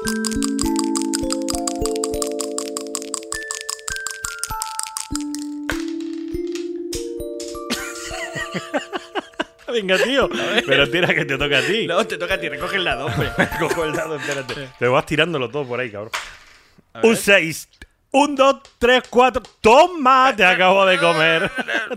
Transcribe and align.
Venga, 9.72 9.98
tío. 9.98 10.28
Pero 10.66 10.90
tira 10.90 11.14
que 11.14 11.24
te 11.24 11.36
toca 11.36 11.58
a 11.58 11.62
ti. 11.62 11.86
No, 11.86 12.06
te 12.06 12.16
toca 12.16 12.34
a 12.34 12.40
ti, 12.40 12.48
recoge 12.48 12.76
el 12.76 12.84
dado, 12.84 13.06
hombre. 13.06 13.30
Cojo 13.58 13.84
el 13.84 13.92
dado, 13.92 14.16
espérate. 14.16 14.68
Te 14.78 14.88
vas 14.88 15.06
tirándolo 15.06 15.50
todo 15.50 15.66
por 15.66 15.80
ahí, 15.80 15.90
cabrón. 15.90 16.12
Un 17.02 17.16
6. 17.16 17.68
Un, 18.12 18.34
dos, 18.34 18.56
tres, 18.78 19.04
cuatro. 19.08 19.40
¡Toma! 19.60 20.34
Te 20.36 20.44
acabo 20.46 20.84
de 20.84 20.98
comer. 20.98 21.48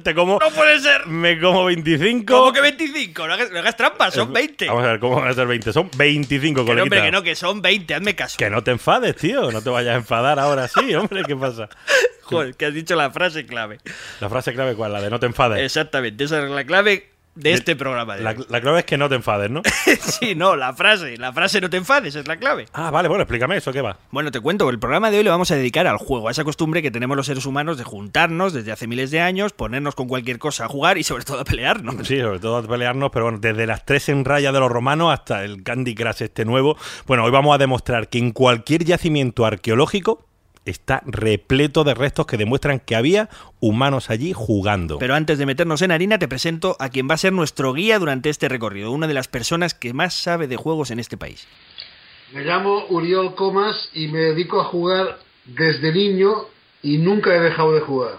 Te 0.04 0.14
como. 0.14 0.38
¡No 0.40 0.50
puede 0.52 0.80
ser! 0.80 1.08
Me 1.08 1.40
como 1.40 1.66
25. 1.66 2.32
¿Cómo 2.32 2.54
que 2.54 2.62
25? 2.62 3.28
No 3.28 3.34
hagas, 3.34 3.50
no 3.52 3.60
hagas 3.60 3.76
trampas, 3.76 4.14
son 4.14 4.32
20. 4.32 4.68
Vamos 4.68 4.84
a 4.84 4.88
ver, 4.92 5.00
¿cómo 5.00 5.16
van 5.16 5.30
a 5.30 5.34
ser 5.34 5.48
20? 5.48 5.74
Son 5.74 5.90
25, 5.98 6.66
Que 6.66 6.76
no, 6.76 6.84
hombre, 6.84 7.00
coleguita. 7.00 7.06
que 7.06 7.12
no, 7.12 7.24
que 7.24 7.36
son 7.36 7.62
20, 7.64 7.96
hazme 7.96 8.16
caso. 8.16 8.38
Que 8.38 8.50
no 8.52 8.64
te 8.64 8.72
enfades, 8.72 9.16
tío. 9.16 9.52
No 9.52 9.62
te 9.64 9.72
vayas 9.72 9.94
a 9.94 9.98
enfadar 9.98 10.40
ahora 10.40 10.68
sí, 10.68 10.94
hombre. 10.94 11.24
¿Qué 11.24 11.36
pasa? 11.36 11.68
Joder, 12.24 12.56
que 12.56 12.68
has 12.68 12.74
dicho 12.74 12.96
la 12.96 13.10
frase 13.10 13.46
clave. 13.46 13.80
La 14.22 14.30
frase 14.30 14.54
clave, 14.54 14.76
¿cuál? 14.76 14.94
La 14.94 15.02
de 15.02 15.10
no 15.10 15.20
te 15.20 15.26
enfades. 15.26 15.64
Exactamente, 15.64 16.24
esa 16.24 16.44
es 16.44 16.50
la 16.50 16.64
clave 16.64 17.10
de 17.36 17.54
este 17.54 17.76
programa. 17.76 18.16
De 18.16 18.24
La, 18.24 18.32
hoy. 18.32 18.46
la 18.50 18.62
clave 18.62 18.80
es 18.80 18.86
que 18.86 18.98
no 18.98 19.10
te 19.10 19.16
enfades, 19.16 19.50
¿no? 19.50 19.62
sí, 20.00 20.36
no, 20.36 20.56
la 20.56 20.74
frase. 20.74 21.18
La 21.18 21.34
frase 21.34 21.62
no 21.62 21.70
te 21.70 21.78
enfades, 21.78 22.16
es 22.16 22.28
la 22.28 22.38
clave. 22.38 22.66
Ah, 22.74 22.92
vale, 22.92 23.08
bueno, 23.08 23.24
explícame 23.24 23.58
eso, 23.58 23.72
¿qué 23.72 23.82
va? 23.82 23.98
Bueno, 24.12 24.32
te 24.32 24.40
cuento, 24.40 24.70
el 24.70 24.80
programa 24.80 25.10
de 25.12 25.18
hoy 25.18 25.24
lo 25.24 25.32
vamos 25.32 25.52
a 25.52 25.56
dedicar 25.56 25.88
al 25.88 25.98
juego, 25.98 26.28
a 26.28 26.32
esa 26.32 26.44
costumbre 26.44 26.82
que 26.82 26.92
tenemos 26.92 27.18
los 27.18 27.26
seres 27.26 27.46
humanos 27.46 27.78
de 27.78 27.84
juntarnos 27.84 28.54
desde 28.54 28.72
hace 28.72 28.88
miles 28.88 29.12
de 29.12 29.22
años, 29.22 29.54
ponernos 29.54 29.96
con 29.96 30.08
cualquier 30.08 30.40
cosa 30.40 30.66
a 30.66 30.68
jugar 30.68 30.98
y 30.98 31.04
sobre 31.04 31.24
todo 31.26 31.40
a 31.40 31.44
pelearnos. 31.44 32.08
Sí, 32.08 32.20
sobre 32.20 32.40
todo 32.40 32.58
a 32.58 32.64
pelearnos, 32.64 33.10
pero 33.12 33.26
bueno, 33.26 33.40
desde 33.40 33.66
las 33.66 33.86
tres 33.86 34.10
en 34.10 34.26
raya 34.26 34.52
de 34.52 34.60
los 34.60 34.72
romanos 34.72 35.12
hasta 35.14 35.44
el 35.44 35.64
Candy 35.64 35.96
Crush 35.96 36.24
este 36.24 36.46
nuevo. 36.46 36.78
Bueno, 37.08 37.24
hoy 37.24 37.32
vamos 37.32 37.56
a 37.56 37.58
demostrar 37.58 38.10
que 38.10 38.20
en 38.20 38.32
cualquier 38.32 38.84
yacimiento 38.84 39.46
arqueológico 39.46 40.26
está 40.66 41.04
repleto 41.06 41.84
de 41.84 41.94
restos 41.94 42.26
que 42.26 42.38
demuestran 42.38 42.80
que 42.80 42.96
había 42.96 43.30
humanos 43.60 44.10
allí 44.10 44.34
jugando. 44.34 45.00
Pero 45.00 45.16
antes 45.16 45.38
de 45.38 45.46
meternos 45.46 45.82
en 45.82 45.92
harina, 45.92 46.20
te 46.20 46.28
presento 46.28 46.76
a 46.80 46.90
quien 46.90 47.10
va 47.10 47.16
a 47.16 47.18
ser 47.18 47.34
nuestro 47.34 47.74
guía 47.74 48.00
durante 48.00 48.30
este 48.30 48.50
recorrido, 48.50 48.92
una 48.92 49.08
de 49.08 49.14
las 49.14 49.28
personas 49.28 49.74
que 49.74 49.94
más 49.94 50.14
sabe 50.14 50.48
de 50.48 50.56
juegos 50.56 50.92
en 50.92 51.00
este 51.00 51.18
país. 51.18 51.48
Me 52.34 52.44
llamo 52.44 52.86
Uriol 52.90 53.36
Comas 53.36 53.90
y 53.94 54.08
me 54.08 54.20
dedico 54.20 54.60
a 54.62 54.66
jugar 54.66 55.20
desde 55.46 55.94
niño 55.94 56.46
y 56.82 56.98
nunca 56.98 57.36
he 57.36 57.40
dejado 57.40 57.74
de 57.74 57.82
jugar. 57.82 58.18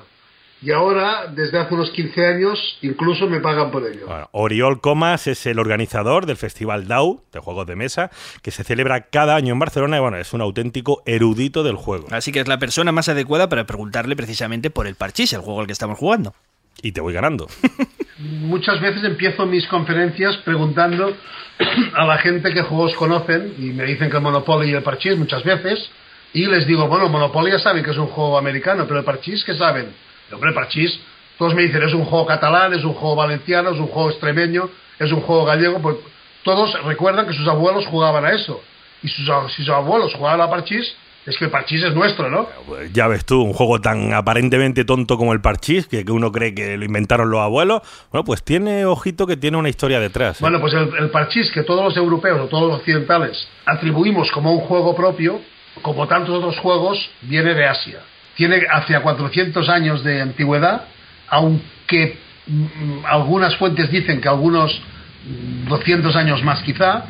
Y 0.64 0.72
ahora, 0.72 1.26
desde 1.26 1.58
hace 1.58 1.74
unos 1.74 1.90
15 1.90 2.26
años, 2.26 2.78
incluso 2.80 3.26
me 3.28 3.40
pagan 3.40 3.70
por 3.70 3.86
ello. 3.86 4.06
Bueno, 4.06 4.30
Oriol 4.32 4.80
Comas 4.80 5.26
es 5.26 5.44
el 5.44 5.58
organizador 5.58 6.24
del 6.24 6.38
Festival 6.38 6.88
DAO 6.88 7.22
de 7.34 7.40
juegos 7.40 7.66
de 7.66 7.76
mesa 7.76 8.10
que 8.40 8.50
se 8.50 8.64
celebra 8.64 9.08
cada 9.10 9.36
año 9.36 9.52
en 9.52 9.58
Barcelona 9.58 9.98
y 9.98 10.00
bueno, 10.00 10.16
es 10.16 10.32
un 10.32 10.40
auténtico 10.40 11.02
erudito 11.04 11.64
del 11.64 11.76
juego. 11.76 12.06
Así 12.12 12.32
que 12.32 12.40
es 12.40 12.48
la 12.48 12.58
persona 12.58 12.92
más 12.92 13.10
adecuada 13.10 13.50
para 13.50 13.66
preguntarle 13.66 14.16
precisamente 14.16 14.70
por 14.70 14.86
el 14.86 14.94
parchís, 14.94 15.34
el 15.34 15.40
juego 15.40 15.60
al 15.60 15.66
que 15.66 15.74
estamos 15.74 15.98
jugando. 15.98 16.34
Y 16.80 16.92
te 16.92 17.02
voy 17.02 17.12
ganando. 17.12 17.46
Muchas 18.18 18.80
veces 18.80 19.04
empiezo 19.04 19.44
mis 19.44 19.66
conferencias 19.66 20.38
preguntando 20.38 21.14
a 21.94 22.06
la 22.06 22.16
gente 22.16 22.54
qué 22.54 22.62
juegos 22.62 22.94
conocen 22.94 23.52
y 23.58 23.64
me 23.64 23.84
dicen 23.84 24.08
que 24.08 24.16
el 24.16 24.22
Monopoly 24.22 24.70
y 24.70 24.72
el 24.72 24.82
Parchís 24.82 25.18
muchas 25.18 25.44
veces 25.44 25.90
y 26.32 26.46
les 26.46 26.66
digo, 26.66 26.88
bueno, 26.88 27.10
Monopoly 27.10 27.50
ya 27.52 27.58
saben 27.58 27.84
que 27.84 27.90
es 27.90 27.98
un 27.98 28.06
juego 28.06 28.38
americano, 28.38 28.86
pero 28.86 29.00
el 29.00 29.04
Parchís, 29.04 29.44
¿qué 29.44 29.54
saben? 29.54 29.92
Y, 30.30 30.34
hombre, 30.34 30.50
el 30.50 30.54
Parchís, 30.54 30.98
todos 31.38 31.54
me 31.54 31.62
dicen, 31.62 31.82
es 31.82 31.94
un 31.94 32.04
juego 32.04 32.26
catalán, 32.26 32.72
es 32.74 32.84
un 32.84 32.94
juego 32.94 33.16
valenciano, 33.16 33.70
es 33.70 33.78
un 33.78 33.88
juego 33.88 34.10
extremeño, 34.10 34.70
es 34.98 35.12
un 35.12 35.20
juego 35.20 35.44
gallego, 35.44 35.80
pues 35.80 35.96
todos 36.44 36.80
recuerdan 36.84 37.26
que 37.26 37.32
sus 37.32 37.48
abuelos 37.48 37.86
jugaban 37.86 38.24
a 38.24 38.32
eso. 38.32 38.60
Y 39.02 39.08
sus, 39.08 39.26
si 39.54 39.64
sus 39.64 39.74
abuelos 39.74 40.14
jugaban 40.14 40.40
a 40.40 40.48
Parchís, 40.48 40.94
es 41.26 41.38
que 41.38 41.46
el 41.46 41.50
Parchís 41.50 41.82
es 41.82 41.94
nuestro, 41.94 42.30
¿no? 42.30 42.46
Ya 42.92 43.08
ves 43.08 43.24
tú, 43.24 43.40
un 43.42 43.54
juego 43.54 43.80
tan 43.80 44.12
aparentemente 44.12 44.84
tonto 44.84 45.16
como 45.16 45.32
el 45.32 45.40
parchís, 45.40 45.86
que, 45.86 46.04
que 46.04 46.12
uno 46.12 46.30
cree 46.30 46.54
que 46.54 46.76
lo 46.76 46.84
inventaron 46.84 47.30
los 47.30 47.40
abuelos, 47.40 47.80
bueno, 48.10 48.24
pues 48.24 48.42
tiene, 48.42 48.84
ojito, 48.84 49.26
que 49.26 49.36
tiene 49.36 49.56
una 49.56 49.70
historia 49.70 50.00
detrás. 50.00 50.36
¿eh? 50.36 50.38
Bueno, 50.42 50.60
pues 50.60 50.74
el, 50.74 50.94
el 50.98 51.10
parchís 51.10 51.50
que 51.50 51.62
todos 51.62 51.82
los 51.82 51.96
europeos 51.96 52.40
o 52.42 52.46
todos 52.48 52.68
los 52.68 52.80
occidentales 52.80 53.48
atribuimos 53.64 54.30
como 54.32 54.52
un 54.52 54.60
juego 54.60 54.94
propio, 54.94 55.40
como 55.80 56.06
tantos 56.06 56.34
otros 56.36 56.58
juegos, 56.58 56.98
viene 57.22 57.54
de 57.54 57.66
Asia. 57.66 58.00
Tiene 58.36 58.62
hacia 58.70 59.00
400 59.00 59.68
años 59.68 60.02
de 60.02 60.20
antigüedad, 60.20 60.84
aunque 61.28 62.18
mm, 62.46 63.04
algunas 63.06 63.56
fuentes 63.56 63.90
dicen 63.90 64.20
que 64.20 64.28
algunos 64.28 64.80
mm, 65.26 65.68
200 65.68 66.16
años 66.16 66.42
más 66.42 66.62
quizá. 66.62 67.04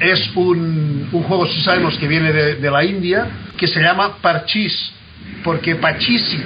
Es 0.00 0.30
un, 0.34 1.08
juego, 1.12 1.46
si 1.46 1.62
sabemos 1.62 1.96
que 1.96 2.08
viene 2.08 2.32
de, 2.32 2.54
de 2.56 2.70
la 2.70 2.84
India, 2.84 3.28
que 3.56 3.68
se 3.68 3.80
llama 3.80 4.16
parchís, 4.20 4.92
porque 5.44 5.76
pachisi, 5.76 6.42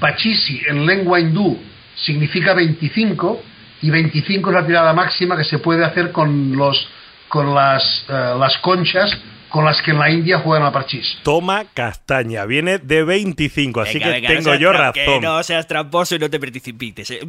pachisi 0.00 0.62
en 0.68 0.86
lengua 0.86 1.20
hindú 1.20 1.58
significa 1.96 2.54
25 2.54 3.42
y 3.82 3.90
25 3.90 4.50
es 4.50 4.54
la 4.54 4.66
tirada 4.66 4.92
máxima 4.92 5.36
que 5.36 5.44
se 5.44 5.58
puede 5.58 5.84
hacer 5.84 6.12
con 6.12 6.56
los 6.56 6.88
con 7.28 7.54
las, 7.54 8.04
eh, 8.08 8.34
las 8.38 8.56
conchas 8.58 9.16
con 9.48 9.64
las 9.64 9.80
que 9.82 9.92
en 9.92 9.98
la 9.98 10.10
India 10.10 10.38
juegan 10.40 10.66
al 10.66 10.72
parchís. 10.72 11.18
Toma 11.22 11.64
castaña, 11.74 12.44
viene 12.44 12.78
de 12.78 13.02
25, 13.04 13.80
así 13.80 13.94
Venga, 13.98 14.06
que 14.06 14.12
venga, 14.20 14.28
no 14.28 14.34
tengo 14.34 14.50
seas 14.50 14.60
yo 14.60 14.72
tra- 14.72 14.92
que 14.92 15.06
razón. 15.06 15.22
no 15.22 15.42
seas 15.42 15.66
tramposo 15.66 16.14
y 16.16 16.18
no 16.18 16.28
te 16.30 16.38
precipites. 16.38 17.10
eh. 17.10 17.20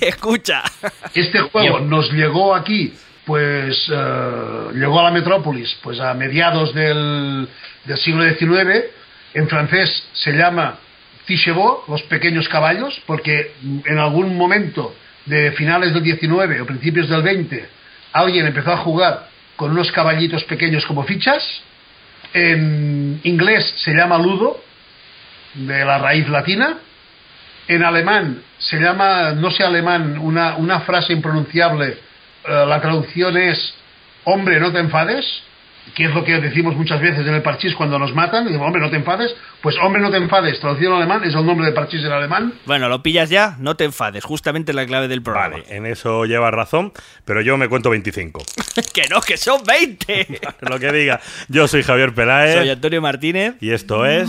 Escucha. 0.00 0.62
Este 1.14 1.40
juego 1.40 1.80
nos 1.80 2.10
llegó 2.12 2.54
aquí, 2.54 2.92
pues 3.24 3.76
eh, 3.92 4.68
llegó 4.74 5.00
a 5.00 5.04
la 5.04 5.10
metrópolis, 5.10 5.76
pues 5.82 6.00
a 6.00 6.14
mediados 6.14 6.74
del, 6.74 7.48
del 7.84 7.98
siglo 7.98 8.22
XIX. 8.24 8.84
En 9.34 9.48
francés 9.48 10.08
se 10.14 10.32
llama 10.32 10.78
fichebot, 11.26 11.88
los 11.88 12.02
pequeños 12.04 12.48
caballos, 12.48 13.00
porque 13.06 13.52
en 13.84 13.98
algún 13.98 14.36
momento 14.36 14.94
de 15.26 15.52
finales 15.52 15.92
del 15.92 16.04
XIX 16.04 16.60
o 16.62 16.66
principios 16.66 17.08
del 17.08 17.22
XX 17.22 17.62
alguien 18.12 18.46
empezó 18.46 18.72
a 18.72 18.76
jugar 18.78 19.28
con 19.56 19.72
unos 19.72 19.90
caballitos 19.92 20.44
pequeños 20.44 20.84
como 20.86 21.04
fichas. 21.04 21.42
En 22.32 23.20
inglés 23.24 23.74
se 23.78 23.92
llama 23.92 24.18
ludo, 24.18 24.60
de 25.56 25.84
la 25.84 25.98
raíz 25.98 26.28
latina. 26.28 26.78
En 27.68 27.82
alemán 27.82 28.42
se 28.58 28.78
llama, 28.78 29.32
no 29.32 29.50
sé 29.50 29.64
alemán, 29.64 30.18
una, 30.18 30.80
frase 30.80 31.12
impronunciable, 31.12 31.98
eh, 32.44 32.64
la 32.66 32.80
traducción 32.80 33.36
es 33.36 33.74
hombre, 34.24 34.60
no 34.60 34.72
te 34.72 34.78
enfades, 34.78 35.42
que 35.94 36.04
es 36.04 36.14
lo 36.14 36.24
que 36.24 36.40
decimos 36.40 36.76
muchas 36.76 37.00
veces 37.00 37.26
en 37.26 37.34
el 37.34 37.42
parchís 37.42 37.74
cuando 37.74 37.98
nos 37.98 38.14
matan, 38.14 38.44
decimos, 38.44 38.66
hombre, 38.66 38.82
no 38.82 38.90
te 38.90 38.96
enfades, 38.96 39.34
pues 39.62 39.76
hombre, 39.82 40.02
no 40.02 40.10
te 40.10 40.16
enfades, 40.16 40.58
traducido 40.60 40.90
en 40.90 40.96
alemán, 40.98 41.22
es 41.24 41.34
el 41.34 41.44
nombre 41.46 41.66
del 41.66 41.74
parchís 41.74 42.04
en 42.04 42.12
alemán. 42.12 42.54
Bueno, 42.66 42.88
lo 42.88 43.02
pillas 43.02 43.30
ya, 43.30 43.56
no 43.58 43.76
te 43.76 43.84
enfades. 43.84 44.24
Justamente 44.24 44.72
la 44.72 44.86
clave 44.86 45.08
del 45.08 45.22
programa. 45.22 45.56
Vale, 45.56 45.64
en 45.68 45.86
eso 45.86 46.24
llevas 46.24 46.52
razón, 46.52 46.92
pero 47.24 47.40
yo 47.40 47.56
me 47.56 47.68
cuento 47.68 47.90
25. 47.90 48.42
que 48.92 49.02
no, 49.10 49.20
que 49.20 49.36
son 49.36 49.62
20. 49.64 50.40
Lo 50.60 50.78
que 50.78 50.92
diga. 50.92 51.20
Yo 51.48 51.68
soy 51.68 51.82
Javier 51.82 52.14
Peláez 52.14 52.56
Soy 52.56 52.70
Antonio 52.70 53.00
Martínez. 53.00 53.54
y 53.60 53.70
esto 53.70 54.04
es... 54.06 54.28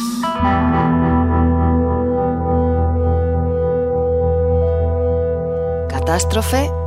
Catástrofe. 5.89 6.86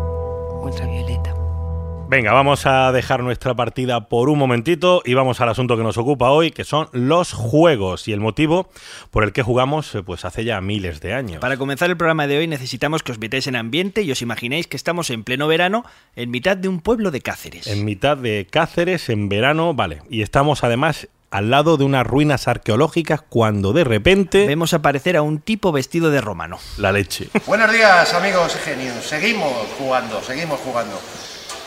Venga, 2.11 2.33
vamos 2.33 2.67
a 2.67 2.91
dejar 2.91 3.23
nuestra 3.23 3.55
partida 3.55 4.09
por 4.09 4.31
un 4.31 4.37
momentito 4.37 5.01
y 5.05 5.15
vamos 5.15 5.41
al 5.41 5.49
asunto 5.49 5.77
que 5.77 5.85
nos 5.85 5.97
ocupa 5.97 6.31
hoy, 6.31 6.51
que 6.51 6.65
son 6.65 6.89
los 6.91 7.33
juegos 7.33 8.09
y 8.09 8.13
el 8.13 8.19
motivo 8.19 8.69
por 9.13 9.23
el 9.23 9.33
que 9.33 9.45
jugamos 9.45 9.95
eh, 9.95 10.03
pues 10.03 10.25
hace 10.25 10.45
ya 10.45 10.61
miles 10.61 11.01
de 11.01 11.15
años. 11.15 11.41
Para 11.41 11.57
comenzar 11.57 11.89
el 11.89 11.97
programa 11.97 12.27
de 12.27 12.39
hoy 12.39 12.49
necesitamos 12.49 13.05
que 13.05 13.13
os 13.13 13.21
metáis 13.21 13.47
en 13.47 13.55
ambiente 13.55 14.03
y 14.03 14.11
os 14.11 14.23
imaginéis 14.23 14.67
que 14.67 14.77
estamos 14.77 15.09
en 15.11 15.23
pleno 15.23 15.47
verano 15.47 15.85
en 16.17 16.33
mitad 16.33 16.57
de 16.57 16.67
un 16.67 16.81
pueblo 16.81 17.13
de 17.13 17.21
Cáceres. 17.21 17.69
En 17.69 17.85
mitad 17.85 18.17
de 18.17 18.49
Cáceres, 18.51 19.09
en 19.09 19.29
verano, 19.29 19.73
vale. 19.75 20.03
Y 20.11 20.23
estamos 20.23 20.65
además 20.65 21.07
al 21.31 21.51
lado 21.51 21.77
de 21.77 21.85
unas 21.85 22.05
ruinas 22.05 22.49
arqueológicas 22.49 23.23
cuando 23.23 23.73
de 23.73 23.85
repente... 23.85 24.49
Vemos 24.49 24.75
aparecer 24.75 25.17
a 25.17 25.23
un 25.23 25.39
tipo 25.39 25.71
vestido 25.71 26.11
de 26.11 26.21
romano. 26.21 26.59
La 26.77 26.91
leche. 26.91 27.29
Buenos 27.47 27.73
días, 27.73 28.13
amigos 28.15 28.57
genios. 28.65 28.97
Seguimos 29.05 29.53
jugando, 29.79 30.21
seguimos 30.23 30.59
jugando. 30.59 30.99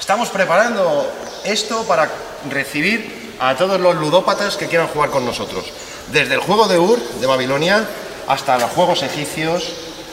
Estamos 0.03 0.27
preparando 0.31 1.09
esto 1.45 1.85
para 1.85 2.09
recibir 2.51 3.35
a 3.39 3.55
todos 3.55 3.79
los 3.79 3.95
ludópatas 3.95 4.57
que 4.57 4.67
quieran 4.67 4.89
jugar 4.89 5.11
con 5.11 5.25
nosotros. 5.25 5.63
Desde 6.11 6.33
el 6.33 6.41
juego 6.41 6.67
de 6.67 6.77
Ur, 6.77 6.99
de 7.21 7.25
Babilonia, 7.25 7.87
hasta 8.27 8.57
los 8.57 8.69
juegos 8.71 9.01
egipcios, 9.01 9.71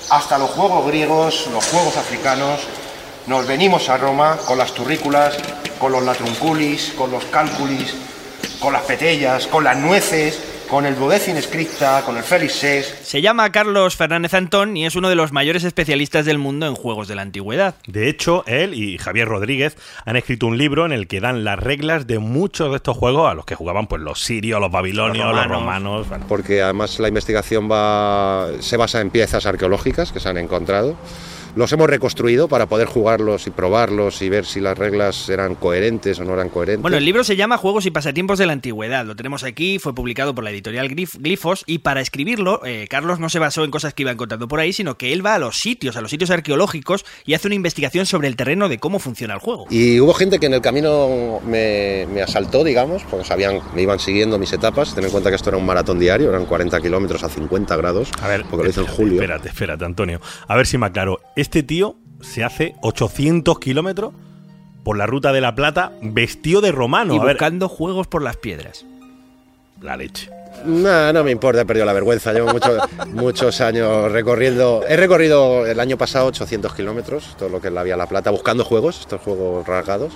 hasta 0.08 0.38
los 0.38 0.50
juegos 0.50 0.86
griegos, 0.86 1.48
los 1.52 1.64
juegos 1.66 1.96
africanos. 1.96 2.60
Nos 3.26 3.48
venimos 3.48 3.88
a 3.88 3.96
Roma 3.96 4.38
con 4.46 4.58
las 4.58 4.70
turrículas, 4.74 5.34
con 5.80 5.90
los 5.90 6.04
latrunculis, 6.04 6.92
con 6.96 7.10
los 7.10 7.24
cálculis, 7.24 7.92
con 8.60 8.72
las 8.72 8.82
petellas, 8.82 9.48
con 9.48 9.64
las 9.64 9.76
nueces. 9.76 10.38
Con 10.70 10.86
el 10.86 10.94
Duodecim 10.94 11.36
Scripta, 11.42 12.02
con 12.06 12.16
el 12.16 12.22
Felix 12.22 12.52
6. 12.52 12.98
Se 13.02 13.20
llama 13.20 13.50
Carlos 13.50 13.96
Fernández 13.96 14.34
Antón 14.34 14.76
y 14.76 14.86
es 14.86 14.94
uno 14.94 15.08
de 15.08 15.16
los 15.16 15.32
mayores 15.32 15.64
especialistas 15.64 16.24
del 16.24 16.38
mundo 16.38 16.66
en 16.68 16.76
juegos 16.76 17.08
de 17.08 17.16
la 17.16 17.22
antigüedad. 17.22 17.74
De 17.88 18.08
hecho, 18.08 18.44
él 18.46 18.74
y 18.74 18.96
Javier 18.96 19.26
Rodríguez 19.26 19.76
han 20.04 20.14
escrito 20.14 20.46
un 20.46 20.58
libro 20.58 20.86
en 20.86 20.92
el 20.92 21.08
que 21.08 21.20
dan 21.20 21.42
las 21.42 21.58
reglas 21.58 22.06
de 22.06 22.20
muchos 22.20 22.70
de 22.70 22.76
estos 22.76 22.96
juegos 22.96 23.28
a 23.28 23.34
los 23.34 23.44
que 23.46 23.56
jugaban 23.56 23.88
pues 23.88 24.00
los 24.00 24.22
sirios, 24.22 24.60
los 24.60 24.70
babilonios, 24.70 25.34
los 25.34 25.46
romanos. 25.48 26.08
bueno. 26.08 26.24
porque 26.28 26.62
además 26.62 27.00
la 27.00 27.08
investigación 27.08 27.68
va, 27.68 28.46
se 28.60 28.76
basa 28.76 29.00
en 29.00 29.10
piezas 29.10 29.46
arqueológicas 29.46 30.12
que 30.12 30.20
se 30.20 30.28
han 30.28 30.38
encontrado. 30.38 30.96
Los 31.56 31.72
hemos 31.72 31.88
reconstruido 31.90 32.48
para 32.48 32.66
poder 32.66 32.86
jugarlos 32.86 33.46
y 33.46 33.50
probarlos 33.50 34.22
y 34.22 34.28
ver 34.28 34.44
si 34.46 34.60
las 34.60 34.78
reglas 34.78 35.28
eran 35.28 35.54
coherentes 35.54 36.18
o 36.20 36.24
no 36.24 36.34
eran 36.34 36.48
coherentes. 36.48 36.82
Bueno, 36.82 36.96
el 36.96 37.04
libro 37.04 37.24
se 37.24 37.36
llama 37.36 37.56
Juegos 37.56 37.86
y 37.86 37.90
pasatiempos 37.90 38.38
de 38.38 38.46
la 38.46 38.52
antigüedad. 38.52 39.04
Lo 39.04 39.16
tenemos 39.16 39.42
aquí, 39.44 39.78
fue 39.78 39.94
publicado 39.94 40.34
por 40.34 40.44
la 40.44 40.50
editorial 40.50 40.88
Glif- 40.88 41.18
Glifos 41.18 41.64
y 41.66 41.78
para 41.78 42.00
escribirlo, 42.00 42.64
eh, 42.64 42.86
Carlos 42.88 43.18
no 43.20 43.28
se 43.28 43.38
basó 43.38 43.64
en 43.64 43.70
cosas 43.70 43.94
que 43.94 44.02
iba 44.02 44.10
encontrando 44.12 44.48
por 44.48 44.60
ahí, 44.60 44.72
sino 44.72 44.96
que 44.96 45.12
él 45.12 45.24
va 45.24 45.34
a 45.34 45.38
los 45.38 45.56
sitios, 45.56 45.96
a 45.96 46.00
los 46.00 46.10
sitios 46.10 46.30
arqueológicos 46.30 47.04
y 47.26 47.34
hace 47.34 47.48
una 47.48 47.54
investigación 47.56 48.06
sobre 48.06 48.28
el 48.28 48.36
terreno 48.36 48.68
de 48.68 48.78
cómo 48.78 48.98
funciona 48.98 49.34
el 49.34 49.40
juego. 49.40 49.66
Y 49.70 49.98
hubo 50.00 50.14
gente 50.14 50.38
que 50.38 50.46
en 50.46 50.54
el 50.54 50.60
camino 50.60 51.40
me, 51.46 52.06
me 52.12 52.22
asaltó, 52.22 52.64
digamos, 52.64 53.02
porque 53.10 53.24
sabían, 53.26 53.60
me 53.74 53.82
iban 53.82 53.98
siguiendo 53.98 54.38
mis 54.38 54.52
etapas. 54.52 54.94
Ten 54.94 55.04
en 55.04 55.10
cuenta 55.10 55.30
que 55.30 55.36
esto 55.36 55.50
era 55.50 55.56
un 55.58 55.66
maratón 55.66 55.98
diario, 55.98 56.30
eran 56.30 56.46
40 56.46 56.80
kilómetros 56.80 57.22
a 57.24 57.28
50 57.28 57.76
grados, 57.76 58.10
A 58.22 58.28
ver, 58.28 58.44
porque 58.48 58.64
lo 58.64 58.70
hice 58.70 58.80
en 58.80 58.86
julio. 58.86 59.14
Espérate, 59.14 59.48
espérate, 59.48 59.84
Antonio. 59.84 60.20
A 60.48 60.56
ver 60.56 60.66
si 60.66 60.78
me 60.78 60.86
aclaro. 60.86 61.18
Este 61.40 61.62
tío 61.62 61.96
se 62.20 62.44
hace 62.44 62.74
800 62.82 63.58
kilómetros 63.58 64.12
por 64.84 64.98
la 64.98 65.06
ruta 65.06 65.32
de 65.32 65.40
la 65.40 65.54
Plata 65.54 65.92
vestido 66.02 66.60
de 66.60 66.70
romano. 66.70 67.14
y 67.14 67.18
a 67.18 67.22
ver, 67.22 67.34
buscando 67.36 67.66
juegos 67.68 68.06
por 68.06 68.20
las 68.22 68.36
piedras. 68.36 68.84
la 69.80 69.96
leche. 69.96 70.28
No, 70.66 71.10
no 71.14 71.24
me 71.24 71.30
importa, 71.30 71.62
he 71.62 71.64
perdido 71.64 71.86
la 71.86 71.94
vergüenza. 71.94 72.34
Llevo 72.34 72.52
mucho- 72.52 72.76
muchos 73.14 73.62
años 73.62 74.12
recorriendo. 74.12 74.82
He 74.86 74.98
recorrido 74.98 75.64
el 75.64 75.80
año 75.80 75.96
pasado 75.96 76.26
800 76.26 76.74
kilómetros, 76.74 77.34
todo 77.38 77.48
lo 77.48 77.58
que 77.62 77.68
es 77.68 77.72
la 77.72 77.82
Vía 77.84 77.96
La 77.96 78.06
Plata, 78.06 78.30
buscando 78.30 78.62
juegos, 78.66 79.00
estos 79.00 79.22
juegos 79.22 79.66
rasgados. 79.66 80.12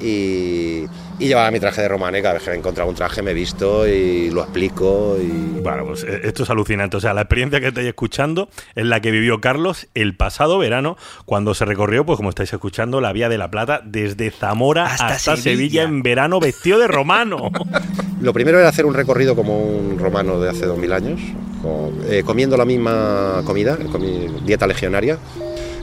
Y, 0.00 0.84
y 1.18 1.28
llevaba 1.28 1.50
mi 1.50 1.60
traje 1.60 1.82
de 1.82 1.88
romano 1.88 2.16
y 2.16 2.22
cada 2.22 2.34
vez 2.34 2.42
que 2.42 2.50
me 2.50 2.56
he 2.56 2.58
encontrado 2.58 2.88
un 2.88 2.96
traje 2.96 3.22
me 3.22 3.32
he 3.32 3.34
visto 3.34 3.86
y 3.86 4.30
lo 4.30 4.42
explico. 4.42 5.16
Y... 5.20 5.60
Bueno, 5.60 5.84
pues 5.86 6.04
eh, 6.04 6.20
esto 6.24 6.42
es 6.44 6.50
alucinante. 6.50 6.96
O 6.96 7.00
sea, 7.00 7.12
la 7.14 7.22
experiencia 7.22 7.60
que 7.60 7.68
estáis 7.68 7.86
escuchando 7.88 8.48
es 8.74 8.86
la 8.86 9.00
que 9.00 9.10
vivió 9.10 9.40
Carlos 9.40 9.88
el 9.94 10.16
pasado 10.16 10.58
verano, 10.58 10.96
cuando 11.26 11.54
se 11.54 11.64
recorrió, 11.64 12.06
pues 12.06 12.16
como 12.16 12.30
estáis 12.30 12.52
escuchando, 12.52 13.00
la 13.00 13.12
Vía 13.12 13.28
de 13.28 13.38
la 13.38 13.50
Plata 13.50 13.82
desde 13.84 14.30
Zamora 14.30 14.86
Hasta 14.86 15.06
hasta, 15.08 15.36
Sevilla. 15.36 15.42
Sevilla. 15.42 15.82
en 15.82 16.02
verano 16.02 16.40
vestido 16.40 16.78
de 16.78 16.86
romano. 16.88 17.50
Lo 18.20 18.32
primero 18.32 18.58
era 18.58 18.68
hacer 18.68 18.86
un 18.86 18.94
recorrido 18.94 19.34
como 19.36 19.58
un 19.62 19.98
romano 19.98 20.40
de 20.40 20.50
hace 20.50 20.66
2000 20.66 20.92
años, 20.92 21.20
con- 21.62 22.00
eh, 22.10 22.22
comiendo 22.24 22.56
la 22.56 22.64
misma 22.64 23.42
comida, 23.44 23.78
comi- 23.78 24.28
dieta 24.44 24.66
legionaria. 24.66 25.18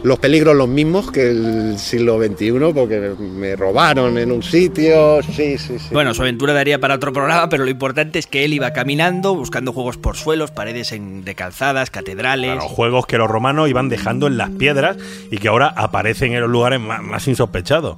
Los 0.03 0.19
peligros 0.19 0.55
los 0.55 0.69
mismos 0.69 1.11
que 1.11 1.31
el 1.31 1.77
siglo 1.79 2.17
XXI, 2.23 2.51
porque 2.73 3.13
me 3.19 3.55
robaron 3.55 4.17
en 4.17 4.31
un 4.31 4.43
sitio. 4.43 5.21
Sí, 5.23 5.57
sí, 5.57 5.79
sí. 5.79 5.87
Bueno, 5.91 6.13
su 6.13 6.21
aventura 6.21 6.53
daría 6.53 6.79
para 6.79 6.95
otro 6.95 7.11
programa, 7.11 7.49
pero 7.49 7.65
lo 7.65 7.69
importante 7.71 8.19
es 8.19 8.27
que 8.27 8.45
él 8.45 8.53
iba 8.53 8.71
caminando, 8.73 9.35
buscando 9.35 9.73
juegos 9.73 9.97
por 9.97 10.15
suelos, 10.15 10.51
paredes 10.51 10.91
en- 10.91 11.25
de 11.25 11.35
calzadas, 11.35 11.89
catedrales. 11.89 12.53
Claro, 12.53 12.67
juegos 12.69 13.05
que 13.07 13.17
los 13.17 13.27
romanos 13.29 13.69
iban 13.69 13.89
dejando 13.89 14.27
en 14.27 14.37
las 14.37 14.51
piedras 14.51 14.97
y 15.31 15.39
que 15.39 15.47
ahora 15.47 15.67
aparecen 15.75 16.33
en 16.33 16.41
los 16.41 16.49
lugares 16.49 16.79
más, 16.79 17.01
más 17.01 17.27
insospechados. 17.27 17.97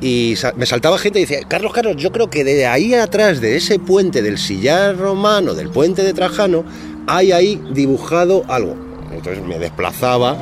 Y 0.00 0.34
me 0.56 0.66
saltaba 0.66 0.98
gente 0.98 1.18
y 1.20 1.22
decía, 1.22 1.40
Carlos, 1.46 1.72
Carlos, 1.72 1.96
yo 1.96 2.10
creo 2.10 2.28
que 2.30 2.42
de 2.42 2.66
ahí 2.66 2.94
atrás, 2.94 3.40
de 3.40 3.56
ese 3.56 3.78
puente 3.78 4.22
del 4.22 4.38
sillar 4.38 4.96
romano, 4.96 5.54
del 5.54 5.68
puente 5.70 6.02
de 6.02 6.12
Trajano, 6.14 6.64
hay 7.06 7.32
ahí 7.32 7.60
dibujado 7.72 8.44
algo. 8.48 8.76
Entonces 9.12 9.44
me 9.44 9.58
desplazaba 9.58 10.36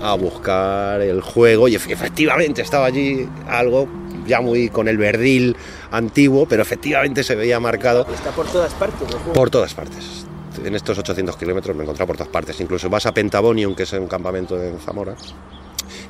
a 0.00 0.14
buscar 0.14 1.00
el 1.00 1.20
juego 1.20 1.68
y 1.68 1.74
efe- 1.76 1.90
efectivamente 1.92 2.62
estaba 2.62 2.86
allí 2.86 3.28
algo 3.48 3.88
ya 4.26 4.40
muy 4.40 4.68
con 4.68 4.88
el 4.88 4.98
verdil 4.98 5.56
antiguo, 5.90 6.46
pero 6.46 6.62
efectivamente 6.62 7.24
se 7.24 7.34
veía 7.34 7.58
marcado 7.60 8.06
Está 8.12 8.30
por 8.30 8.46
todas 8.46 8.74
partes. 8.74 9.08
por 9.34 9.50
todas 9.50 9.74
partes. 9.74 10.26
En 10.64 10.74
estos 10.74 10.98
800 10.98 11.36
kilómetros 11.36 11.74
me 11.76 11.82
he 11.82 11.84
encontrado 11.84 12.06
por 12.08 12.16
todas 12.16 12.32
partes. 12.32 12.60
Incluso 12.60 12.90
vas 12.90 13.06
a 13.06 13.12
Pentabonium, 13.14 13.74
que 13.74 13.84
es 13.84 13.92
un 13.92 14.06
campamento 14.08 14.60
en 14.62 14.78
Zamora, 14.80 15.14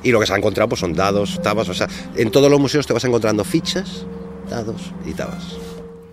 y 0.03 0.11
lo 0.11 0.19
que 0.19 0.25
se 0.25 0.33
ha 0.33 0.37
encontrado 0.37 0.67
pues, 0.69 0.81
son 0.81 0.93
dados, 0.93 1.39
tabas. 1.41 1.69
O 1.69 1.73
sea, 1.73 1.87
en 2.15 2.31
todos 2.31 2.49
los 2.49 2.59
museos 2.59 2.85
te 2.87 2.93
vas 2.93 3.03
encontrando 3.05 3.43
fichas, 3.43 4.05
dados 4.49 4.91
y 5.05 5.13
tabas. 5.13 5.55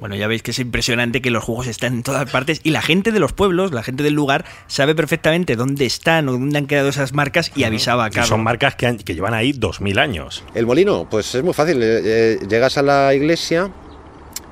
Bueno, 0.00 0.14
ya 0.14 0.26
veis 0.28 0.42
que 0.42 0.50
es 0.50 0.58
impresionante 0.58 1.22
que 1.22 1.30
los 1.30 1.42
juegos 1.42 1.66
están 1.66 1.94
en 1.94 2.02
todas 2.02 2.30
partes 2.30 2.60
y 2.62 2.70
la 2.70 2.82
gente 2.82 3.12
de 3.12 3.18
los 3.18 3.32
pueblos, 3.32 3.72
la 3.72 3.82
gente 3.82 4.02
del 4.02 4.12
lugar, 4.12 4.44
sabe 4.66 4.94
perfectamente 4.94 5.56
dónde 5.56 5.86
están 5.86 6.28
o 6.28 6.32
dónde 6.32 6.58
han 6.58 6.66
quedado 6.66 6.88
esas 6.90 7.12
marcas 7.14 7.50
y 7.56 7.64
avisaba 7.64 8.04
a 8.04 8.08
Y 8.08 8.26
son 8.26 8.42
marcas 8.42 8.74
que, 8.76 8.86
han- 8.86 8.98
que 8.98 9.14
llevan 9.14 9.32
ahí 9.34 9.52
2000 9.52 9.98
años. 9.98 10.44
El 10.54 10.66
molino, 10.66 11.06
pues 11.10 11.34
es 11.34 11.42
muy 11.42 11.54
fácil. 11.54 11.82
eh, 11.82 12.00
eh, 12.04 12.38
llegas 12.48 12.76
a 12.76 12.82
la 12.82 13.14
iglesia 13.14 13.70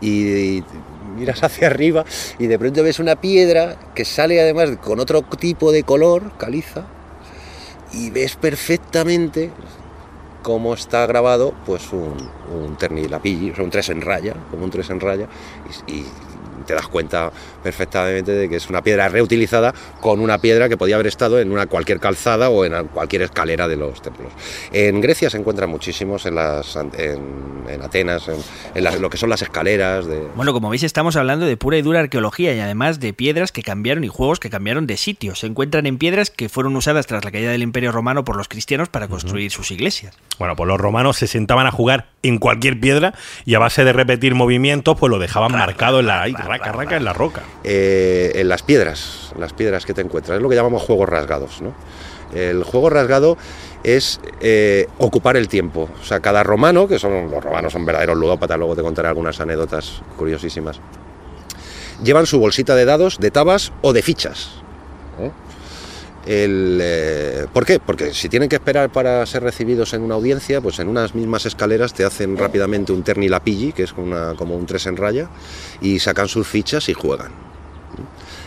y, 0.01 0.57
y 0.59 0.65
miras 1.19 1.43
hacia 1.45 1.67
arriba 1.69 2.05
y 2.39 2.47
de 2.47 2.59
pronto 2.59 2.83
ves 2.83 2.99
una 2.99 3.17
piedra 3.21 3.77
que 3.95 4.05
sale 4.05 4.41
además 4.41 4.71
con 4.83 4.99
otro 4.99 5.23
tipo 5.23 5.73
de 5.73 5.83
color, 5.83 6.33
caliza, 6.39 6.87
y 7.93 8.11
ves 8.11 8.35
perfectamente 8.37 9.51
cómo 10.45 10.75
está 10.75 11.07
grabado 11.07 11.55
pues 11.65 11.91
un, 11.93 12.15
un 12.55 12.77
ternilapilli, 12.77 13.55
o 13.59 13.65
un 13.65 13.71
tres 13.71 13.89
en 13.89 14.03
raya, 14.03 14.37
como 14.51 14.65
un 14.65 14.71
tres 14.71 14.91
en 14.91 15.01
raya, 15.01 15.27
y 15.89 16.05
te 16.65 16.75
das 16.75 16.89
cuenta 16.89 17.31
perfectamente 17.63 18.33
de 18.33 18.49
que 18.49 18.57
es 18.57 18.69
una 18.69 18.83
piedra 18.83 19.09
reutilizada 19.09 19.75
con 20.01 20.21
una 20.21 20.39
piedra 20.39 20.69
que 20.69 20.77
podía 20.77 20.95
haber 20.97 21.07
estado 21.07 21.39
en 21.41 21.51
una 21.53 21.67
cualquier 21.67 22.01
calzada 22.01 22.49
o 22.51 22.65
en 22.65 22.89
cualquier 22.89 23.23
escalera 23.23 23.69
de 23.69 23.77
los 23.77 24.03
templos. 24.03 24.33
En 24.73 25.01
Grecia 25.01 25.31
se 25.31 25.39
encuentran 25.39 25.71
muchísimos, 25.71 26.27
en, 26.27 26.35
las, 26.35 26.77
en, 26.77 26.91
en 27.69 27.83
Atenas, 27.83 28.29
en, 28.29 28.37
en 28.75 28.85
las- 28.85 29.01
lo 29.01 29.11
que 29.11 29.17
son 29.17 29.31
las 29.31 29.43
escaleras 29.43 30.07
de... 30.07 30.21
Bueno, 30.35 30.53
como 30.53 30.71
veis 30.71 30.83
estamos 30.83 31.17
hablando 31.17 31.47
de 31.47 31.57
pura 31.57 31.77
y 31.79 31.83
dura 31.83 32.01
arqueología 32.01 32.55
y 32.55 32.61
además 32.61 33.01
de 33.01 33.13
piedras 33.13 33.53
que 33.53 33.63
cambiaron 33.63 34.05
y 34.05 34.09
juegos 34.09 34.41
que 34.41 34.51
cambiaron 34.51 34.87
de 34.87 34.97
sitio. 34.97 35.35
Se 35.35 35.47
encuentran 35.47 35.87
en 35.87 35.99
piedras 35.99 36.31
que 36.31 36.49
fueron 36.49 36.77
usadas 36.77 37.07
tras 37.07 37.25
la 37.25 37.31
caída 37.33 37.51
del 37.51 37.63
Imperio 37.63 37.93
Romano 37.93 38.25
por 38.25 38.37
los 38.37 38.49
cristianos 38.49 38.89
para 38.89 39.09
construir 39.09 39.51
sus 39.51 39.71
iglesias. 39.71 40.17
Bueno, 40.39 40.57
pues 40.57 40.69
los 40.69 40.81
romanos 40.81 41.17
se 41.17 41.27
sentaban 41.27 41.67
a 41.67 41.71
jugar 41.71 42.09
en 42.25 42.39
cualquier 42.39 42.81
piedra 42.81 43.15
y 43.45 43.55
a 43.55 43.59
base 43.61 43.85
de 43.85 43.93
repetir 43.93 44.35
movimientos, 44.35 44.97
pues 44.99 45.11
lo 45.11 45.19
dejaban 45.19 45.53
marcado 45.53 46.01
en 46.01 46.07
la 46.07 46.23
ahí, 46.23 46.33
raca, 46.33 46.73
raca, 46.73 46.97
en 46.97 47.05
la 47.05 47.13
roca. 47.13 47.43
eh, 47.63 48.33
en 48.35 48.49
las 48.49 48.63
piedras, 48.63 49.33
las 49.39 49.53
piedras 49.53 49.87
que 49.87 49.95
te 49.95 50.01
encuentras. 50.01 50.37
Es 50.37 50.43
lo 50.43 50.49
que 50.49 50.57
llamamos 50.57 50.83
juegos 50.83 51.09
rasgados. 51.09 51.63
¿no? 51.63 51.73
El 52.35 52.65
juego 52.65 52.91
rasgado 52.91 53.37
es 53.85 54.21
eh, 54.41 54.89
ocupar 54.99 55.37
el 55.37 55.47
tiempo. 55.49 55.89
O 56.01 56.05
sea, 56.05 56.21
cada 56.21 56.43
romano, 56.43 56.89
que 56.89 56.99
son 56.99 57.31
los 57.31 57.45
romanos 57.45 57.73
son 57.73 57.85
verdaderos 57.85 58.17
ludópatas, 58.17 58.59
luego 58.59 58.75
te 58.75 58.83
contaré 58.83 59.09
algunas 59.09 59.39
anécdotas 59.41 60.03
curiosísimas, 60.17 60.81
llevan 62.03 62.27
su 62.27 62.39
bolsita 62.41 62.75
de 62.75 62.85
dados, 62.87 63.19
de 63.21 63.31
tabas 63.31 63.73
o 63.83 63.93
de 63.93 64.03
fichas. 64.03 64.51
¿eh? 65.21 65.31
Eh, 66.27 67.47
¿Por 67.53 67.67
qué? 67.67 67.81
Porque 67.81 68.15
si 68.15 68.29
tienen 68.29 68.49
que 68.49 68.57
esperar 68.57 68.91
para 68.91 69.25
ser 69.27 69.43
recibidos 69.43 69.93
en 69.93 70.03
una 70.03 70.15
audiencia, 70.15 70.61
pues 70.61 70.79
en 70.79 70.89
unas 70.89 71.15
mismas 71.15 71.47
escaleras 71.47 71.93
te 71.93 72.05
hacen 72.05 72.37
rápidamente 72.37 72.93
un 72.93 73.03
ternilapilli, 73.03 73.73
que 73.73 73.83
es 73.83 73.93
como 73.93 74.57
un 74.57 74.67
tres 74.67 74.87
en 74.87 74.97
raya, 74.97 75.29
y 75.81 75.99
sacan 75.99 76.29
sus 76.29 76.47
fichas 76.47 76.89
y 76.89 76.95
juegan. 76.95 77.33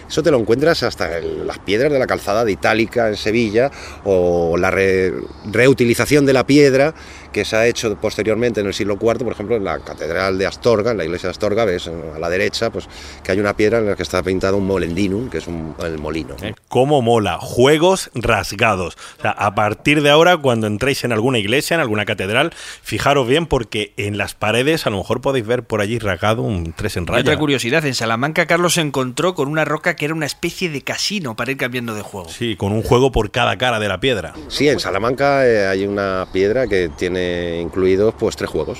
Eso 0.10 0.24
te 0.24 0.31
lo 0.31 0.39
encuentras 0.39 0.84
hasta 0.84 1.17
en 1.17 1.46
las 1.46 1.60
piedras 1.60 1.91
de 1.91 2.00
la 2.00 2.07
calzada 2.07 2.46
de 2.46 2.53
Itálica 2.53 3.10
en 3.10 3.17
Sevilla 3.17 3.69
o 4.05 4.55
la 4.57 4.72
re- 4.72 5.13
reutilización 5.51 6.25
de 6.25 6.31
la 6.31 6.46
piedra 6.48 6.93
que 7.38 7.46
se 7.46 7.56
ha 7.56 7.67
hecho 7.67 7.96
posteriormente 7.98 8.62
en 8.62 8.65
el 8.67 8.74
siglo 8.74 8.98
IV, 9.00 9.20
por 9.20 9.32
ejemplo, 9.32 9.56
en 9.56 9.63
la 9.63 9.77
catedral 9.79 10.39
de 10.39 10.48
Astorga, 10.48 10.89
en 10.91 10.98
la 10.98 11.06
iglesia 11.06 11.27
de 11.27 11.32
Astorga, 11.32 11.65
ves 11.65 11.86
eh, 11.86 11.91
a 12.15 12.17
la 12.17 12.29
derecha 12.29 12.72
pues 12.72 12.89
que 13.24 13.32
hay 13.32 13.39
una 13.39 13.56
piedra 13.56 13.77
en 13.77 13.86
la 13.86 13.96
que 13.96 14.01
está 14.01 14.24
pintado 14.24 14.58
un 14.58 14.65
molendinum, 14.65 15.29
que 15.29 15.38
es 15.38 15.46
un, 15.46 15.75
el 15.84 16.00
molino. 16.00 16.36
¿no? 16.41 16.56
¿Cómo 16.67 17.03
mola? 17.03 17.38
Juegos 17.39 18.10
rasgados. 18.15 18.98
O 19.20 19.22
sea, 19.22 19.32
a 19.32 19.53
partir 19.53 20.01
de 20.01 20.10
ahora, 20.10 20.38
cuando 20.38 20.65
entréis 20.65 21.03
en 21.03 21.12
alguna 21.12 21.38
iglesia, 21.38 21.75
en 21.75 21.82
alguna 21.82 22.06
catedral, 22.06 22.51
fijaros 22.82 23.27
bien 23.27 23.46
porque 23.46 23.94
en 23.98 24.17
las 24.17 24.34
paredes 24.34 24.88
a 24.88 24.89
lo 24.89 24.98
mejor 24.98 25.22
podéis 25.22 25.46
ver 25.46 25.62
por 25.63 25.82
allí 25.82 26.00
rasgado 26.00 26.41
un 26.41 26.74
tres 26.74 26.98
en 26.98 27.03
Y 27.03 27.06
raya. 27.06 27.22
otra 27.22 27.38
curiosidad, 27.38 27.86
en 27.86 27.94
Salamanca 27.94 28.48
Carlos 28.48 28.74
se 28.74 28.82
encontró 28.82 29.36
con 29.36 29.48
una 29.48 29.63
roca 29.63 29.96
que 29.96 30.06
era 30.06 30.15
una 30.15 30.25
especie 30.25 30.70
de 30.70 30.82
casino 30.82 31.36
para 31.36 31.51
ir 31.51 31.58
cambiando 31.58 31.94
de 31.94 32.01
juego. 32.01 32.29
Sí, 32.29 32.56
con 32.56 32.72
un 32.72 32.82
juego 32.82 33.12
por 33.12 33.29
cada 33.29 33.58
cara 33.60 33.79
de 33.79 33.88
la 33.88 34.00
piedra. 34.00 34.34
Sí, 34.48 34.67
en 34.67 34.79
Salamanca 34.79 35.48
eh, 35.48 35.67
hay 35.67 35.86
una 35.86 36.25
piedra 36.34 36.65
que 36.65 36.89
tiene 36.98 37.26
incluidos 37.62 38.13
pues 38.17 38.36
tres 38.36 38.50
juegos. 38.50 38.79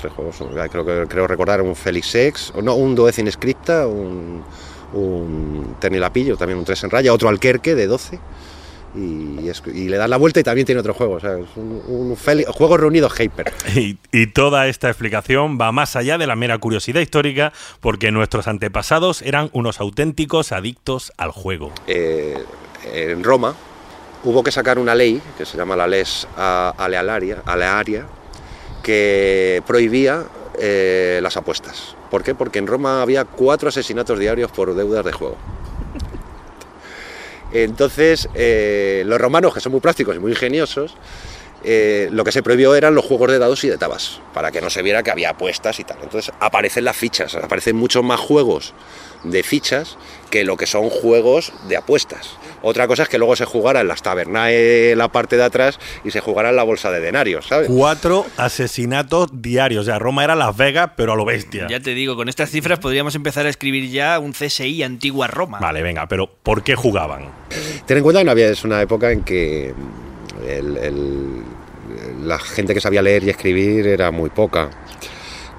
Tres 0.00 0.12
juegos. 0.12 0.40
Eh, 0.40 0.68
Creo 0.70 0.84
que 0.84 1.06
creo 1.08 1.26
recordar 1.26 1.62
un 1.62 1.74
Felix 1.76 2.14
X, 2.14 2.52
o 2.54 2.62
no, 2.62 2.74
un 2.74 2.94
Duecin 2.94 3.30
Scripta, 3.30 3.86
un, 3.86 4.42
un 4.92 5.76
Ternilapillo, 5.80 6.36
también 6.36 6.58
un 6.58 6.64
3 6.64 6.84
en 6.84 6.90
raya, 6.90 7.12
otro 7.12 7.28
Alquerque 7.28 7.74
de 7.74 7.86
12 7.86 8.18
y, 8.94 9.48
es- 9.48 9.62
y 9.74 9.88
le 9.88 9.98
das 9.98 10.08
la 10.08 10.16
vuelta 10.16 10.40
y 10.40 10.42
también 10.42 10.64
tiene 10.64 10.80
otro 10.80 10.94
juego. 10.94 11.14
O 11.14 11.20
sea, 11.20 11.32
es 11.38 11.46
un, 11.56 11.82
un 11.86 12.14
juego 12.16 12.76
reunido 12.76 13.08
Hyper. 13.10 13.52
Y, 13.74 13.98
y 14.12 14.26
toda 14.28 14.68
esta 14.68 14.88
explicación 14.88 15.58
va 15.60 15.72
más 15.72 15.96
allá 15.96 16.16
de 16.18 16.26
la 16.26 16.36
mera 16.36 16.56
curiosidad 16.58 17.00
histórica, 17.00 17.52
porque 17.80 18.10
nuestros 18.10 18.48
antepasados 18.48 19.20
eran 19.22 19.50
unos 19.52 19.80
auténticos 19.80 20.52
adictos 20.52 21.12
al 21.18 21.30
juego. 21.30 21.72
Eh, 21.86 22.38
en 22.94 23.22
Roma 23.24 23.54
hubo 24.26 24.42
que 24.42 24.50
sacar 24.50 24.78
una 24.78 24.94
ley 24.94 25.22
que 25.38 25.46
se 25.46 25.56
llama 25.56 25.76
la 25.76 25.86
Les 25.86 26.26
Alearia, 26.36 27.42
Alearia 27.46 28.06
que 28.82 29.62
prohibía 29.66 30.24
eh, 30.58 31.20
las 31.22 31.36
apuestas. 31.36 31.94
¿Por 32.10 32.22
qué? 32.22 32.34
Porque 32.34 32.58
en 32.58 32.66
Roma 32.66 33.02
había 33.02 33.24
cuatro 33.24 33.68
asesinatos 33.68 34.18
diarios 34.18 34.50
por 34.50 34.74
deudas 34.74 35.04
de 35.04 35.12
juego. 35.12 35.36
Entonces, 37.52 38.28
eh, 38.34 39.04
los 39.06 39.20
romanos, 39.20 39.54
que 39.54 39.60
son 39.60 39.72
muy 39.72 39.80
prácticos 39.80 40.16
y 40.16 40.18
muy 40.18 40.32
ingeniosos, 40.32 40.94
eh, 41.68 42.08
lo 42.12 42.22
que 42.24 42.30
se 42.32 42.42
prohibió 42.42 42.74
eran 42.76 42.94
los 42.94 43.04
juegos 43.04 43.30
de 43.32 43.38
dados 43.40 43.62
y 43.64 43.68
de 43.68 43.76
tabas, 43.76 44.20
para 44.32 44.52
que 44.52 44.60
no 44.60 44.70
se 44.70 44.82
viera 44.82 45.02
que 45.02 45.10
había 45.10 45.30
apuestas 45.30 45.78
y 45.80 45.84
tal. 45.84 45.98
Entonces 46.02 46.32
aparecen 46.40 46.84
las 46.84 46.96
fichas, 46.96 47.34
aparecen 47.34 47.74
muchos 47.76 48.04
más 48.04 48.20
juegos 48.20 48.72
de 49.24 49.42
fichas 49.42 49.98
que 50.30 50.44
lo 50.44 50.56
que 50.56 50.66
son 50.66 50.88
juegos 50.88 51.52
de 51.68 51.76
apuestas. 51.76 52.36
Otra 52.62 52.86
cosa 52.86 53.02
es 53.04 53.08
que 53.08 53.18
luego 53.18 53.34
se 53.36 53.44
jugara 53.44 53.80
en 53.80 53.88
las 53.88 54.02
tabernas 54.02 54.50
en 54.52 54.96
la 54.98 55.08
parte 55.10 55.36
de 55.36 55.42
atrás 55.44 55.78
y 56.04 56.10
se 56.12 56.20
jugara 56.20 56.50
en 56.50 56.56
la 56.56 56.62
bolsa 56.62 56.90
de 56.90 57.00
denarios, 57.00 57.46
¿sabes? 57.48 57.68
Cuatro 57.68 58.24
asesinatos 58.36 59.28
diarios. 59.32 59.82
O 59.82 59.84
sea, 59.84 59.98
Roma 59.98 60.24
era 60.24 60.34
Las 60.34 60.56
Vegas, 60.56 60.90
pero 60.96 61.12
a 61.12 61.16
lo 61.16 61.24
bestia. 61.24 61.66
Ya 61.68 61.80
te 61.80 61.90
digo, 61.94 62.16
con 62.16 62.28
estas 62.28 62.50
cifras 62.50 62.78
podríamos 62.78 63.14
empezar 63.14 63.46
a 63.46 63.48
escribir 63.48 63.90
ya 63.90 64.18
un 64.18 64.32
CSI 64.32 64.82
antigua 64.82 65.26
Roma. 65.26 65.58
Vale, 65.60 65.82
venga, 65.82 66.06
pero 66.08 66.28
¿por 66.42 66.62
qué 66.62 66.74
jugaban? 66.76 67.26
Ten 67.86 67.98
en 67.98 68.02
cuenta 68.02 68.20
que 68.20 68.24
no 68.24 68.30
había, 68.30 68.48
es 68.48 68.64
una 68.64 68.80
época 68.82 69.10
en 69.12 69.22
que 69.22 69.72
el- 70.48 70.76
el- 70.76 71.42
la 72.26 72.38
gente 72.38 72.74
que 72.74 72.80
sabía 72.80 73.02
leer 73.02 73.22
y 73.24 73.30
escribir 73.30 73.86
era 73.86 74.10
muy 74.10 74.30
poca. 74.30 74.68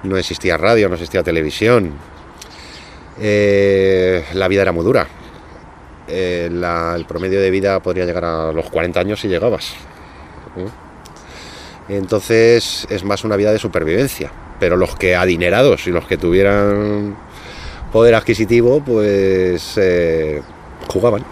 No 0.02 0.16
existía 0.16 0.56
radio, 0.56 0.88
no 0.88 0.94
existía 0.94 1.22
televisión. 1.22 1.94
Eh, 3.20 4.24
la 4.34 4.48
vida 4.48 4.62
era 4.62 4.72
muy 4.72 4.84
dura. 4.84 5.08
Eh, 6.06 6.48
el 6.50 7.04
promedio 7.06 7.40
de 7.40 7.50
vida 7.50 7.80
podría 7.80 8.04
llegar 8.04 8.24
a 8.24 8.52
los 8.52 8.68
40 8.70 9.00
años 9.00 9.20
si 9.20 9.28
llegabas. 9.28 9.72
¿eh? 10.56 10.68
Entonces 11.88 12.86
es 12.90 13.02
más 13.02 13.24
una 13.24 13.36
vida 13.36 13.50
de 13.50 13.58
supervivencia. 13.58 14.30
Pero 14.60 14.76
los 14.76 14.94
que 14.94 15.16
adinerados 15.16 15.86
y 15.86 15.90
los 15.90 16.06
que 16.06 16.18
tuvieran 16.18 17.16
poder 17.92 18.14
adquisitivo, 18.14 18.82
pues 18.84 19.78
jugaban, 20.88 21.24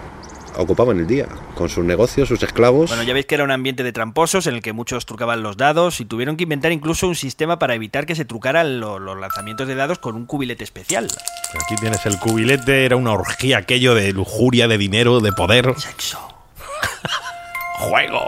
ocupaban 0.57 0.99
el 0.99 1.07
día 1.07 1.27
con 1.55 1.69
sus 1.69 1.83
negocios, 1.85 2.27
sus 2.27 2.41
esclavos. 2.43 2.89
Bueno, 2.89 3.03
ya 3.03 3.13
veis 3.13 3.25
que 3.25 3.35
era 3.35 3.43
un 3.43 3.51
ambiente 3.51 3.83
de 3.83 3.91
tramposos 3.91 4.47
en 4.47 4.55
el 4.55 4.61
que 4.61 4.73
muchos 4.73 5.05
trucaban 5.05 5.43
los 5.43 5.57
dados 5.57 5.99
y 6.01 6.05
tuvieron 6.05 6.35
que 6.37 6.43
inventar 6.43 6.71
incluso 6.71 7.07
un 7.07 7.15
sistema 7.15 7.59
para 7.59 7.75
evitar 7.75 8.05
que 8.05 8.15
se 8.15 8.25
trucaran 8.25 8.79
lo- 8.79 8.99
los 8.99 9.17
lanzamientos 9.19 9.67
de 9.67 9.75
dados 9.75 9.99
con 9.99 10.15
un 10.15 10.25
cubilete 10.25 10.63
especial. 10.63 11.07
Aquí 11.63 11.75
tienes 11.75 12.05
el 12.05 12.17
cubilete, 12.19 12.85
era 12.85 12.95
una 12.95 13.11
orgía 13.13 13.59
aquello 13.59 13.95
de 13.95 14.11
lujuria, 14.13 14.67
de 14.67 14.77
dinero, 14.77 15.19
de 15.19 15.31
poder. 15.31 15.73
Sexo. 15.77 16.19
¡Juego! 17.79 18.27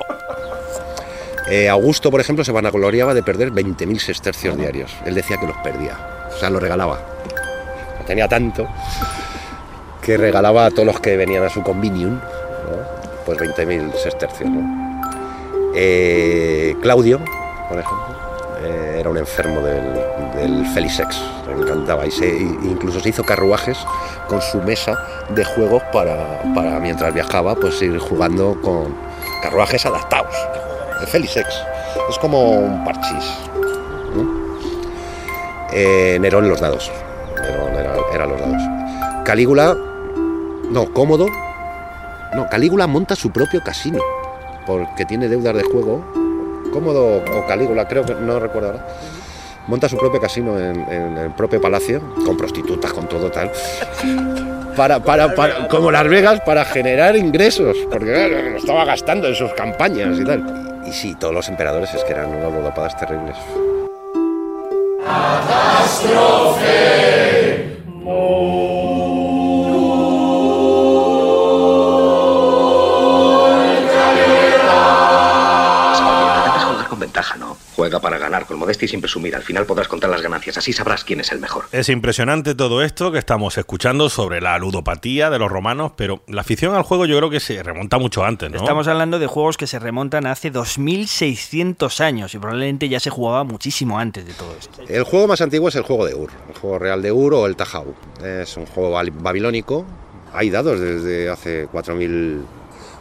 Eh, 1.50 1.68
Augusto, 1.68 2.12
por 2.12 2.22
ejemplo, 2.22 2.46
se 2.46 2.52
vanagloriaba 2.52 3.14
de 3.16 3.24
perder 3.24 3.52
20.000 3.52 3.98
sestercios 4.00 4.56
diarios. 4.56 4.92
Él 5.06 5.16
decía 5.16 5.38
que 5.38 5.48
los 5.48 5.58
perdía, 5.58 5.98
o 6.36 6.40
sea, 6.40 6.50
los 6.52 6.62
regalaba. 6.62 7.00
Tenía 8.06 8.28
tanto 8.28 8.68
que 10.02 10.18
regalaba 10.18 10.66
a 10.66 10.72
todos 10.72 10.86
los 10.86 11.00
que 11.00 11.18
venían 11.18 11.44
a 11.44 11.50
su 11.50 11.64
convenium, 11.64 12.20
pues 13.26 13.38
20.000 13.38 13.94
sestercios. 13.94 14.50
¿no? 14.50 14.80
Eh, 15.76 16.76
Claudio, 16.82 17.20
por 17.70 17.80
ejemplo, 17.80 18.16
eh, 18.64 18.98
era 19.00 19.10
un 19.10 19.18
enfermo 19.18 19.62
del, 19.62 19.94
del 20.36 20.66
Felisex, 20.74 21.22
le 21.48 21.62
encantaba. 21.62 22.06
Y 22.06 22.12
se, 22.12 22.28
incluso 22.28 23.00
se 23.00 23.10
hizo 23.10 23.24
carruajes 23.24 23.78
con 24.28 24.42
su 24.42 24.62
mesa 24.62 24.98
de 25.30 25.46
juegos 25.46 25.84
para, 25.94 26.42
para 26.56 26.80
mientras 26.80 27.14
viajaba, 27.14 27.56
pues 27.56 27.82
ir 27.82 27.98
jugando 28.00 28.58
con 28.62 28.96
carruajes 29.42 29.86
adaptados. 29.86 30.36
El 31.02 31.08
Felisex 31.08 31.48
es 32.10 32.18
como 32.18 32.52
un 32.52 32.84
parchís. 32.84 33.26
Eh, 35.72 36.18
Nerón 36.20 36.50
los 36.50 36.60
dados. 36.60 36.92
Nerón 37.42 37.76
era 38.14 38.26
los 38.26 38.40
dados. 38.40 38.62
Calígula, 39.24 39.78
no, 40.72 40.92
cómodo. 40.94 41.28
No, 42.36 42.48
Calígula 42.50 42.88
monta 42.88 43.16
su 43.16 43.32
propio 43.32 43.62
casino 43.64 44.00
porque 44.66 45.06
tiene 45.06 45.28
deudas 45.28 45.56
de 45.56 45.64
juego. 45.64 46.04
Cómodo 46.72 47.18
o 47.18 47.46
Calígula, 47.48 47.88
creo 47.88 48.06
que 48.06 48.14
no 48.14 48.40
recuerdo 48.40 48.70
ahora. 48.70 48.88
Monta 49.68 49.90
su 49.90 49.98
propio 49.98 50.20
casino 50.20 50.60
en, 50.60 51.18
el 51.18 51.32
propio 51.32 51.62
palacio, 51.62 52.02
con 52.26 52.38
prostitutas, 52.38 52.92
con 52.94 53.08
todo 53.08 53.30
tal. 53.30 53.52
Para, 54.76 55.00
para, 55.00 55.36
para- 55.36 55.68
como 55.68 55.92
Las 55.92 56.08
Vegas, 56.08 56.42
para 56.42 56.66
generar 56.66 57.16
ingresos, 57.16 57.76
porque 57.90 58.14
claro, 58.14 58.58
estaba 58.58 58.86
gastando 58.86 59.28
en 59.28 59.36
sus 59.36 59.52
campañas 59.54 60.18
y 60.20 60.24
tal. 60.24 60.82
Y, 60.88 60.92
sí, 60.92 61.16
todos 61.16 61.34
los 61.34 61.50
emperadores 61.50 61.94
es 61.94 62.04
que 62.04 62.14
eran 62.14 62.30
unos 62.34 62.52
ludopadas 62.54 62.98
terribles. 62.98 63.36
Debes 66.02 67.49
Juega 77.90 78.02
para 78.02 78.20
ganar, 78.20 78.46
con 78.46 78.60
modestia 78.60 78.86
y 78.86 78.88
sin 78.88 79.02
presumir. 79.02 79.36
Al 79.36 79.42
final 79.42 79.66
podrás 79.66 79.88
contar 79.88 80.12
las 80.12 80.22
ganancias, 80.22 80.56
así 80.60 80.74
sabrás 80.74 81.04
quién 81.04 81.22
es 81.22 81.32
el 81.32 81.40
mejor. 81.40 81.66
Es 81.72 81.90
impresionante 81.90 82.54
todo 82.54 82.84
esto 82.84 83.12
que 83.12 83.18
estamos 83.18 83.58
escuchando 83.58 84.10
sobre 84.10 84.42
la 84.42 84.60
ludopatía 84.60 85.32
de 85.32 85.40
los 85.40 85.52
romanos, 85.52 85.94
pero 85.96 86.22
la 86.28 86.42
afición 86.42 86.76
al 86.76 86.84
juego 86.84 87.08
yo 87.08 87.18
creo 87.18 87.32
que 87.32 87.40
se 87.40 87.64
remonta 87.64 87.98
mucho 87.98 88.24
antes, 88.24 88.52
¿no? 88.52 88.58
Estamos 88.58 88.88
hablando 88.88 89.18
de 89.18 89.26
juegos 89.26 89.58
que 89.58 89.66
se 89.66 89.80
remontan 89.80 90.28
a 90.28 90.34
hace 90.34 90.52
2600 90.52 92.00
años 92.00 92.36
y 92.36 92.38
probablemente 92.38 92.88
ya 92.90 93.00
se 93.00 93.10
jugaba 93.10 93.44
muchísimo 93.44 93.98
antes 93.98 94.24
de 94.24 94.34
todo 94.34 94.56
esto. 94.60 94.84
El 94.88 95.04
juego 95.04 95.26
más 95.26 95.42
antiguo 95.42 95.70
es 95.70 95.76
el 95.76 95.82
juego 95.82 96.06
de 96.06 96.14
Ur, 96.14 96.30
el 96.48 96.60
juego 96.60 96.78
real 96.78 97.02
de 97.02 97.12
Ur 97.12 97.34
o 97.34 97.48
el 97.48 97.56
Tajau. 97.56 97.96
Es 98.24 98.56
un 98.56 98.68
juego 98.68 98.92
babilónico. 98.92 99.84
Hay 100.32 100.52
dados 100.52 100.80
desde 100.80 101.28
hace 101.28 101.68
4.000 101.68 102.44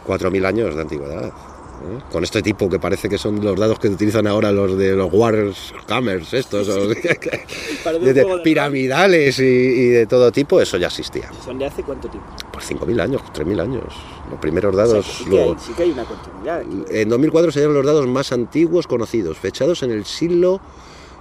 4.000 0.09 0.45
años 0.47 0.75
de 0.75 0.81
antigüedad. 0.81 1.31
¿Eh? 1.79 2.01
Con 2.11 2.23
este 2.23 2.41
tipo 2.41 2.69
que 2.69 2.79
parece 2.79 3.07
que 3.09 3.17
son 3.17 3.43
los 3.43 3.57
dados 3.59 3.79
que 3.79 3.87
utilizan 3.89 4.27
ahora 4.27 4.51
los 4.51 4.77
de 4.77 4.95
los 4.95 5.09
Warhammers, 5.11 6.33
estos, 6.33 6.67
o- 6.69 6.87
de- 6.87 8.13
de 8.13 8.25
piramidales 8.43 9.39
y, 9.39 9.43
y 9.43 9.85
de 9.87 10.05
todo 10.07 10.31
tipo, 10.31 10.59
eso 10.61 10.77
ya 10.77 10.87
existía. 10.87 11.29
¿Son 11.43 11.57
de 11.57 11.65
hace 11.65 11.83
cuánto 11.83 12.07
tiempo? 12.09 12.27
Por 12.51 12.61
5.000 12.61 13.01
años, 13.01 13.21
3.000 13.33 13.61
años. 13.61 13.83
Los 14.29 14.39
primeros 14.39 14.75
dados. 14.75 15.25
lo- 15.27 15.55
que 15.75 15.83
hay 15.83 15.91
una 15.91 16.03
continuidad. 16.05 16.61
en 16.89 17.09
2004 17.09 17.51
serían 17.51 17.73
los 17.73 17.85
dados 17.85 18.07
más 18.07 18.31
antiguos 18.31 18.85
conocidos, 18.87 19.37
fechados 19.37 19.81
en 19.83 19.91
el 19.91 20.05
siglo 20.05 20.61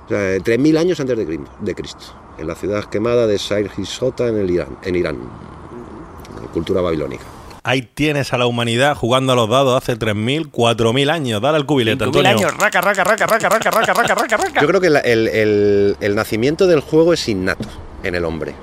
o 0.06 0.08
sea, 0.08 0.36
3.000 0.38 0.78
años 0.78 1.00
antes 1.00 1.16
de 1.18 1.74
Cristo, 1.74 2.04
en 2.38 2.46
la 2.46 2.54
ciudad 2.54 2.84
quemada 2.84 3.26
de 3.26 3.38
Sair 3.38 3.70
Hisota 3.76 4.28
en, 4.28 4.38
el 4.38 4.50
Irán, 4.50 4.78
en 4.82 4.94
Irán, 4.96 5.18
cultura 6.52 6.80
babilónica. 6.80 7.24
Ahí 7.68 7.82
tienes 7.82 8.32
a 8.32 8.38
la 8.38 8.46
humanidad 8.46 8.94
jugando 8.96 9.34
a 9.34 9.37
los 9.37 9.46
dados 9.50 9.76
hace 9.76 9.94
3.000, 9.98 10.50
4.000 10.50 11.10
años. 11.10 11.42
Dale 11.42 11.56
al 11.58 11.66
cubilete, 11.66 12.02
5000 12.04 12.26
Antonio. 12.26 12.48
años, 12.48 12.58
raca, 12.58 12.80
raca, 12.80 13.04
raca, 13.04 13.26
raca, 13.26 13.48
raca, 13.50 13.70
raca, 13.70 13.92
raca, 13.92 14.14
raca, 14.14 14.37
raca. 14.38 14.60
Yo 14.62 14.66
creo 14.66 14.80
que 14.80 14.88
la- 14.88 15.00
el, 15.00 15.28
el- 15.28 15.96
el 16.00 16.14
nacimiento 16.14 16.66
del 16.66 16.80
juego 16.80 17.12
es 17.12 17.28
innato 17.28 17.68
en 18.04 18.14
el 18.14 18.25
hombre, 18.25 18.54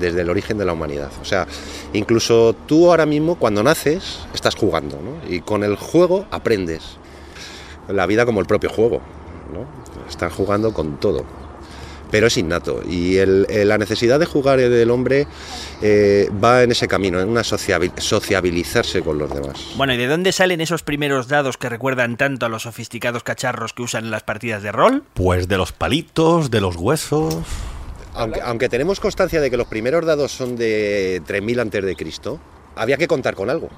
desde 0.00 0.22
el 0.22 0.30
origen 0.30 0.58
de 0.58 0.64
la 0.64 0.72
humanidad. 0.72 1.10
O 1.22 1.24
sea, 1.24 1.46
incluso 1.92 2.56
tú 2.66 2.90
ahora 2.90 3.06
mismo 3.06 3.36
cuando 3.36 3.62
naces 3.62 4.18
estás 4.34 4.56
jugando, 4.56 4.98
¿no? 5.00 5.32
Y 5.32 5.42
con 5.42 5.62
el 5.62 5.76
juego 5.76 6.26
aprendes. 6.32 6.98
La 7.88 8.06
vida 8.06 8.26
como 8.26 8.40
el 8.40 8.46
propio 8.46 8.70
juego, 8.70 9.00
¿no? 9.52 9.64
Estás 10.08 10.32
jugando 10.32 10.72
con 10.74 10.96
todo. 10.98 11.24
Pero 12.10 12.26
es 12.26 12.36
innato 12.36 12.82
y 12.88 13.16
el- 13.18 13.46
eh, 13.48 13.64
la 13.64 13.78
necesidad 13.78 14.18
de 14.18 14.26
jugar 14.26 14.58
del 14.58 14.90
hombre 14.90 15.26
eh, 15.82 16.28
va 16.42 16.62
en 16.62 16.72
ese 16.72 16.88
camino, 16.88 17.20
en 17.20 17.28
una 17.28 17.42
sociabil- 17.42 17.92
sociabilizarse 17.98 19.02
con 19.02 19.18
los 19.18 19.32
demás. 19.32 19.60
Bueno, 19.76 19.94
¿y 19.94 19.96
de 19.96 20.06
dónde 20.06 20.32
salen 20.32 20.60
esos 20.60 20.82
primeros 20.82 21.28
dados 21.28 21.56
que 21.56 21.68
recuerdan 21.68 22.16
tanto 22.16 22.46
a 22.46 22.48
los 22.48 22.62
sofisticados 22.62 23.22
cacharros 23.22 23.72
que 23.72 23.82
usan 23.82 24.04
en 24.06 24.10
las 24.10 24.22
partidas 24.22 24.62
de 24.62 24.72
rol? 24.72 25.04
Pues 25.14 25.48
de 25.48 25.56
los 25.56 25.72
palitos, 25.72 26.50
de 26.50 26.60
los 26.60 26.76
huesos. 26.76 27.36
Aunque, 28.14 28.40
aunque 28.40 28.68
tenemos 28.68 28.98
constancia 28.98 29.40
de 29.40 29.50
que 29.50 29.56
los 29.56 29.68
primeros 29.68 30.04
dados 30.04 30.32
son 30.32 30.56
de 30.56 31.22
3000 31.26 31.60
antes 31.60 31.84
de 31.84 31.94
Cristo, 31.94 32.40
había 32.74 32.96
que 32.96 33.06
contar 33.06 33.34
con 33.36 33.50
algo. 33.50 33.68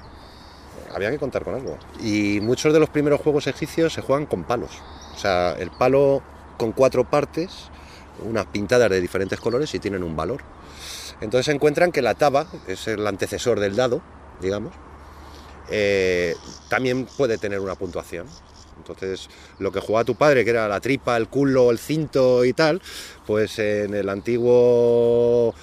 Había 0.94 1.10
que 1.10 1.18
contar 1.18 1.44
con 1.44 1.54
algo. 1.54 1.78
Y 2.02 2.40
muchos 2.40 2.72
de 2.72 2.80
los 2.80 2.88
primeros 2.90 3.20
juegos 3.20 3.46
egipcios 3.46 3.92
se 3.92 4.00
juegan 4.02 4.26
con 4.26 4.44
palos. 4.44 4.70
O 5.14 5.18
sea, 5.18 5.52
el 5.58 5.70
palo 5.70 6.22
con 6.58 6.72
cuatro 6.72 7.04
partes, 7.08 7.70
unas 8.20 8.46
pintadas 8.46 8.90
de 8.90 9.00
diferentes 9.00 9.40
colores 9.40 9.74
y 9.74 9.78
tienen 9.78 10.02
un 10.02 10.16
valor. 10.16 10.42
Entonces 11.20 11.54
encuentran 11.54 11.92
que 11.92 12.02
la 12.02 12.14
taba, 12.14 12.46
que 12.66 12.72
es 12.72 12.88
el 12.88 13.06
antecesor 13.06 13.60
del 13.60 13.76
dado, 13.76 14.02
digamos, 14.40 14.72
eh, 15.70 16.34
también 16.68 17.06
puede 17.16 17.38
tener 17.38 17.60
una 17.60 17.74
puntuación. 17.74 18.26
Entonces, 18.76 19.28
lo 19.58 19.70
que 19.70 19.80
jugaba 19.80 20.04
tu 20.04 20.16
padre, 20.16 20.44
que 20.44 20.50
era 20.50 20.66
la 20.66 20.80
tripa, 20.80 21.16
el 21.16 21.28
culo, 21.28 21.70
el 21.70 21.78
cinto 21.78 22.44
y 22.44 22.52
tal, 22.52 22.82
pues 23.26 23.58
en 23.58 23.94
el 23.94 24.08
antiguo 24.08 25.54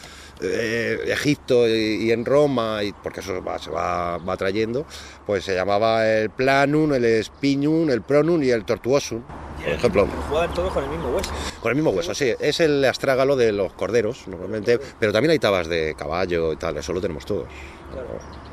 eh, 0.42 1.00
Egipto 1.08 1.68
y, 1.68 2.06
y 2.08 2.12
en 2.12 2.26
Roma, 2.26 2.84
y, 2.84 2.94
porque 2.94 3.20
eso 3.22 3.44
va- 3.44 3.60
se 3.60 3.70
va, 3.70 4.18
va 4.18 4.38
trayendo, 4.38 4.86
pues 5.26 5.44
se 5.44 5.56
llamaba 5.56 6.08
el 6.10 6.30
planum, 6.30 6.94
el 6.94 7.06
spinum, 7.24 7.90
el 7.90 8.02
pronum 8.02 8.42
y 8.44 8.50
el 8.50 8.64
tortuosum, 8.66 9.22
por 9.22 9.68
ejemplo. 9.68 10.08
Juegan 10.30 10.54
todos 10.54 10.72
con 10.74 10.84
el 10.84 10.90
mismo 10.90 11.10
hueso. 11.10 11.32
Con 11.62 11.70
el 11.72 11.76
mismo 11.76 11.92
hueso, 11.92 12.14
sí. 12.14 12.34
Es 12.40 12.60
el 12.62 12.84
astrágalo 12.86 13.36
de 13.36 13.52
los 13.52 13.74
corderos, 13.74 14.28
normalmente. 14.28 14.80
Pero 15.00 15.12
también 15.12 15.32
hay 15.32 15.40
tabas 15.40 15.68
de 15.68 15.96
caballo 15.98 16.54
y 16.54 16.56
tal, 16.56 16.78
eso 16.78 16.94
lo 16.94 17.02
tenemos 17.02 17.26
todos. 17.26 17.46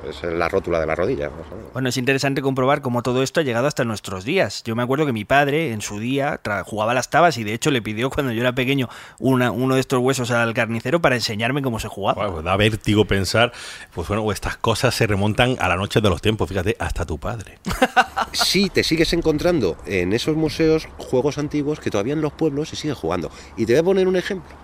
Es 0.08 0.22
la 0.22 0.48
rótula 0.48 0.78
de 0.78 0.86
la 0.86 0.94
rodilla. 0.94 1.30
Bueno, 1.72 1.88
es 1.88 1.96
interesante 1.96 2.40
comprobar 2.40 2.80
cómo 2.80 3.02
todo 3.02 3.22
esto 3.22 3.40
ha 3.40 3.42
llegado 3.42 3.66
hasta 3.66 3.84
nuestros 3.84 4.24
días. 4.24 4.62
Yo 4.64 4.76
me 4.76 4.82
acuerdo 4.84 5.04
que 5.04 5.12
mi 5.12 5.24
padre 5.24 5.72
en 5.72 5.80
su 5.80 5.98
día 5.98 6.40
jugaba 6.64 6.94
las 6.94 7.10
tabas 7.10 7.38
y 7.38 7.44
de 7.44 7.54
hecho 7.54 7.70
le 7.72 7.82
pidió 7.82 8.08
cuando 8.10 8.30
yo 8.32 8.40
era 8.40 8.54
pequeño 8.54 8.88
una- 9.18 9.50
uno 9.50 9.74
de 9.74 9.80
estos 9.80 9.98
huesos 9.98 10.30
al 10.30 10.54
carnicero 10.54 11.00
para 11.02 11.16
enseñarme 11.16 11.60
cómo 11.62 11.80
se 11.80 11.88
jugaba. 11.88 12.16
Bueno, 12.22 12.32
pues 12.34 12.44
da 12.44 12.56
vértigo 12.56 13.04
pensar, 13.04 13.52
pues 13.94 14.06
bueno, 14.06 14.30
estas 14.30 14.56
cosas 14.56 14.94
se 14.94 15.06
remontan 15.06 15.56
a 15.58 15.68
la 15.68 15.76
noche 15.76 16.00
de 16.00 16.08
los 16.08 16.22
tiempos, 16.22 16.48
fíjate, 16.48 16.76
hasta 16.78 17.04
tu 17.04 17.18
padre. 17.18 17.58
Sí, 18.32 18.68
te 18.68 18.84
sigues 18.84 19.12
encontrando 19.14 19.76
en 19.86 20.12
esos 20.12 20.36
museos 20.36 20.88
juegos 20.98 21.38
antiguos 21.38 21.80
que 21.80 21.90
todavía 21.90 22.12
en 22.12 22.20
los 22.20 22.32
pueblos 22.32 22.68
se 22.68 22.76
siguen 22.76 22.94
jugando. 22.94 23.30
Y 23.56 23.64
te 23.64 23.72
voy 23.72 23.80
a 23.80 23.82
poner 23.84 24.08
un 24.08 24.16
ejemplo. 24.16 24.54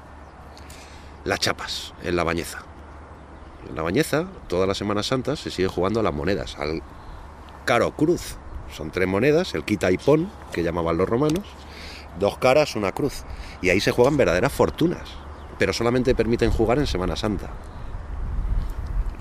Las 1.25 1.41
chapas, 1.41 1.95
en 2.05 2.17
la 2.17 2.25
bañeza. 2.25 2.63
La 3.75 3.83
bañeza, 3.83 4.27
todas 4.49 4.69
las 4.69 4.77
Semanas 4.77 5.07
Santas, 5.07 5.41
se 5.41 5.51
sigue 5.51 5.69
jugando 5.69 6.01
a 6.01 6.03
las 6.03 6.13
monedas, 6.13 6.57
al 6.59 6.83
caro 7.65 7.93
cruz. 7.97 8.37
Son 8.71 8.91
tres 8.91 9.09
monedas, 9.09 9.55
el 9.55 9.65
quita 9.65 9.91
y 9.91 9.99
pon, 9.99 10.31
que 10.53 10.63
llamaban 10.63 10.99
los 10.99 11.09
romanos, 11.09 11.45
dos 12.19 12.37
caras, 12.39 12.77
una 12.77 12.93
cruz. 12.93 13.25
Y 13.63 13.71
ahí 13.71 13.81
se 13.81 13.91
juegan 13.91 14.17
verdaderas 14.17 14.53
fortunas, 14.53 15.09
pero 15.59 15.73
solamente 15.73 16.15
permiten 16.15 16.51
jugar 16.51 16.79
en 16.79 16.87
Semana 16.87 17.17
Santa. 17.17 17.51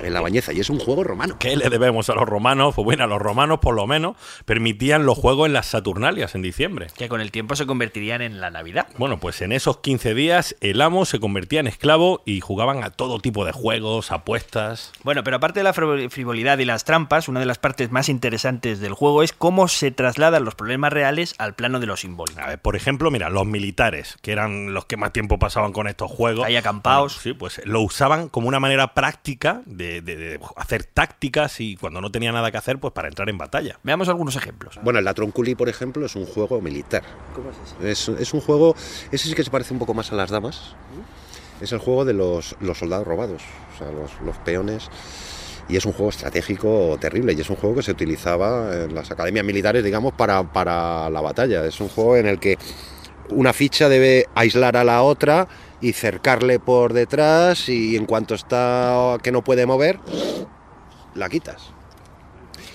En 0.03 0.13
la 0.13 0.21
bañeza, 0.21 0.51
y 0.53 0.59
es 0.59 0.69
un 0.69 0.79
juego 0.79 1.03
romano. 1.03 1.35
¿Qué 1.39 1.55
le 1.55 1.69
debemos 1.69 2.09
a 2.09 2.15
los 2.15 2.27
romanos? 2.27 2.73
Pues 2.75 2.83
bueno, 2.85 3.03
a 3.03 3.07
los 3.07 3.19
romanos 3.21 3.59
por 3.59 3.75
lo 3.75 3.85
menos 3.87 4.15
permitían 4.45 5.05
los 5.05 5.17
juegos 5.17 5.47
en 5.47 5.53
las 5.53 5.67
Saturnalias 5.67 6.35
en 6.35 6.41
diciembre. 6.41 6.87
Que 6.97 7.07
con 7.09 7.21
el 7.21 7.31
tiempo 7.31 7.55
se 7.55 7.65
convertirían 7.65 8.21
en 8.21 8.41
la 8.41 8.49
Navidad. 8.49 8.87
Bueno, 8.97 9.19
pues 9.19 9.41
en 9.41 9.51
esos 9.51 9.77
15 9.77 10.13
días 10.13 10.55
el 10.61 10.81
amo 10.81 11.05
se 11.05 11.19
convertía 11.19 11.59
en 11.59 11.67
esclavo 11.67 12.21
y 12.25 12.39
jugaban 12.41 12.83
a 12.83 12.89
todo 12.89 13.19
tipo 13.19 13.45
de 13.45 13.51
juegos, 13.51 14.11
apuestas. 14.11 14.91
Bueno, 15.03 15.23
pero 15.23 15.37
aparte 15.37 15.59
de 15.59 15.63
la 15.63 15.73
frivol- 15.73 16.09
frivolidad 16.09 16.57
y 16.59 16.65
las 16.65 16.83
trampas, 16.85 17.27
una 17.27 17.39
de 17.39 17.45
las 17.45 17.57
partes 17.59 17.91
más 17.91 18.09
interesantes 18.09 18.79
del 18.79 18.93
juego 18.93 19.23
es 19.23 19.33
cómo 19.33 19.67
se 19.67 19.91
trasladan 19.91 20.45
los 20.45 20.55
problemas 20.55 20.93
reales 20.93 21.35
al 21.37 21.53
plano 21.53 21.79
de 21.79 21.85
lo 21.87 21.97
simbólico. 21.97 22.39
A 22.41 22.47
ver, 22.47 22.59
por 22.59 22.75
ejemplo, 22.75 23.11
mira, 23.11 23.29
los 23.29 23.45
militares, 23.45 24.17
que 24.21 24.31
eran 24.31 24.73
los 24.73 24.85
que 24.85 24.97
más 24.97 25.11
tiempo 25.13 25.37
pasaban 25.39 25.73
con 25.73 25.87
estos 25.87 26.09
juegos. 26.09 26.45
Ahí 26.45 26.55
acampaos. 26.55 27.13
Bueno, 27.15 27.21
sí, 27.23 27.33
pues 27.33 27.61
lo 27.65 27.81
usaban 27.81 28.29
como 28.29 28.47
una 28.47 28.59
manera 28.59 28.93
práctica 28.93 29.61
de, 29.65 29.90
de- 29.99 30.15
de 30.15 30.39
hacer 30.55 30.85
tácticas 30.85 31.59
y 31.59 31.75
cuando 31.75 31.99
no 31.99 32.09
tenía 32.11 32.31
nada 32.31 32.49
que 32.51 32.57
hacer, 32.57 32.79
pues 32.79 32.93
para 32.93 33.09
entrar 33.09 33.27
en 33.29 33.37
batalla. 33.37 33.77
Veamos 33.83 34.07
algunos 34.07 34.37
ejemplos. 34.37 34.79
Bueno, 34.83 34.99
el 34.99 35.05
Latronculi, 35.05 35.55
por 35.55 35.67
ejemplo, 35.67 36.05
es 36.05 36.15
un 36.15 36.25
juego 36.25 36.61
militar. 36.61 37.03
¿Cómo 37.35 37.49
es 37.49 37.57
eso? 37.97 38.13
Es, 38.13 38.21
es 38.21 38.33
un 38.33 38.39
juego, 38.39 38.75
ese 39.11 39.27
sí 39.27 39.33
que 39.33 39.43
se 39.43 39.51
parece 39.51 39.73
un 39.73 39.79
poco 39.79 39.93
más 39.93 40.09
a 40.13 40.15
las 40.15 40.29
damas. 40.29 40.75
Es 41.59 41.73
el 41.73 41.79
juego 41.79 42.05
de 42.05 42.13
los, 42.13 42.55
los 42.61 42.77
soldados 42.77 43.05
robados, 43.05 43.41
o 43.75 43.77
sea, 43.77 43.91
los, 43.91 44.11
los 44.25 44.37
peones. 44.37 44.89
Y 45.69 45.77
es 45.77 45.85
un 45.85 45.93
juego 45.93 46.09
estratégico 46.09 46.97
terrible. 46.99 47.33
Y 47.33 47.41
es 47.41 47.49
un 47.49 47.55
juego 47.55 47.75
que 47.75 47.83
se 47.83 47.91
utilizaba 47.91 48.73
en 48.75 48.95
las 48.95 49.09
academias 49.11 49.45
militares, 49.45 49.83
digamos, 49.83 50.13
para, 50.13 50.43
para 50.43 51.09
la 51.09 51.21
batalla. 51.21 51.65
Es 51.65 51.79
un 51.79 51.87
juego 51.89 52.17
en 52.17 52.25
el 52.27 52.39
que 52.39 52.57
una 53.29 53.53
ficha 53.53 53.87
debe 53.87 54.25
aislar 54.35 54.75
a 54.75 54.83
la 54.83 55.03
otra 55.03 55.47
y 55.81 55.93
cercarle 55.93 56.59
por 56.59 56.93
detrás. 56.93 57.67
Y 57.69 57.95
en 57.95 58.05
cuanto 58.05 58.35
está 58.35 59.17
que 59.21 59.31
no 59.31 59.43
puede 59.43 59.65
mover, 59.65 59.99
la 61.15 61.29
quitas. 61.29 61.73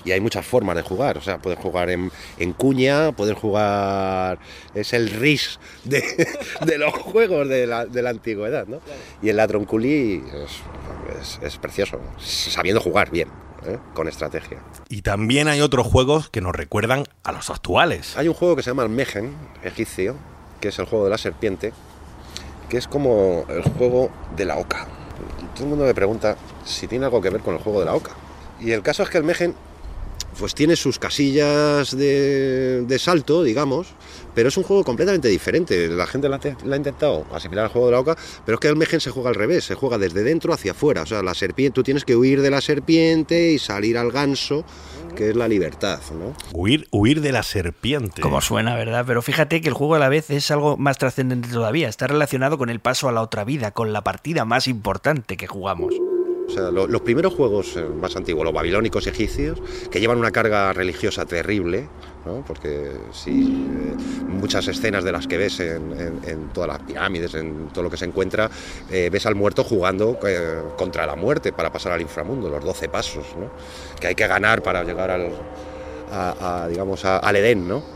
Y 0.04 0.12
hay 0.12 0.20
muchas 0.20 0.46
formas 0.46 0.76
de 0.76 0.82
jugar, 0.82 1.18
o 1.18 1.20
sea, 1.20 1.38
puedes 1.38 1.58
jugar 1.58 1.90
en, 1.90 2.12
en 2.38 2.52
cuña, 2.52 3.10
puedes 3.10 3.36
jugar... 3.36 4.38
Es 4.72 4.92
el 4.92 5.10
RIS 5.10 5.58
de, 5.82 6.00
de 6.64 6.78
los 6.78 6.92
juegos 6.92 7.48
de 7.48 7.66
la, 7.66 7.86
de 7.86 8.02
la 8.02 8.10
antigüedad, 8.10 8.68
¿no? 8.68 8.78
Y 9.20 9.30
el 9.30 9.36
Ladronculi 9.36 10.22
es, 10.32 11.20
es, 11.20 11.40
es 11.42 11.58
precioso, 11.58 11.98
sabiendo 12.20 12.80
jugar 12.80 13.10
bien, 13.10 13.28
¿eh? 13.66 13.78
con 13.94 14.06
estrategia. 14.06 14.60
Y 14.88 15.02
también 15.02 15.48
hay 15.48 15.60
otros 15.60 15.88
juegos 15.88 16.30
que 16.30 16.40
nos 16.40 16.54
recuerdan 16.54 17.04
a 17.24 17.32
los 17.32 17.50
actuales. 17.50 18.16
Hay 18.16 18.28
un 18.28 18.34
juego 18.34 18.54
que 18.54 18.62
se 18.62 18.70
llama 18.70 18.84
el 18.84 18.90
Megen, 18.90 19.34
egipcio, 19.64 20.14
que 20.60 20.68
es 20.68 20.78
el 20.78 20.86
juego 20.86 21.04
de 21.06 21.10
la 21.10 21.18
serpiente, 21.18 21.72
que 22.68 22.78
es 22.78 22.86
como 22.86 23.44
el 23.48 23.62
juego 23.62 24.10
de 24.36 24.44
la 24.44 24.58
oca. 24.58 24.86
Todo 25.54 25.64
el 25.64 25.70
mundo 25.70 25.84
me 25.84 25.94
pregunta 25.94 26.36
si 26.64 26.86
tiene 26.86 27.06
algo 27.06 27.20
que 27.20 27.30
ver 27.30 27.40
con 27.40 27.54
el 27.54 27.60
juego 27.60 27.80
de 27.80 27.86
la 27.86 27.94
oca. 27.94 28.12
Y 28.60 28.72
el 28.72 28.82
caso 28.82 29.02
es 29.02 29.10
que 29.10 29.18
el 29.18 29.24
Megen 29.24 29.54
pues 30.38 30.54
tiene 30.54 30.76
sus 30.76 30.98
casillas 30.98 31.96
de, 31.96 32.82
de 32.82 32.98
salto, 32.98 33.42
digamos, 33.42 33.88
pero 34.34 34.48
es 34.48 34.56
un 34.56 34.64
juego 34.64 34.84
completamente 34.84 35.28
diferente. 35.28 35.88
La 35.88 36.06
gente 36.06 36.28
la, 36.28 36.38
la 36.64 36.74
ha 36.74 36.76
intentado 36.76 37.24
asimilar 37.32 37.64
al 37.64 37.70
juego 37.70 37.86
de 37.86 37.92
la 37.92 38.00
oca, 38.00 38.16
pero 38.44 38.56
es 38.56 38.60
que 38.60 38.68
el 38.68 38.76
Megen 38.76 39.00
se 39.00 39.10
juega 39.10 39.30
al 39.30 39.34
revés, 39.34 39.64
se 39.64 39.74
juega 39.74 39.98
desde 39.98 40.22
dentro 40.22 40.52
hacia 40.52 40.72
afuera. 40.72 41.02
O 41.02 41.06
sea, 41.06 41.22
la 41.22 41.34
serpiente, 41.34 41.74
tú 41.74 41.82
tienes 41.82 42.04
que 42.04 42.16
huir 42.16 42.42
de 42.42 42.50
la 42.50 42.60
serpiente 42.60 43.52
y 43.52 43.58
salir 43.58 43.96
al 43.96 44.12
ganso, 44.12 44.64
que 45.16 45.30
es 45.30 45.34
la 45.36 45.48
libertad, 45.48 45.98
¿no? 46.12 46.34
Huir, 46.52 46.86
huir 46.92 47.20
de 47.20 47.32
la 47.32 47.42
serpiente. 47.42 48.22
Como 48.22 48.40
suena, 48.40 48.76
¿verdad? 48.76 49.02
Pero 49.06 49.20
fíjate 49.22 49.60
que 49.60 49.68
el 49.68 49.74
juego 49.74 49.96
a 49.96 49.98
la 49.98 50.08
vez 50.08 50.30
es 50.30 50.48
algo 50.52 50.76
más 50.76 50.98
trascendente 50.98 51.48
todavía. 51.48 51.88
Está 51.88 52.06
relacionado 52.06 52.56
con 52.58 52.70
el 52.70 52.78
paso 52.78 53.08
a 53.08 53.12
la 53.12 53.22
otra 53.22 53.42
vida, 53.44 53.72
con 53.72 53.92
la 53.92 54.02
partida 54.04 54.44
más 54.44 54.68
importante 54.68 55.36
que 55.36 55.48
jugamos. 55.48 55.94
O 56.48 56.50
sea, 56.50 56.70
lo- 56.70 56.86
los 56.86 57.00
primeros 57.00 57.34
juegos 57.34 57.76
eh, 57.76 57.84
más 58.00 58.14
antiguos, 58.14 58.44
los 58.44 58.54
babilónicos 58.54 59.08
egipcios, 59.08 59.60
que 59.90 59.98
llevan 59.98 60.18
una 60.18 60.30
carga 60.30 60.72
religiosa 60.72 61.26
terrible, 61.26 61.88
porque 62.46 62.92
sí, 63.12 63.66
eh, 63.70 63.94
muchas 64.28 64.66
escenas 64.68 65.04
de 65.04 65.12
las 65.12 65.26
que 65.26 65.36
ves 65.36 65.60
en, 65.60 66.50
todas 66.52 66.68
las 66.68 66.78
pirámides, 66.80 67.34
en 67.34 67.68
todo 67.68 67.84
lo 67.84 67.90
que 67.90 67.96
se 67.96 68.04
encuentra, 68.04 68.50
eh, 68.90 69.08
ves 69.10 69.26
al 69.26 69.34
muerto 69.34 69.64
jugando 69.64 70.18
eh, 70.26 70.62
contra 70.76 71.06
la 71.06 71.16
muerte 71.16 71.52
para 71.52 71.70
pasar 71.72 71.92
al 71.92 72.00
inframundo, 72.00 72.48
los 72.48 72.64
12 72.64 72.88
pasos, 72.88 73.26
que 74.00 74.08
hay 74.08 74.14
que 74.14 74.26
ganar 74.26 74.62
para 74.62 74.82
llegar 74.82 75.10
al, 75.10 76.68
digamos, 76.68 77.04
al 77.04 77.36
Edén, 77.36 77.66
¿no? 77.66 77.95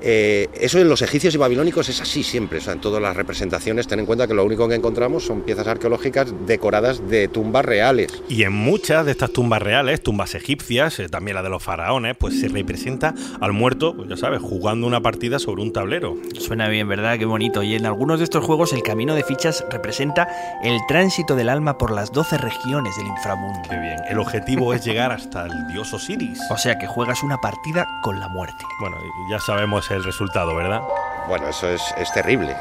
Eh, 0.00 0.48
eso 0.54 0.78
en 0.78 0.88
los 0.88 1.02
egipcios 1.02 1.34
y 1.34 1.38
babilónicos 1.38 1.88
es 1.88 2.00
así 2.00 2.22
siempre, 2.22 2.58
o 2.58 2.60
sea, 2.60 2.74
en 2.74 2.80
todas 2.80 3.00
las 3.00 3.16
representaciones, 3.16 3.86
ten 3.86 4.00
en 4.00 4.06
cuenta 4.06 4.26
que 4.26 4.34
lo 4.34 4.44
único 4.44 4.68
que 4.68 4.74
encontramos 4.74 5.24
son 5.24 5.42
piezas 5.42 5.66
arqueológicas 5.66 6.32
decoradas 6.46 7.08
de 7.08 7.28
tumbas 7.28 7.64
reales. 7.64 8.22
Y 8.28 8.42
en 8.42 8.52
muchas 8.52 9.06
de 9.06 9.12
estas 9.12 9.30
tumbas 9.32 9.62
reales, 9.62 10.02
tumbas 10.02 10.34
egipcias, 10.34 10.98
eh, 11.00 11.08
también 11.08 11.36
la 11.36 11.42
de 11.42 11.48
los 11.48 11.62
faraones, 11.62 12.16
pues 12.18 12.40
se 12.40 12.48
representa 12.48 13.14
al 13.40 13.52
muerto, 13.52 13.94
pues 13.94 14.08
ya 14.08 14.16
sabes, 14.16 14.40
jugando 14.42 14.86
una 14.86 15.00
partida 15.00 15.38
sobre 15.38 15.62
un 15.62 15.72
tablero. 15.72 16.16
Suena 16.38 16.68
bien, 16.68 16.88
¿verdad? 16.88 17.18
Qué 17.18 17.24
bonito. 17.24 17.62
Y 17.62 17.74
en 17.74 17.86
algunos 17.86 18.18
de 18.18 18.24
estos 18.24 18.44
juegos 18.44 18.72
el 18.72 18.82
camino 18.82 19.14
de 19.14 19.24
fichas 19.24 19.64
representa 19.70 20.28
el 20.62 20.78
tránsito 20.88 21.36
del 21.36 21.48
alma 21.48 21.78
por 21.78 21.92
las 21.92 22.12
12 22.12 22.38
regiones 22.38 22.96
del 22.96 23.06
inframundo. 23.06 23.60
Qué 23.68 23.78
bien. 23.78 23.96
El 24.08 24.18
objetivo 24.18 24.74
es 24.74 24.84
llegar 24.84 25.12
hasta 25.12 25.46
el 25.46 25.66
dios 25.68 25.92
Osiris. 25.92 26.40
O 26.50 26.58
sea 26.58 26.78
que 26.78 26.86
juegas 26.86 27.22
una 27.22 27.38
partida 27.40 27.86
con 28.02 28.20
la 28.20 28.28
muerte. 28.28 28.64
Bueno, 28.80 28.96
ya 29.30 29.38
sabemos 29.38 29.83
el 29.90 30.04
resultado, 30.04 30.54
¿verdad? 30.54 30.80
Bueno, 31.28 31.48
eso 31.48 31.68
es, 31.68 31.82
es 31.96 32.12
terrible. 32.12 32.56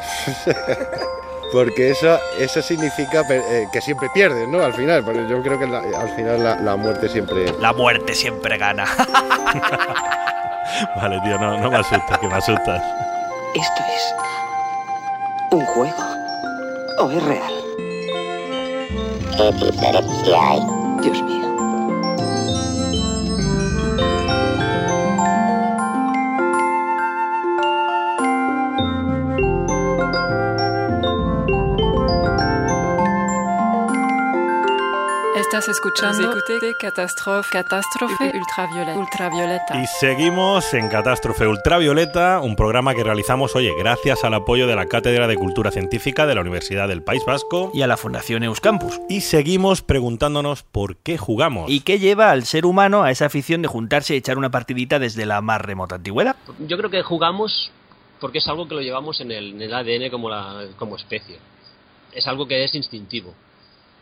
Porque 1.52 1.92
eso, 1.92 2.18
eso 2.40 2.62
significa 2.64 3.22
eh, 3.30 3.68
que 3.72 3.80
siempre 3.82 4.10
pierdes, 4.14 4.48
¿no? 4.48 4.64
Al 4.64 4.74
final, 4.74 5.04
pero 5.06 5.28
yo 5.28 5.42
creo 5.44 5.60
que 5.60 5.68
la- 5.68 5.84
al 6.00 6.10
final 6.16 6.44
la, 6.44 6.56
la 6.56 6.76
muerte 6.76 7.08
siempre... 7.08 7.46
La 7.60 7.74
muerte 7.74 8.16
siempre 8.16 8.58
gana. 8.58 8.86
Vale, 10.96 11.20
tío, 11.24 11.38
no, 11.38 11.60
no 11.60 11.70
me 11.70 11.78
asustes, 11.78 12.18
que 12.18 12.28
me 12.28 12.34
asustas. 12.36 12.82
¿Esto 13.54 13.84
es 13.96 14.16
un 15.52 15.64
juego 15.66 16.04
o 17.00 17.12
es 17.12 17.24
real? 17.24 17.54
¿Qué 19.38 19.52
diferencia 19.66 20.38
hay? 20.50 20.60
Dios 21.02 21.22
mío. 21.22 21.43
Estás 35.54 35.70
escuchando 35.70 36.34
Catástrofe, 36.80 37.50
Catástrofe 37.52 38.32
Ultravioleta. 38.36 38.98
Ultravioleta. 38.98 39.80
Y 39.84 39.86
seguimos 39.86 40.74
en 40.74 40.90
Catástrofe 40.90 41.46
Ultravioleta, 41.46 42.40
un 42.40 42.56
programa 42.56 42.96
que 42.96 43.04
realizamos, 43.04 43.56
oye, 43.56 43.72
gracias 43.78 44.24
al 44.24 44.34
apoyo 44.34 44.66
de 44.66 44.76
la 44.76 44.88
Cátedra 44.88 45.28
de 45.28 45.36
Cultura 45.36 45.70
Científica 45.70 46.26
de 46.26 46.34
la 46.34 46.42
Universidad 46.42 46.88
del 46.88 47.04
País 47.04 47.24
Vasco 47.24 47.70
y 47.72 47.84
a 47.84 47.88
la 47.88 47.98
Fundación 47.98 48.42
Euskampus. 48.42 49.00
Y 49.10 49.22
seguimos 49.22 49.84
preguntándonos 49.84 50.64
por 50.64 50.98
qué 50.98 51.20
jugamos. 51.20 51.70
¿Y 51.70 51.82
qué 51.82 52.00
lleva 52.00 52.32
al 52.32 52.46
ser 52.46 52.66
humano 52.66 53.04
a 53.04 53.12
esa 53.12 53.28
afición 53.28 53.62
de 53.62 53.68
juntarse 53.68 54.16
y 54.16 54.18
echar 54.18 54.40
una 54.40 54.50
partidita 54.50 54.98
desde 54.98 55.28
la 55.28 55.40
más 55.42 55.62
remota 55.62 55.94
antigüedad? 55.94 56.36
Yo 56.68 56.78
creo 56.78 56.90
que 56.90 57.04
jugamos 57.04 57.72
porque 58.20 58.40
es 58.40 58.48
algo 58.48 58.68
que 58.68 58.74
lo 58.74 58.82
llevamos 58.82 59.22
en 59.22 59.32
el, 59.32 59.52
en 59.54 59.62
el 59.62 59.74
ADN 59.76 60.10
como, 60.10 60.32
la, 60.32 60.66
como 60.80 60.96
especie. 60.96 61.38
Es 62.12 62.26
algo 62.26 62.48
que 62.48 62.64
es 62.64 62.74
instintivo 62.74 63.36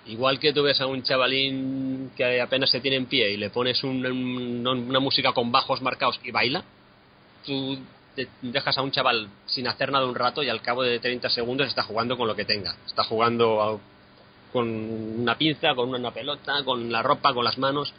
Igual 0.08 0.40
que 0.40 0.52
tú 0.52 0.64
ves 0.64 0.82
a 0.82 0.88
un 0.88 1.04
chavalín 1.04 2.12
que 2.16 2.42
apenas 2.42 2.72
se 2.72 2.82
tiene 2.82 2.98
en 2.98 3.06
pie 3.06 3.32
y 3.32 3.38
le 3.38 3.50
pones 3.52 3.84
una 3.84 5.00
música 5.00 5.32
con 5.32 5.52
bajos 5.52 5.82
marcados 5.82 6.20
y 6.24 6.32
baila, 6.32 6.64
tú 7.46 7.78
dejas 8.42 8.78
a 8.78 8.82
un 8.82 8.92
chaval 8.92 9.30
sin 9.46 9.68
hacer 9.68 9.92
nada 9.92 10.06
un 10.06 10.16
rato 10.16 10.42
y 10.44 10.50
al 10.50 10.62
cabo 10.62 10.84
de 10.84 11.00
30 11.00 11.30
segundos 11.30 11.68
está 11.68 11.84
jugando 11.84 12.18
con 12.18 12.28
lo 12.28 12.36
que 12.36 12.46
tenga. 12.46 12.76
Está 12.86 13.04
jugando 13.04 13.80
con 14.52 14.68
una 14.68 15.38
pinza, 15.38 15.76
con 15.76 15.94
una 15.94 16.12
pelota, 16.12 16.64
con 16.64 16.92
la 16.92 17.04
ropa, 17.04 17.34
con 17.34 17.46
las 17.46 17.58
manos 17.58 17.94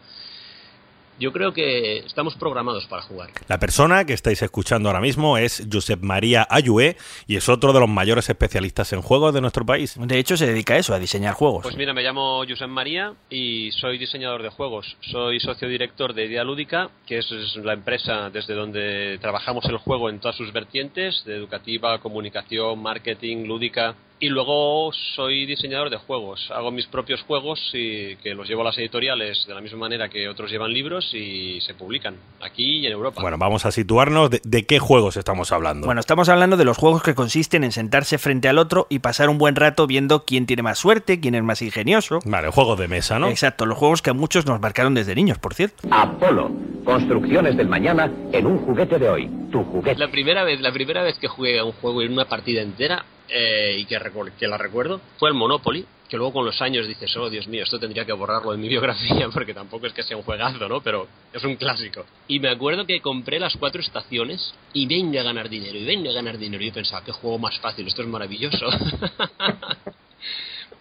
yo 1.23 1.31
creo 1.31 1.53
que 1.53 1.99
estamos 1.99 2.35
programados 2.35 2.85
para 2.87 3.03
jugar. 3.03 3.31
La 3.47 3.61
persona 3.61 4.05
que 4.05 4.13
estáis 4.13 4.43
escuchando 4.43 4.89
ahora 4.89 5.01
mismo 5.01 5.39
es 5.39 5.65
Josep 5.73 6.03
María 6.03 6.45
Ayué 6.51 6.97
y 7.29 7.37
es 7.37 7.49
otro 7.49 7.73
de 7.73 7.79
los 7.79 7.89
mayores 7.89 8.29
especialistas 8.29 8.93
en 8.93 9.03
juegos 9.03 9.33
de 9.33 9.41
nuestro 9.41 9.65
país. 9.65 9.95
De 9.97 10.19
hecho, 10.19 10.37
se 10.37 10.49
dedica 10.49 10.75
a 10.75 10.79
eso, 10.79 10.93
a 10.93 10.99
diseñar 10.99 11.35
juegos. 11.35 11.63
Pues 11.63 11.77
mira, 11.77 11.95
me 11.95 12.03
llamo 12.03 12.43
Josep 12.49 12.69
María 12.69 13.13
y 13.31 13.71
soy 13.71 13.99
diseñador 13.99 14.43
de 14.43 14.49
juegos. 14.49 14.97
Soy 15.13 15.39
socio 15.39 15.69
director 15.69 16.13
de 16.13 16.25
Idea 16.25 16.43
Lúdica, 16.43 16.91
que 17.07 17.19
es 17.19 17.31
la 17.63 17.75
empresa 17.75 18.29
desde 18.31 18.55
donde 18.55 19.19
trabajamos 19.21 19.65
el 19.67 19.77
juego 19.77 20.11
en 20.11 20.19
todas 20.19 20.37
sus 20.37 20.53
vertientes, 20.53 21.23
de 21.25 21.37
educativa, 21.37 22.01
comunicación, 22.01 22.83
marketing, 22.83 23.47
lúdica 23.47 23.95
y 24.23 24.29
luego 24.29 24.93
soy 25.17 25.47
diseñador 25.47 25.91
de 25.91 25.97
juegos. 25.97 26.49
Hago 26.55 26.71
mis 26.71 26.87
propios 26.87 27.21
juegos 27.23 27.59
y 27.75 28.15
que 28.19 28.35
los 28.35 28.49
llevo 28.49 28.61
a 28.61 28.67
las 28.67 28.79
editoriales 28.79 29.45
de 29.49 29.53
la 29.53 29.61
misma 29.61 29.81
manera 29.81 30.09
que 30.09 30.29
otros 30.29 30.49
llevan 30.49 30.73
libros 30.73 31.13
y 31.13 31.61
se 31.61 31.75
publican 31.75 32.15
aquí 32.41 32.79
y 32.79 32.87
en 32.87 32.93
Europa. 32.93 33.21
Bueno, 33.21 33.37
vamos 33.37 33.67
a 33.67 33.73
situarnos. 33.73 34.31
¿De, 34.31 34.65
qué 34.65 34.79
juegos 34.79 35.17
estamos 35.17 35.51
hablando? 35.51 35.87
Bueno, 35.87 36.01
estamos 36.01 36.29
hablando 36.29 36.57
de 36.57 36.65
los 36.65 36.79
juegos 36.79 37.03
que 37.03 37.17
consisten 37.17 37.65
en 37.65 37.73
sentarse 37.73 38.17
frente 38.17 38.49
al 38.49 38.59
otro 38.59 38.87
y 38.89 39.01
pasar 39.01 39.29
un 39.29 39.39
buen 39.39 39.57
rato 39.57 39.89
viendo 39.89 40.25
quién 40.25 40.47
tiene 40.47 40.63
más 40.63 40.79
suerte, 40.79 41.19
quién 41.19 41.35
es 41.35 41.43
más 41.43 41.61
ingenioso. 41.61 42.21
Vale, 42.25 42.49
juegos 42.51 42.79
de 42.79 42.87
mesa, 42.87 43.19
¿no? 43.19 43.27
Exacto, 43.27 43.67
los 43.67 43.77
juegos 43.77 44.03
que 44.03 44.11
a 44.11 44.15
muchos 44.15 44.47
nos 44.47 44.61
marcaron 44.61 44.95
desde 44.95 45.17
niños, 45.17 45.39
por 45.39 45.55
cierto. 45.55 45.89
Apolo, 45.91 46.53
construcciones 46.85 47.57
del 47.57 47.67
mañana 47.67 48.09
en 48.31 48.47
un 48.47 48.59
juguete 48.59 49.01
de 49.01 49.09
hoy. 49.09 49.29
Tu 49.51 49.65
juguete. 49.65 49.99
La 49.99 50.13
primera 50.13 50.45
vez, 50.45 50.61
la 50.61 50.71
primera 50.71 51.03
vez 51.03 51.19
que 51.19 51.27
jugué 51.27 51.59
a 51.59 51.65
un 51.65 51.73
juego 51.73 52.03
en 52.03 52.13
una 52.13 52.27
partida 52.27 52.63
entera 52.63 53.05
eh, 53.29 53.77
y 53.79 53.85
que, 53.87 54.01
que 54.39 54.47
la 54.47 54.59
recuerdo 54.59 55.01
fue 55.19 55.29
el 55.29 55.35
Monopoly, 55.35 55.87
que 56.09 56.17
luego 56.19 56.35
con 56.35 56.45
los 56.45 56.61
años 56.61 56.87
dices, 56.87 57.17
oh 57.17 57.31
Dios 57.31 57.49
mío, 57.49 57.63
esto 57.63 57.79
tendría 57.79 58.05
que 58.05 58.13
borrarlo 58.13 58.53
en 58.53 58.61
mi 58.61 58.69
biografía 58.69 59.29
porque 59.33 59.55
tampoco 59.55 59.87
es 59.87 59.95
que 59.95 60.03
sea 60.03 60.17
un 60.17 60.23
juegazo, 60.23 60.69
¿no? 60.69 60.83
Pero 60.83 61.09
es 61.33 61.43
un 61.43 61.57
clásico. 61.57 62.05
Y 62.29 62.39
me 62.39 62.51
acuerdo 62.51 62.85
que 62.85 63.01
compré 63.01 63.41
las 63.41 63.57
cuatro 63.57 63.81
estaciones 63.81 64.55
y 64.75 64.87
venga 64.87 65.23
a 65.23 65.25
ganar 65.25 65.49
dinero, 65.49 65.79
y 65.79 65.85
venga 65.85 66.11
a 66.11 66.15
ganar 66.15 66.37
dinero. 66.37 66.63
Y 66.63 66.67
yo 66.69 66.75
pensaba, 66.75 67.03
qué 67.03 67.13
juego 67.13 67.39
más 67.39 67.59
fácil, 67.61 67.87
esto 67.87 68.03
es 68.03 68.09
maravilloso. 68.09 68.67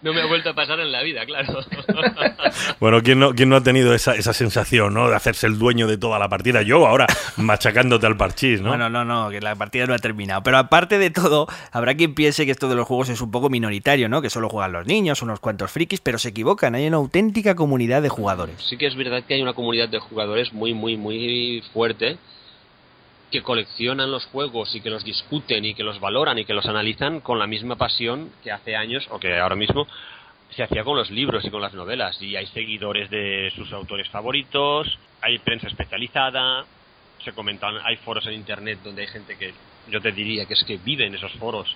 no 0.02 0.12
me 0.12 0.20
ha 0.20 0.26
vuelto 0.26 0.50
a 0.50 0.54
pasar 0.54 0.80
en 0.80 0.90
la 0.90 1.02
vida, 1.02 1.24
claro. 1.24 1.60
bueno, 2.80 3.02
¿quién 3.02 3.20
no, 3.20 3.34
quién 3.34 3.48
no 3.48 3.56
ha 3.56 3.62
tenido 3.62 3.94
esa, 3.94 4.14
esa 4.14 4.32
sensación, 4.32 4.94
¿no? 4.94 5.08
De 5.08 5.14
hacerse 5.14 5.46
el 5.46 5.58
dueño 5.58 5.86
de 5.86 5.96
toda 5.96 6.18
la 6.18 6.28
partida. 6.28 6.62
Yo 6.62 6.86
ahora 6.86 7.06
machacándote 7.36 8.06
al 8.06 8.16
parchís, 8.16 8.60
¿no? 8.60 8.70
Bueno, 8.70 8.90
no, 8.90 9.04
no, 9.04 9.30
que 9.30 9.40
la 9.40 9.54
partida 9.54 9.86
no 9.86 9.94
ha 9.94 9.98
terminado. 9.98 10.42
Pero 10.42 10.58
aparte 10.58 10.98
de 10.98 11.10
todo, 11.10 11.46
habrá 11.70 11.94
quien 11.94 12.14
piense 12.14 12.44
que 12.44 12.50
esto 12.50 12.68
de 12.68 12.74
los 12.74 12.86
juegos 12.86 13.08
es 13.10 13.20
un 13.20 13.30
poco 13.30 13.48
minoritario, 13.48 14.08
¿no? 14.08 14.20
Que 14.20 14.30
solo 14.30 14.48
juegan 14.48 14.72
los 14.72 14.86
niños, 14.86 15.22
unos 15.22 15.40
cuantos 15.40 15.70
frikis, 15.70 16.00
pero 16.00 16.18
se 16.18 16.30
equivocan. 16.30 16.74
Hay 16.74 16.86
una 16.86 16.96
auténtica 16.96 17.54
comunidad 17.54 18.02
de 18.02 18.08
jugadores. 18.08 18.56
Sí 18.68 18.76
que 18.76 18.86
es 18.86 18.96
verdad 18.96 19.22
que 19.26 19.34
hay 19.34 19.42
una 19.42 19.54
comunidad 19.54 19.88
de 19.88 20.00
jugadores 20.00 20.52
muy, 20.52 20.74
muy, 20.74 20.96
muy 20.96 21.62
fuerte 21.72 22.18
que 23.32 23.42
coleccionan 23.42 24.10
los 24.12 24.26
juegos 24.26 24.72
y 24.76 24.80
que 24.80 24.90
los 24.90 25.02
discuten 25.02 25.64
y 25.64 25.74
que 25.74 25.82
los 25.82 25.98
valoran 25.98 26.38
y 26.38 26.44
que 26.44 26.54
los 26.54 26.66
analizan 26.66 27.20
con 27.20 27.38
la 27.38 27.48
misma 27.48 27.76
pasión 27.76 28.30
que 28.44 28.52
hace 28.52 28.76
años 28.76 29.08
o 29.10 29.18
que 29.18 29.40
ahora 29.40 29.56
mismo 29.56 29.88
se 30.50 30.62
hacía 30.62 30.84
con 30.84 30.96
los 30.96 31.10
libros 31.10 31.44
y 31.44 31.50
con 31.50 31.62
las 31.62 31.72
novelas. 31.72 32.20
Y 32.20 32.36
hay 32.36 32.46
seguidores 32.48 33.10
de 33.10 33.50
sus 33.56 33.72
autores 33.72 34.08
favoritos, 34.10 34.98
hay 35.22 35.38
prensa 35.38 35.66
especializada, 35.66 36.64
se 37.24 37.32
comentan, 37.32 37.74
hay 37.84 37.96
foros 37.96 38.26
en 38.26 38.34
internet 38.34 38.80
donde 38.84 39.02
hay 39.02 39.08
gente 39.08 39.36
que 39.36 39.54
yo 39.90 40.00
te 40.00 40.12
diría 40.12 40.44
que 40.44 40.54
es 40.54 40.64
que 40.64 40.76
vive 40.76 41.06
en 41.06 41.14
esos 41.14 41.32
foros 41.32 41.74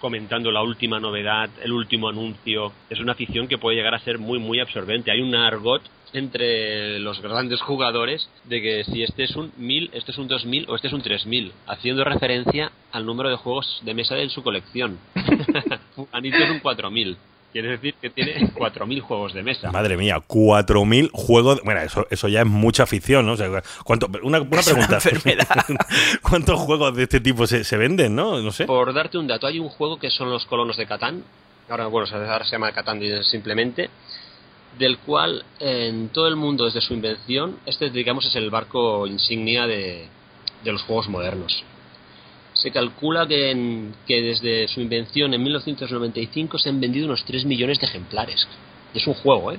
comentando 0.00 0.50
la 0.50 0.62
última 0.62 1.00
novedad, 1.00 1.48
el 1.62 1.72
último 1.72 2.08
anuncio. 2.08 2.72
Es 2.90 3.00
una 3.00 3.12
afición 3.12 3.48
que 3.48 3.58
puede 3.58 3.76
llegar 3.76 3.94
a 3.94 4.00
ser 4.00 4.18
muy, 4.18 4.38
muy 4.38 4.60
absorbente. 4.60 5.10
Hay 5.10 5.20
un 5.20 5.34
argot 5.34 5.82
entre 6.12 6.98
los 7.00 7.20
grandes 7.20 7.60
jugadores 7.60 8.28
de 8.44 8.62
que 8.62 8.84
si 8.84 9.02
este 9.02 9.24
es 9.24 9.36
un 9.36 9.52
1000, 9.56 9.90
este 9.92 10.12
es 10.12 10.18
un 10.18 10.28
2000 10.28 10.66
o 10.68 10.76
este 10.76 10.88
es 10.88 10.92
un 10.92 11.02
3000, 11.02 11.52
haciendo 11.66 12.04
referencia 12.04 12.72
al 12.92 13.06
número 13.06 13.30
de 13.30 13.36
juegos 13.36 13.80
de 13.82 13.94
mesa 13.94 14.14
de 14.14 14.28
su 14.30 14.42
colección. 14.42 14.98
Anito 16.12 16.36
es 16.36 16.50
un 16.50 16.60
4000. 16.60 17.16
Quiere 17.52 17.70
decir 17.70 17.94
que 17.94 18.10
tiene 18.10 18.34
4.000 18.52 19.00
juegos 19.00 19.32
de 19.32 19.42
mesa. 19.42 19.72
Madre 19.72 19.96
mía, 19.96 20.16
4.000 20.26 21.10
juegos. 21.12 21.62
Bueno, 21.64 21.80
eso, 21.80 22.06
eso 22.10 22.28
ya 22.28 22.40
es 22.40 22.46
mucha 22.46 22.82
afición, 22.82 23.24
¿no? 23.24 23.36
¿cuánto, 23.84 24.06
una, 24.22 24.40
una 24.40 24.62
pregunta. 24.62 24.98
¿Cuántos 26.22 26.60
juegos 26.60 26.94
de 26.94 27.04
este 27.04 27.20
tipo 27.20 27.46
se, 27.46 27.64
se, 27.64 27.76
venden, 27.78 28.14
no? 28.14 28.42
No 28.42 28.52
sé. 28.52 28.66
Por 28.66 28.92
darte 28.92 29.16
un 29.16 29.26
dato, 29.26 29.46
hay 29.46 29.58
un 29.58 29.70
juego 29.70 29.98
que 29.98 30.10
son 30.10 30.28
los 30.28 30.44
colonos 30.44 30.76
de 30.76 30.86
Catán. 30.86 31.24
Ahora, 31.70 31.86
bueno, 31.86 32.06
ahora 32.12 32.44
se 32.44 32.52
llama 32.52 32.70
Catán 32.72 33.00
simplemente. 33.22 33.88
Del 34.78 34.98
cual 34.98 35.44
en 35.60 36.08
todo 36.10 36.28
el 36.28 36.36
mundo, 36.36 36.64
desde 36.64 36.80
su 36.80 36.94
invención, 36.94 37.58
este, 37.66 37.90
digamos, 37.90 38.26
es 38.26 38.36
el 38.36 38.50
barco 38.50 39.06
insignia 39.06 39.66
de, 39.66 40.06
de 40.64 40.72
los 40.72 40.82
juegos 40.82 41.08
modernos 41.08 41.64
se 42.60 42.70
calcula 42.70 43.26
que, 43.26 43.90
que 44.06 44.22
desde 44.22 44.68
su 44.68 44.80
invención 44.80 45.32
en 45.32 45.42
1995 45.42 46.58
se 46.58 46.68
han 46.68 46.80
vendido 46.80 47.06
unos 47.06 47.24
3 47.24 47.44
millones 47.44 47.78
de 47.78 47.86
ejemplares. 47.86 48.46
Es 48.94 49.06
un 49.06 49.14
juego, 49.14 49.52
¿eh? 49.52 49.58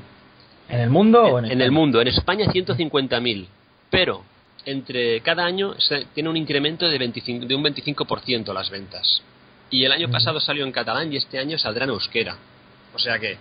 ¿En 0.67 0.81
el 0.81 0.89
mundo 0.89 1.25
en, 1.25 1.33
o 1.33 1.39
en, 1.39 1.45
en 1.45 1.61
el 1.61 1.71
mundo. 1.71 2.01
En 2.01 2.07
España 2.07 2.45
150.000. 2.45 3.47
Pero 3.89 4.23
entre 4.65 5.21
cada 5.21 5.45
año 5.45 5.73
se, 5.79 6.05
tiene 6.13 6.29
un 6.29 6.37
incremento 6.37 6.87
de, 6.87 6.97
25, 6.97 7.45
de 7.45 7.55
un 7.55 7.63
25% 7.63 8.53
las 8.53 8.69
ventas. 8.69 9.21
Y 9.71 9.85
el 9.85 9.91
año 9.91 10.09
mm. 10.09 10.11
pasado 10.11 10.39
salió 10.39 10.65
en 10.65 10.71
catalán 10.71 11.11
y 11.11 11.17
este 11.17 11.39
año 11.39 11.57
saldrá 11.57 11.85
en 11.85 11.91
euskera. 11.91 12.37
O 12.93 12.99
sea 12.99 13.17
que 13.17 13.37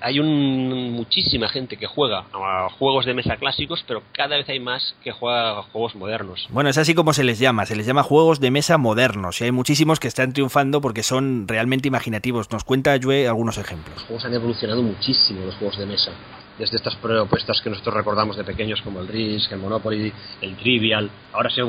hay 0.00 0.18
un, 0.18 0.92
muchísima 0.92 1.48
gente 1.48 1.76
que 1.76 1.86
juega 1.86 2.24
a 2.32 2.68
juegos 2.78 3.06
de 3.06 3.14
mesa 3.14 3.36
clásicos, 3.36 3.84
pero 3.86 4.02
cada 4.12 4.36
vez 4.36 4.48
hay 4.48 4.60
más 4.60 4.94
que 5.02 5.12
juega 5.12 5.58
a 5.58 5.62
juegos 5.62 5.94
modernos. 5.94 6.48
Bueno, 6.50 6.70
es 6.70 6.78
así 6.78 6.94
como 6.94 7.12
se 7.12 7.24
les 7.24 7.38
llama, 7.38 7.66
se 7.66 7.76
les 7.76 7.86
llama 7.86 8.02
juegos 8.02 8.40
de 8.40 8.50
mesa 8.50 8.78
modernos 8.78 9.40
y 9.40 9.44
hay 9.44 9.52
muchísimos 9.52 10.00
que 10.00 10.08
están 10.08 10.32
triunfando 10.32 10.80
porque 10.80 11.02
son 11.02 11.46
realmente 11.46 11.88
imaginativos. 11.88 12.50
Nos 12.50 12.64
cuenta 12.64 12.98
Jue 13.00 13.28
algunos 13.28 13.58
ejemplos. 13.58 13.94
Los 13.96 14.04
juegos 14.04 14.24
han 14.24 14.34
evolucionado 14.34 14.82
muchísimo, 14.82 15.44
los 15.44 15.54
juegos 15.56 15.78
de 15.78 15.86
mesa. 15.86 16.12
Desde 16.58 16.76
estas 16.76 16.94
propuestas 16.96 17.60
que 17.62 17.70
nosotros 17.70 17.94
recordamos 17.94 18.36
de 18.36 18.44
pequeños 18.44 18.82
como 18.82 19.00
el 19.00 19.08
Risk, 19.08 19.50
el 19.52 19.60
Monopoly, 19.60 20.12
el 20.42 20.56
Trivial. 20.56 21.10
Ahora 21.32 21.48
se, 21.48 21.62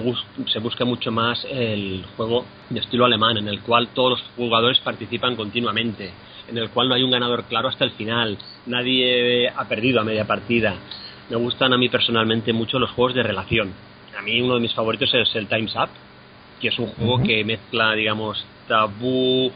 se 0.51 0.60
busca 0.60 0.84
mucho 0.84 1.12
más 1.12 1.45
el 1.49 2.06
juego 2.17 2.45
de 2.69 2.80
estilo 2.80 3.06
alemán 3.06 3.38
en 3.38 3.47
el 3.47 3.62
cual 3.62 3.89
todos 3.89 4.19
los 4.19 4.30
jugadores 4.36 4.80
participan 4.80 5.38
continuamente 5.38 6.12
en 6.52 6.58
el 6.58 6.70
cual 6.70 6.90
no 6.90 6.96
hay 6.96 7.04
un 7.04 7.12
ganador 7.12 7.46
claro 7.46 7.70
hasta 7.70 7.86
el 7.86 7.92
final. 7.92 8.38
Nadie 8.66 9.50
ha 9.50 9.68
perdido 9.68 10.02
a 10.02 10.04
media 10.04 10.26
partida. 10.26 10.76
Me 11.30 11.38
gustan 11.38 11.74
a 11.74 11.78
mí 11.78 11.90
personalmente 11.90 12.54
mucho 12.54 12.78
los 12.78 12.92
juegos 12.92 13.16
de 13.16 13.24
relación. 13.24 13.74
A 14.18 14.22
mí 14.22 14.42
uno 14.42 14.56
de 14.56 14.60
mis 14.60 14.74
favoritos 14.74 15.14
es 15.14 15.34
el 15.36 15.48
Time's 15.48 15.76
Up, 15.76 15.90
que 16.60 16.68
es 16.68 16.78
un 16.78 16.88
juego 16.88 17.24
que 17.24 17.44
mezcla, 17.46 17.94
digamos, 17.94 18.46
tabú, 18.68 19.52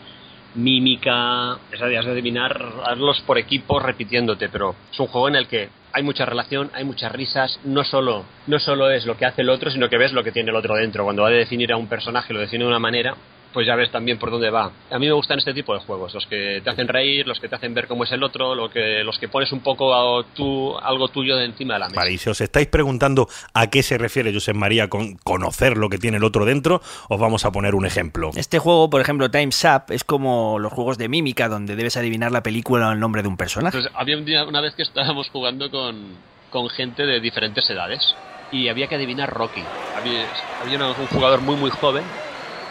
mímica, 0.55 1.58
esa 1.71 1.86
de 1.86 1.97
adivinar, 1.97 2.65
hazlos 2.86 3.21
por 3.21 3.38
equipos 3.38 3.84
repitiéndote, 3.84 4.47
pero 4.47 4.73
es 4.91 4.99
un 4.99 5.08
juego 5.08 5.27
en 5.27 5.36
el 5.36 5.47
que 5.47 5.69
hay 5.91 6.03
mucha 6.03 6.25
relación, 6.25 6.71
hay 6.73 6.86
muchas 6.86 7.12
risas, 7.12 7.60
no 7.65 7.84
solo, 7.84 8.25
no 8.47 8.60
solo 8.60 8.89
es 8.89 9.05
lo 9.05 9.17
que 9.17 9.25
hace 9.25 9.41
el 9.41 9.49
otro, 9.49 9.69
sino 9.69 9.89
que 9.89 9.97
ves 9.97 10.13
lo 10.13 10.23
que 10.23 10.31
tiene 10.31 10.49
el 10.49 10.55
otro 10.55 10.75
dentro. 10.75 11.03
Cuando 11.03 11.23
va 11.23 11.27
a 11.27 11.31
definir 11.31 11.71
a 11.73 11.77
un 11.77 11.88
personaje 11.88 12.34
lo 12.34 12.39
define 12.39 12.63
de 12.63 12.69
una 12.69 12.79
manera 12.79 13.15
pues 13.55 13.65
ya 13.65 13.75
ves 13.75 13.89
también 13.89 14.19
por 14.19 14.31
dónde 14.31 14.49
va. 14.49 14.69
A 14.91 14.99
mí 14.99 15.05
me 15.05 15.13
gustan 15.13 15.39
este 15.39 15.53
tipo 15.53 15.73
de 15.73 15.79
juegos, 15.79 16.13
los 16.13 16.27
que 16.27 16.59
te 16.61 16.69
hacen 16.69 16.89
reír, 16.89 17.25
los 17.25 17.39
que 17.39 17.47
te 17.47 17.55
hacen 17.55 17.73
ver 17.73 17.87
cómo 17.87 18.03
es 18.03 18.11
el 18.11 18.21
otro, 18.21 18.53
lo 18.53 18.69
que, 18.69 19.01
los 19.01 19.17
que 19.17 19.29
pones 19.29 19.49
un 19.53 19.61
poco 19.61 19.95
a 19.95 20.25
tú, 20.33 20.77
algo 20.77 21.07
tuyo 21.07 21.37
de 21.37 21.45
encima 21.45 21.75
de 21.75 21.79
la 21.79 21.85
mesa. 21.87 22.01
Vale, 22.01 22.11
y 22.11 22.17
si 22.17 22.29
os 22.29 22.41
estáis 22.41 22.67
preguntando 22.67 23.29
a 23.53 23.69
qué 23.69 23.81
se 23.81 23.97
refiere 23.97 24.33
José 24.33 24.53
María 24.53 24.89
con 24.89 25.15
conocer 25.23 25.77
lo 25.77 25.87
que 25.87 25.97
tiene 25.97 26.17
el 26.17 26.25
otro 26.25 26.43
dentro, 26.43 26.81
os 27.07 27.17
vamos 27.17 27.45
a 27.45 27.53
poner 27.53 27.75
un 27.75 27.85
ejemplo. 27.85 28.31
Este 28.35 28.59
juego, 28.59 28.89
por 28.89 28.99
ejemplo, 28.99 29.31
Time's 29.31 29.63
Up, 29.63 29.83
es 29.87 30.03
como 30.03 30.59
los 30.59 30.73
juegos 30.73 30.97
de 30.97 31.07
mímica 31.07 31.47
donde 31.47 31.77
debes 31.77 31.95
adivinar 31.95 32.33
la 32.33 32.43
película 32.43 32.89
o 32.89 32.91
el 32.91 32.99
nombre 32.99 33.21
de 33.21 33.29
un 33.29 33.37
personaje. 33.37 33.77
Entonces, 33.77 33.97
había 33.97 34.17
un 34.17 34.25
día, 34.25 34.43
una 34.43 34.59
vez 34.59 34.75
que 34.75 34.83
estábamos 34.83 35.29
jugando 35.29 35.71
con, 35.71 36.17
con 36.49 36.67
gente 36.71 37.05
de 37.05 37.21
diferentes 37.21 37.69
edades 37.69 38.03
y 38.51 38.67
había 38.67 38.87
que 38.87 38.95
adivinar 38.95 39.29
Rocky. 39.29 39.63
Había, 39.95 40.27
había 40.61 40.87
un 40.89 41.07
jugador 41.07 41.39
muy 41.39 41.55
muy 41.55 41.69
joven 41.69 42.03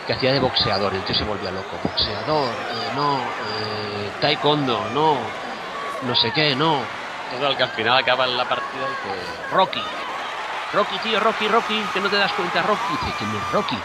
que 0.06 0.12
hacía 0.12 0.32
de 0.32 0.40
boxeador 0.40 0.94
el 0.94 1.02
tío 1.02 1.14
se 1.14 1.24
volvía 1.24 1.50
loco. 1.50 1.78
Boxeador, 1.82 2.48
eh, 2.48 2.92
no, 2.94 3.18
eh, 3.18 4.10
taekwondo, 4.20 4.88
no, 4.92 5.16
no 6.02 6.14
sé 6.14 6.32
qué, 6.32 6.54
no. 6.54 6.80
Total, 7.32 7.56
que 7.56 7.62
al 7.62 7.70
final 7.70 7.98
acaba 7.98 8.26
la 8.26 8.44
partida 8.44 8.82
y 8.82 9.08
que 9.08 9.54
Rocky. 9.54 9.82
Rocky, 10.72 10.98
tío, 10.98 11.20
Rocky, 11.20 11.48
Rocky, 11.48 11.82
que 11.92 12.00
no 12.00 12.08
te 12.08 12.16
das 12.16 12.32
cuenta, 12.32 12.62
Rocky. 12.62 12.82
Dice, 12.90 13.14
¿quién 13.18 13.30
es 13.30 13.52
Rocky? 13.52 13.78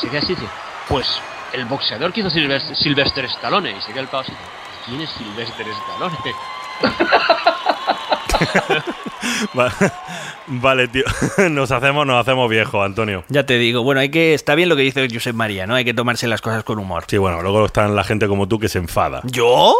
Se 0.00 0.08
queda 0.08 0.20
así, 0.20 0.34
dice, 0.34 0.48
pues 0.88 1.06
el 1.52 1.64
boxeador 1.66 2.12
que 2.12 2.20
hizo 2.20 2.30
Silvestre, 2.30 3.26
Stallone. 3.26 3.72
Y 3.72 3.80
se 3.80 3.92
queda 3.92 4.02
el 4.02 4.08
pavo 4.08 4.22
así, 4.22 4.32
¿quién 4.86 5.00
es 5.00 5.10
Sylvester 5.10 5.66
Stallone? 5.68 6.16
Va- 9.58 9.72
Vale, 10.46 10.88
tío. 10.88 11.04
Nos 11.50 11.70
hacemos, 11.70 12.06
nos 12.06 12.20
hacemos 12.20 12.48
viejos, 12.50 12.84
Antonio. 12.84 13.24
Ya 13.28 13.44
te 13.46 13.58
digo, 13.58 13.82
bueno, 13.82 14.00
hay 14.00 14.10
que 14.10 14.34
está 14.34 14.54
bien 14.54 14.68
lo 14.68 14.76
que 14.76 14.82
dice 14.82 15.06
Josep 15.12 15.34
María, 15.34 15.66
¿no? 15.66 15.74
Hay 15.74 15.84
que 15.84 15.94
tomarse 15.94 16.26
las 16.28 16.40
cosas 16.40 16.64
con 16.64 16.78
humor. 16.78 17.04
Sí, 17.08 17.18
bueno, 17.18 17.42
luego 17.42 17.66
están 17.66 17.94
la 17.94 18.04
gente 18.04 18.28
como 18.28 18.46
tú 18.48 18.58
que 18.58 18.68
se 18.68 18.78
enfada. 18.78 19.20
¿Yo? 19.24 19.74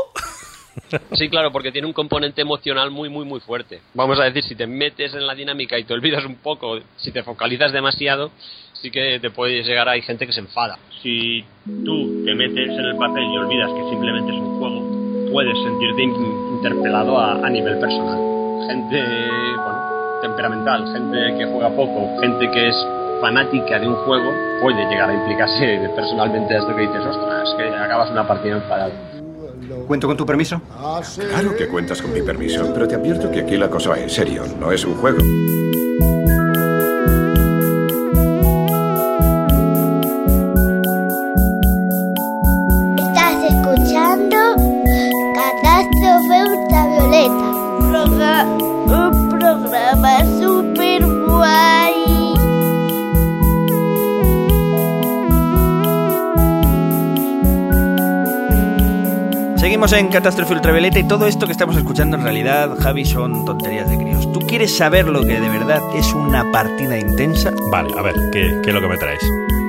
Sí, 1.12 1.29
claro, 1.31 1.51
porque 1.53 1.73
tiene 1.73 1.87
un 1.87 1.95
componente 1.95 2.42
emocional 2.42 2.90
muy, 2.90 3.09
muy, 3.09 3.25
muy 3.25 3.40
fuerte. 3.40 3.81
Vamos 3.95 4.19
a 4.21 4.25
decir, 4.25 4.42
si 4.45 4.55
te 4.55 4.66
metes 4.66 5.14
en 5.14 5.27
la 5.27 5.35
dinámica 5.35 5.79
y 5.79 5.85
te 5.85 5.95
olvidas 5.95 6.25
un 6.25 6.37
poco, 6.37 6.79
si 6.97 7.12
te 7.12 7.23
focalizas 7.23 7.73
demasiado, 7.73 8.31
sí 8.83 8.90
que 8.90 9.19
te 9.21 9.31
puede 9.31 9.62
llegar 9.62 9.88
a 9.88 9.92
hay 9.92 10.03
gente 10.03 10.27
que 10.27 10.33
se 10.35 10.40
enfada. 10.40 10.79
Si 11.03 11.42
tú 11.85 12.23
te 12.27 12.35
metes 12.35 12.69
en 12.69 12.85
el 12.85 12.97
papel 12.97 13.25
y 13.25 13.37
olvidas 13.38 13.71
que 13.73 13.88
simplemente 13.90 14.33
es 14.35 14.38
un 14.38 14.59
juego, 14.59 15.31
puedes 15.33 15.57
sentirte 15.64 16.03
in- 16.03 16.57
interpelado 16.57 17.19
a, 17.19 17.33
a 17.47 17.49
nivel 17.49 17.79
personal. 17.79 18.36
Gente, 18.66 19.02
bueno, 19.57 19.79
temperamental, 20.22 20.92
gente 20.92 21.38
que 21.38 21.46
juega 21.46 21.70
poco, 21.70 22.20
gente 22.20 22.50
que 22.50 22.68
es 22.68 22.76
fanática 23.20 23.79
de 23.79 23.88
un 23.88 23.94
juego, 23.94 24.31
puede 24.61 24.85
llegar 24.88 25.09
a 25.11 25.14
implicarse 25.14 25.90
personalmente 25.94 26.55
a 26.55 26.59
esto 26.59 26.74
que 26.74 26.83
dices, 26.83 27.05
ostras, 27.05 27.55
que 27.57 27.64
acabas 27.64 28.11
una 28.11 28.26
partida 28.26 28.57
enfadado. 28.57 28.92
¿Cuento 29.87 30.07
con 30.07 30.16
tu 30.16 30.26
permiso? 30.26 30.61
Claro 31.31 31.57
que 31.57 31.68
cuentas 31.68 32.02
con 32.02 32.12
mi 32.12 32.22
permiso, 32.22 32.72
pero 32.74 32.88
te 32.88 32.96
advierto 32.96 33.31
que 33.31 33.40
aquí 33.40 33.57
la 33.57 33.70
cosa 33.70 33.90
va 33.90 33.98
en 33.98 34.11
serio, 34.11 34.42
no 34.59 34.72
es 34.72 34.85
un 34.85 34.94
juego. 34.94 35.18
Un 48.18 49.29
programa 49.29 50.24
super 50.40 51.05
guay. 51.05 52.35
Seguimos 59.57 59.92
en 59.92 60.09
Catástrofe 60.09 60.55
Ultravioleta 60.55 60.98
y 60.98 61.07
todo 61.07 61.26
esto 61.26 61.44
que 61.44 61.52
estamos 61.52 61.76
escuchando 61.76 62.16
en 62.16 62.22
realidad, 62.22 62.70
Javi, 62.81 63.05
son 63.05 63.44
tonterías 63.44 63.90
de 63.90 63.98
críos. 63.98 64.33
¿Tú 64.33 64.40
quieres 64.40 64.74
saber 64.74 65.07
lo 65.09 65.20
que 65.20 65.38
de 65.38 65.48
verdad 65.50 65.83
es 65.94 66.14
una 66.14 66.50
partida 66.50 66.98
intensa? 66.98 67.52
Vale, 67.70 67.92
a 67.98 68.02
ver, 68.02 68.14
¿qué, 68.33 68.61
qué 68.62 68.70
es 68.70 68.74
lo 68.74 68.81
que 68.81 68.88
me 68.88 68.96
traes? 68.96 69.20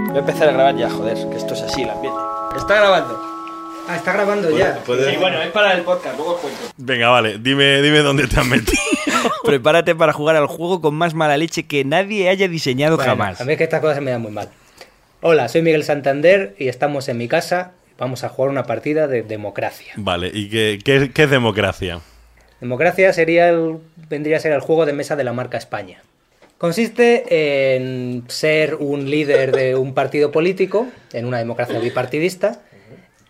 Voy 0.07 0.15
a 0.15 0.19
empezar 0.19 0.47
a 0.47 0.51
grabar 0.53 0.75
ya, 0.77 0.89
joder, 0.89 1.29
que 1.29 1.35
esto 1.35 1.53
es 1.53 1.63
así 1.63 1.81
el 1.81 1.89
ambiente. 1.89 2.19
Está 2.55 2.75
grabando. 2.75 3.36
Ah, 3.87 3.95
está 3.95 4.13
grabando 4.13 4.55
ya. 4.57 4.79
Sí, 4.85 5.15
bueno, 5.19 5.41
es 5.41 5.49
para 5.51 5.73
el 5.73 5.81
podcast, 5.83 6.15
luego 6.17 6.33
os 6.35 6.41
cuento. 6.41 6.59
Venga, 6.77 7.09
vale, 7.09 7.37
dime, 7.39 7.81
dime 7.81 7.99
dónde 7.99 8.27
te 8.27 8.39
has 8.39 8.45
metido. 8.45 8.81
Prepárate 9.43 9.95
para 9.95 10.11
jugar 10.13 10.35
al 10.35 10.47
juego 10.47 10.81
con 10.81 10.93
más 10.95 11.13
mala 11.13 11.37
leche 11.37 11.63
que 11.63 11.85
nadie 11.85 12.29
haya 12.29 12.47
diseñado 12.47 12.97
Bueno, 12.97 13.11
jamás. 13.11 13.39
A 13.41 13.45
mí 13.45 13.53
es 13.53 13.57
que 13.57 13.63
estas 13.63 13.81
cosas 13.81 14.01
me 14.01 14.11
dan 14.11 14.21
muy 14.21 14.31
mal. 14.31 14.49
Hola, 15.21 15.47
soy 15.47 15.61
Miguel 15.61 15.83
Santander 15.83 16.55
y 16.59 16.67
estamos 16.67 17.07
en 17.09 17.17
mi 17.17 17.27
casa. 17.27 17.71
Vamos 17.97 18.23
a 18.23 18.29
jugar 18.29 18.51
una 18.51 18.65
partida 18.65 19.07
de 19.07 19.23
democracia. 19.23 19.93
Vale, 19.95 20.29
¿y 20.33 20.49
qué, 20.49 20.79
qué- 20.83 21.11
qué 21.13 21.23
es 21.23 21.29
democracia? 21.29 21.99
Democracia 22.59 23.11
sería 23.13 23.49
el, 23.49 23.77
vendría 24.09 24.37
a 24.37 24.39
ser 24.39 24.51
el 24.51 24.59
juego 24.61 24.85
de 24.85 24.93
mesa 24.93 25.15
de 25.15 25.23
la 25.23 25.33
marca 25.33 25.57
España. 25.57 26.01
Consiste 26.57 27.75
en 27.75 28.23
ser 28.27 28.75
un 28.75 29.09
líder 29.09 29.51
de 29.55 29.75
un 29.75 29.93
partido 29.93 30.31
político, 30.31 30.87
en 31.13 31.25
una 31.25 31.37
democracia 31.37 31.79
bipartidista, 31.79 32.61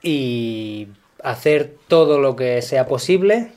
y 0.07 0.87
hacer 1.21 1.75
todo 1.89 2.19
lo 2.19 2.37
que 2.37 2.61
sea 2.61 2.87
posible 2.87 3.51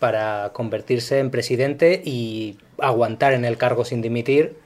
para 0.00 0.50
convertirse 0.52 1.20
en 1.20 1.30
presidente 1.30 2.02
y 2.04 2.58
aguantar 2.78 3.32
en 3.32 3.44
el 3.44 3.56
cargo 3.56 3.84
sin 3.84 4.02
dimitir 4.02 4.56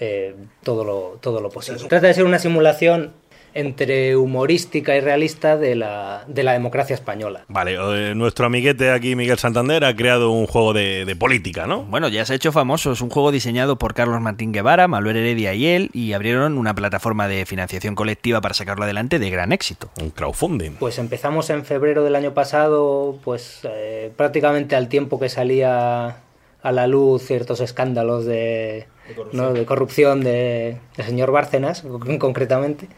eh, 0.00 0.34
todo, 0.64 0.84
lo, 0.84 1.18
todo 1.20 1.40
lo 1.40 1.50
posible. 1.50 1.80
Trata 1.88 2.08
de 2.08 2.14
ser 2.14 2.24
una 2.24 2.40
simulación 2.40 3.12
entre 3.54 4.16
humorística 4.16 4.96
y 4.96 5.00
realista 5.00 5.56
de 5.56 5.76
la, 5.76 6.24
de 6.26 6.42
la 6.42 6.52
democracia 6.52 6.94
española. 6.94 7.44
Vale, 7.48 7.76
eh, 7.78 8.14
nuestro 8.14 8.46
amiguete 8.46 8.90
aquí, 8.90 9.14
Miguel 9.14 9.38
Santander, 9.38 9.84
ha 9.84 9.94
creado 9.94 10.32
un 10.32 10.46
juego 10.46 10.72
de, 10.72 11.04
de 11.04 11.16
política, 11.16 11.66
¿no? 11.66 11.84
Bueno, 11.84 12.08
ya 12.08 12.24
se 12.24 12.32
ha 12.32 12.36
hecho 12.36 12.50
famoso. 12.50 12.92
Es 12.92 13.00
un 13.00 13.10
juego 13.10 13.30
diseñado 13.30 13.78
por 13.78 13.94
Carlos 13.94 14.20
Martín 14.20 14.52
Guevara, 14.52 14.88
Manuel 14.88 15.16
Heredia 15.16 15.54
y 15.54 15.66
él, 15.66 15.90
y 15.92 16.12
abrieron 16.14 16.58
una 16.58 16.74
plataforma 16.74 17.28
de 17.28 17.46
financiación 17.46 17.94
colectiva 17.94 18.40
para 18.40 18.54
sacarlo 18.54 18.84
adelante 18.84 19.20
de 19.20 19.30
gran 19.30 19.52
éxito. 19.52 19.88
Un 20.02 20.10
crowdfunding. 20.10 20.72
Pues 20.72 20.98
empezamos 20.98 21.48
en 21.50 21.64
febrero 21.64 22.02
del 22.02 22.16
año 22.16 22.34
pasado, 22.34 23.18
pues 23.22 23.60
eh, 23.62 24.12
prácticamente 24.16 24.74
al 24.74 24.88
tiempo 24.88 25.20
que 25.20 25.28
salía 25.28 26.16
a 26.62 26.72
la 26.72 26.86
luz 26.88 27.22
ciertos 27.22 27.60
escándalos 27.60 28.24
de, 28.24 28.86
De 29.06 29.14
corrupción. 29.14 29.44
¿no? 29.46 29.52
de 29.52 29.64
corrupción 29.66 30.20
de, 30.24 30.78
del 30.96 31.06
señor 31.06 31.30
Bárcenas, 31.30 31.84
concretamente. 32.18 32.88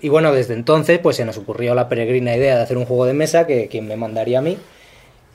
Y 0.00 0.08
bueno, 0.08 0.32
desde 0.32 0.54
entonces 0.54 0.98
pues 0.98 1.16
se 1.16 1.24
nos 1.24 1.36
ocurrió 1.36 1.74
la 1.74 1.88
peregrina 1.88 2.34
idea 2.34 2.56
de 2.56 2.62
hacer 2.62 2.76
un 2.76 2.86
juego 2.86 3.04
de 3.04 3.12
mesa, 3.12 3.46
que 3.46 3.68
quien 3.68 3.86
me 3.86 3.96
mandaría 3.96 4.38
a 4.38 4.42
mí, 4.42 4.56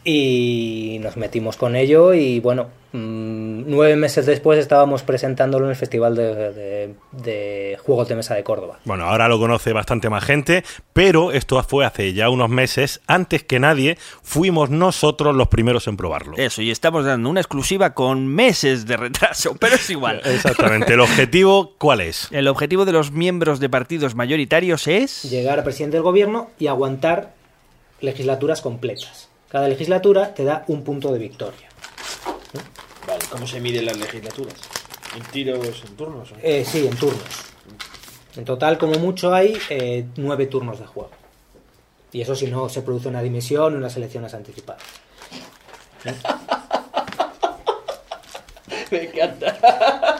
y 0.07 0.99
nos 1.01 1.17
metimos 1.17 1.57
con 1.57 1.75
ello 1.75 2.13
y 2.13 2.39
bueno, 2.39 2.67
mm, 2.93 3.63
nueve 3.65 3.95
meses 3.95 4.27
después 4.27 4.59
estábamos 4.59 5.01
presentándolo 5.01 5.65
en 5.65 5.71
el 5.71 5.75
Festival 5.75 6.15
de, 6.15 6.35
de- 6.53 6.95
de 7.11 7.77
Juegos 7.83 8.07
de 8.07 8.15
Mesa 8.15 8.35
de 8.35 8.43
Córdoba. 8.43 8.79
Bueno, 8.85 9.05
ahora 9.05 9.27
lo 9.27 9.39
conoce 9.39 9.73
bastante 9.73 10.07
más 10.11 10.23
gente, 10.23 10.63
pero 10.93 11.31
esto 11.31 11.61
fue 11.63 11.85
hace 11.85 12.13
ya 12.13 12.29
unos 12.29 12.49
meses. 12.49 13.01
Antes 13.07 13.43
que 13.43 13.59
nadie, 13.59 13.97
fuimos 14.21 14.69
nosotros 14.69 15.35
los 15.35 15.47
primeros 15.47 15.87
en 15.87 15.97
probarlo. 15.97 16.37
Eso, 16.37 16.61
y 16.61 16.69
estamos 16.69 17.03
dando 17.03 17.27
una 17.27 17.41
exclusiva 17.41 17.95
con 17.95 18.27
meses 18.27 18.85
de 18.85 18.97
retraso, 18.97 19.55
pero 19.59 19.73
es 19.75 19.89
igual. 19.89 20.21
Exactamente. 20.25 20.93
¿El 20.93 20.99
objetivo 20.99 21.73
cuál 21.79 22.01
es? 22.01 22.27
El 22.31 22.47
objetivo 22.47 22.85
de 22.85 22.91
los 22.91 23.11
miembros 23.11 23.59
de 23.59 23.69
partidos 23.69 24.13
mayoritarios 24.13 24.87
es... 24.87 25.23
llegar 25.23 25.57
a 25.59 25.63
presidente 25.63 25.97
del 25.97 26.03
gobierno 26.03 26.51
y 26.59 26.67
aguantar 26.67 27.33
legislaturas 28.01 28.61
completas. 28.61 29.29
Cada 29.55 29.69
legislatura 29.69 30.33
te 30.33 30.43
da 30.43 30.65
un 30.67 30.83
punto 30.83 31.13
de 31.13 31.17
victoria. 31.17 31.69
Vale, 33.07 33.23
¿cómo 33.31 33.47
se 33.47 33.61
miden 33.61 33.85
las 33.85 33.95
legislaturas? 33.95 34.55
¿En 35.15 35.23
tiros, 35.31 35.81
en 35.87 35.95
turnos? 35.95 36.29
o? 36.33 36.35
Eh, 36.43 36.65
sí, 36.65 36.85
en 36.85 36.97
turnos. 36.97 37.23
En 38.35 38.43
total, 38.43 38.77
como 38.77 38.99
mucho, 38.99 39.33
hay 39.33 39.57
eh, 39.69 40.07
nueve 40.17 40.47
turnos 40.47 40.79
de 40.79 40.85
juego. 40.85 41.11
Y 42.11 42.19
eso 42.19 42.35
si 42.35 42.47
no 42.47 42.67
se 42.67 42.81
produce 42.81 43.07
una 43.07 43.21
dimisión 43.21 43.71
y 43.71 43.77
unas 43.77 43.95
elecciones 43.95 44.33
anticipadas. 44.33 44.83
Me 48.91 49.03
encanta. 49.03 50.19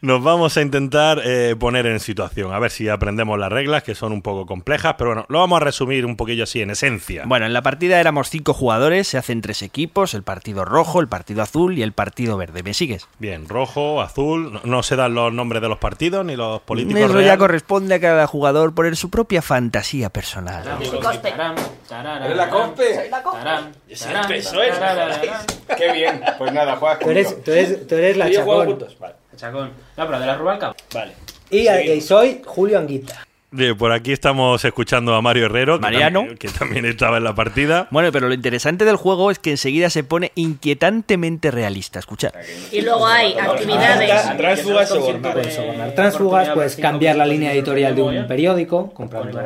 Nos 0.00 0.22
vamos 0.22 0.56
a 0.56 0.62
intentar 0.62 1.20
eh, 1.24 1.56
poner 1.58 1.86
en 1.86 2.00
situación, 2.00 2.52
a 2.52 2.58
ver 2.58 2.70
si 2.70 2.88
aprendemos 2.88 3.38
las 3.38 3.50
reglas, 3.50 3.82
que 3.82 3.94
son 3.94 4.12
un 4.12 4.22
poco 4.22 4.46
complejas, 4.46 4.94
pero 4.98 5.10
bueno, 5.10 5.26
lo 5.28 5.38
vamos 5.38 5.60
a 5.60 5.64
resumir 5.64 6.06
un 6.06 6.16
poquillo 6.16 6.44
así, 6.44 6.60
en 6.60 6.70
esencia. 6.70 7.24
Bueno, 7.26 7.46
en 7.46 7.52
la 7.52 7.62
partida 7.62 8.00
éramos 8.00 8.30
cinco 8.30 8.54
jugadores, 8.54 9.08
se 9.08 9.18
hacen 9.18 9.40
tres 9.40 9.62
equipos, 9.62 10.14
el 10.14 10.22
partido 10.22 10.64
rojo, 10.64 11.00
el 11.00 11.08
partido 11.08 11.42
azul 11.42 11.78
y 11.78 11.82
el 11.82 11.92
partido 11.92 12.36
verde. 12.36 12.62
¿Me 12.62 12.74
sigues? 12.74 13.08
Bien, 13.18 13.48
rojo, 13.48 14.02
azul, 14.02 14.52
no, 14.52 14.60
no 14.64 14.82
se 14.82 14.96
dan 14.96 15.14
los 15.14 15.32
nombres 15.32 15.62
de 15.62 15.68
los 15.68 15.78
partidos 15.78 16.24
ni 16.24 16.36
los 16.36 16.60
políticos. 16.62 17.02
Eso 17.02 17.20
ya 17.20 17.36
corresponde 17.36 17.94
a 17.94 18.00
cada 18.00 18.26
jugador 18.26 18.74
poner 18.74 18.96
su 18.96 19.10
propia 19.10 19.42
fantasía 19.42 20.10
personal. 20.10 20.64
¿Eres 20.80 22.36
la 22.36 22.50
compe? 22.50 22.94
Soy 22.94 23.10
la 23.10 23.22
soy. 24.42 24.66
Qué 25.76 25.92
bien. 25.92 26.20
Pues 26.38 26.52
nada, 26.52 26.76
juegas 26.76 26.98
Tú 27.00 27.10
eres, 27.10 27.44
tú 27.44 27.50
eres, 27.50 27.86
tú 27.86 27.94
eres 27.94 28.16
la 28.16 28.30
chacón. 28.30 28.78
Vale. 29.00 29.21
Chacón. 29.36 29.70
No, 29.96 30.06
pero 30.06 30.20
de 30.20 30.26
la 30.26 30.36
Rubalcaba. 30.36 30.74
Vale. 30.94 31.12
Y, 31.50 31.68
y 31.68 32.00
soy 32.00 32.42
Julio 32.44 32.78
Anguita. 32.78 33.26
Eh, 33.58 33.74
Por 33.76 33.92
aquí 33.92 34.12
estamos 34.12 34.64
escuchando 34.64 35.14
a 35.14 35.20
Mario 35.20 35.44
Herrero, 35.44 35.76
que 35.76 35.82
Mariano. 35.82 36.20
también- 36.20 36.38
que 36.38 36.48
también 36.48 36.84
estaba 36.86 37.18
en 37.18 37.24
la 37.24 37.34
partida. 37.34 37.86
Bueno, 37.90 38.10
pero 38.10 38.26
lo 38.28 38.32
interesante 38.34 38.86
del 38.86 38.96
juego 38.96 39.30
es 39.30 39.38
que 39.38 39.50
enseguida 39.50 39.90
se 39.90 40.02
pone 40.04 40.32
inquietantemente 40.36 41.50
realista. 41.50 41.98
Escuchad. 41.98 42.32
Y 42.70 42.80
luego 42.80 43.06
hay 43.06 43.34
actividades. 43.34 44.36
Transfugas 44.38 44.88
sobornar. 44.88 45.32
Puedes 45.34 45.54
sobornar 45.54 45.92
transfugas, 45.94 46.48
puedes 46.50 46.76
cambiar 46.76 47.16
la 47.16 47.26
línea 47.26 47.52
editorial 47.52 47.94
de 47.94 48.00
un 48.02 48.26
periódico, 48.26 48.90
comprando 48.94 49.40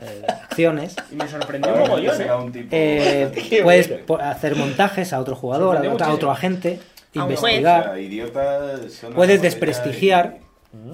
eh, 0.00 0.26
acciones. 0.44 0.96
Y 1.12 1.14
me 1.16 1.28
sorprendió 1.28 1.74
mogollón. 1.76 2.52
Eh, 2.70 3.60
puedes 3.62 3.90
hacer 4.22 4.56
montajes 4.56 5.12
a 5.12 5.20
otro 5.20 5.36
jugador, 5.36 5.76
a 5.86 6.10
otro, 6.12 6.30
agente. 6.30 6.80
Investigar. 7.14 7.98
Idiotas 7.98 8.92
son 8.92 9.12
Puedes 9.14 9.40
desprestigiar 9.42 10.38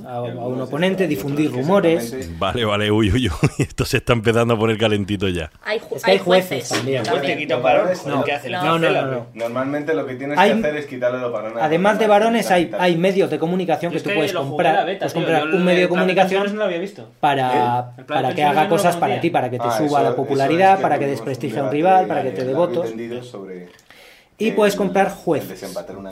a, 0.06 0.16
a 0.16 0.22
un 0.22 0.60
oponente, 0.60 1.06
difundir 1.06 1.50
rumores. 1.50 2.14
Vale, 2.38 2.66
vale, 2.66 2.90
uy, 2.90 3.10
uy, 3.10 3.28
uy, 3.28 3.48
esto 3.58 3.86
se 3.86 3.96
está 3.96 4.12
empezando 4.12 4.52
a 4.52 4.58
poner 4.58 4.76
calentito 4.76 5.26
ya. 5.28 5.50
Hay, 5.64 5.78
ju- 5.80 5.96
Es 5.96 6.02
que 6.04 6.10
hay 6.10 6.18
jueces. 6.18 6.70
Normalmente 9.34 9.94
lo 9.94 10.06
que 10.06 10.14
tienes 10.16 10.38
Hay- 10.38 10.52
que 10.52 10.58
hacer 10.58 10.76
es 10.76 10.86
quitarle 10.86 11.18
los 11.20 11.32
varones. 11.32 11.62
Además 11.62 11.98
de 11.98 12.06
varones, 12.06 12.50
hay, 12.50 12.70
hay 12.78 12.96
medios 12.96 13.30
de 13.30 13.38
comunicación 13.38 13.92
Yo 13.92 13.98
que 13.98 14.08
tú 14.08 14.14
puedes 14.14 14.32
comprar. 14.32 14.84
beta, 14.86 14.98
puedes 14.98 15.14
comprar 15.14 15.44
un 15.48 15.64
medio 15.64 15.80
de 15.82 15.88
comunicación 15.88 16.46
no 16.50 16.54
lo 16.58 16.64
había 16.64 16.78
visto. 16.78 17.08
para, 17.20 17.92
¿Eh? 17.98 18.02
Para 18.06 18.34
que 18.34 18.42
haga 18.42 18.68
cosas 18.68 18.96
para 18.96 19.20
ti, 19.20 19.30
para 19.30 19.48
que 19.50 19.58
te 19.58 19.64
Ah, 19.66 19.78
suba 19.78 20.00
eso- 20.00 20.10
la 20.10 20.16
popularidad, 20.16 20.72
es 20.72 20.76
que 20.78 20.82
para 20.82 20.98
que 20.98 21.06
desprestigie 21.06 21.58
a 21.58 21.64
un 21.64 21.70
rival, 21.70 22.06
para 22.06 22.22
que 22.22 22.30
te 22.30 22.44
dé 22.44 22.52
votos. 22.54 22.92
Y 24.40 24.52
puedes 24.52 24.74
comprar 24.74 25.10
jueces. 25.10 25.62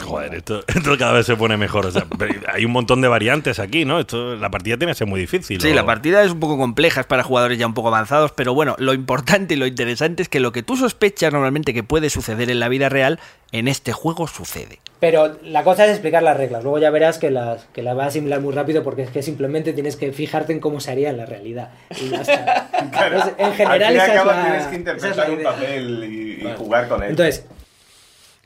Joder, 0.03 0.35
esto, 0.35 0.63
esto 0.67 0.99
cada 0.99 1.15
vez 1.15 1.27
se 1.27 1.35
pone 1.35 1.57
mejor. 1.57 1.87
O 1.87 1.91
sea, 1.91 2.07
hay 2.53 2.65
un 2.67 2.73
montón 2.73 3.01
de 3.01 3.09
variantes 3.09 3.59
aquí, 3.59 3.85
¿no? 3.87 3.99
Esto, 3.99 4.37
la 4.37 4.51
partida 4.51 4.77
tiene 4.77 4.93
que 4.93 4.99
ser 4.99 5.07
muy 5.07 5.19
difícil. 5.19 5.61
Sí, 5.61 5.71
¿o? 5.71 5.75
la 5.75 5.87
partida 5.87 6.23
es 6.23 6.33
un 6.33 6.39
poco 6.41 6.59
compleja, 6.59 7.01
es 7.01 7.07
para 7.07 7.23
jugadores 7.23 7.59
ya 7.59 7.67
un 7.67 7.75
poco 7.75 7.89
avanzados, 7.89 8.33
pero 8.33 8.53
bueno, 8.53 8.77
lo 8.79 8.93
importante 8.93 9.55
y 9.55 9.57
lo 9.57 9.67
interesante 9.67 10.23
es 10.23 10.29
que 10.29 10.41
lo 10.41 10.53
que 10.53 10.63
tú 10.63 10.77
sospechas 10.77 11.33
normalmente 11.33 11.73
que 11.73 11.83
puede 11.83 12.11
suceder 12.11 12.51
en 12.51 12.61
la 12.61 12.69
vida 12.69 12.91
real, 12.91 13.19
en 13.51 13.67
este 13.67 13.93
juego 13.93 14.29
sucede. 14.29 14.79
Pero 15.01 15.39
la 15.43 15.65
cosa 15.65 15.85
es 15.87 15.93
explicar 15.93 16.23
las 16.23 16.37
reglas. 16.37 16.63
Luego 16.63 16.79
ya 16.79 16.91
verás 16.91 17.19
que 17.19 17.31
las, 17.31 17.65
que 17.73 17.83
las 17.83 17.97
vas 17.97 18.07
a 18.07 18.09
asimilar 18.09 18.41
muy 18.41 18.53
rápido 18.53 18.83
porque 18.83 19.03
es 19.03 19.11
que 19.11 19.23
simplemente 19.23 19.73
tienes 19.73 19.97
que 19.97 20.13
fijarte 20.13 20.53
en 20.53 20.61
cómo 20.61 20.81
se 20.81 20.91
haría 20.91 21.09
en 21.11 21.17
la 21.17 21.25
realidad. 21.25 21.71
Y 21.99 22.11
ya 22.11 22.21
está. 22.21 22.69
Entonces, 22.81 23.33
en 23.39 23.53
general, 23.55 23.83
Al 23.83 23.89
fin 23.89 23.95
y 23.95 24.03
esa 24.03 24.21
es 24.21 24.27
la- 24.27 24.43
tienes 24.43 24.67
que 24.67 24.73
es 24.73 24.79
interpretar 24.79 25.29
la 25.29 25.35
un 25.35 25.43
papel 25.43 26.05
y, 26.05 26.47
y 26.47 26.55
jugar 26.59 26.89
con 26.89 27.03
él. 27.03 27.11
Entonces, 27.11 27.47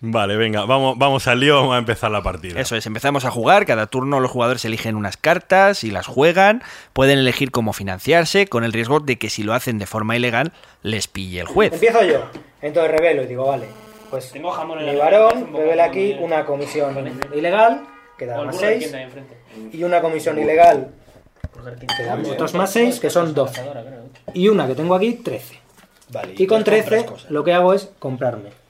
Vale, 0.05 0.37
venga, 0.37 0.65
vamos, 0.65 0.99
vamos 0.99 1.29
al 1.29 1.39
lío, 1.39 1.55
vamos 1.55 1.77
a 1.77 1.79
empezar 1.79 2.11
la 2.11 2.25
partida. 2.25 2.61
Eso 2.61 2.75
es, 2.75 2.85
empezamos 2.87 3.25
a 3.25 3.31
jugar, 3.31 3.65
cada 3.67 3.87
turno 3.87 4.19
los 4.19 4.33
jugadores 4.33 4.65
eligen 4.65 4.97
unas 4.97 5.17
cartas 5.17 5.85
y 5.85 5.93
las 5.93 6.09
juegan, 6.09 6.65
pueden 6.93 7.21
elegir 7.21 7.53
cómo 7.53 7.73
financiarse, 7.73 8.49
con 8.49 8.65
el 8.65 8.73
riesgo 8.73 8.99
de 8.99 9.17
que 9.17 9.31
si 9.31 9.45
lo 9.45 9.55
hacen 9.55 9.79
de 9.79 9.87
forma 9.87 10.17
ilegal, 10.17 10.53
les 10.83 11.07
pille 11.07 11.43
el 11.43 11.47
juez. 11.47 11.73
empiezo 11.73 12.03
yo. 12.03 12.25
Entonces 12.61 12.91
revelo 12.91 13.23
y 13.23 13.27
digo, 13.27 13.47
vale, 13.47 13.67
pues 14.11 14.33
Tengo 14.33 14.51
jamón 14.51 14.81
en 14.81 14.87
mi 14.87 14.97
la 14.97 15.05
varón 15.05 15.55
revela 15.55 15.85
aquí 15.85 16.17
una 16.19 16.45
comisión 16.47 16.97
ilegal, 17.33 17.83
que 18.19 18.27
da 18.27 18.43
más 18.43 18.57
burro 18.57 18.67
de 18.67 18.73
6, 18.73 18.79
tienda 18.81 18.99
ahí 18.99 19.05
enfrente. 19.05 19.37
y 19.73 19.85
una 19.85 20.01
comisión 20.01 20.37
ilegal, 20.37 20.91
que 21.97 22.03
da 22.03 22.17
otros 22.17 22.55
más 22.55 22.73
6, 22.73 22.99
que 22.99 23.09
son 23.09 23.35
12. 23.35 23.63
Y 24.35 24.49
una 24.49 24.67
que 24.67 24.75
tengo 24.75 24.97
aquí, 24.97 25.13
13. 25.13 25.61
Vale, 26.09 26.35
Y 26.37 26.49
con 26.49 26.65
13 26.65 27.07
lo 27.29 27.45
que 27.45 27.53
hago 27.53 27.73
es 27.73 27.93
comprarme 28.01 28.62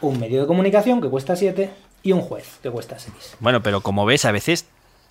un 0.00 0.18
medio 0.20 0.40
de 0.42 0.46
comunicación 0.46 1.00
que 1.00 1.08
cuesta 1.08 1.36
7 1.36 1.70
y 2.02 2.12
un 2.12 2.20
juez 2.20 2.58
que 2.62 2.70
cuesta 2.70 2.98
6. 2.98 3.36
Bueno, 3.40 3.62
pero 3.62 3.80
como 3.80 4.04
ves, 4.06 4.24
a 4.24 4.32
veces 4.32 4.66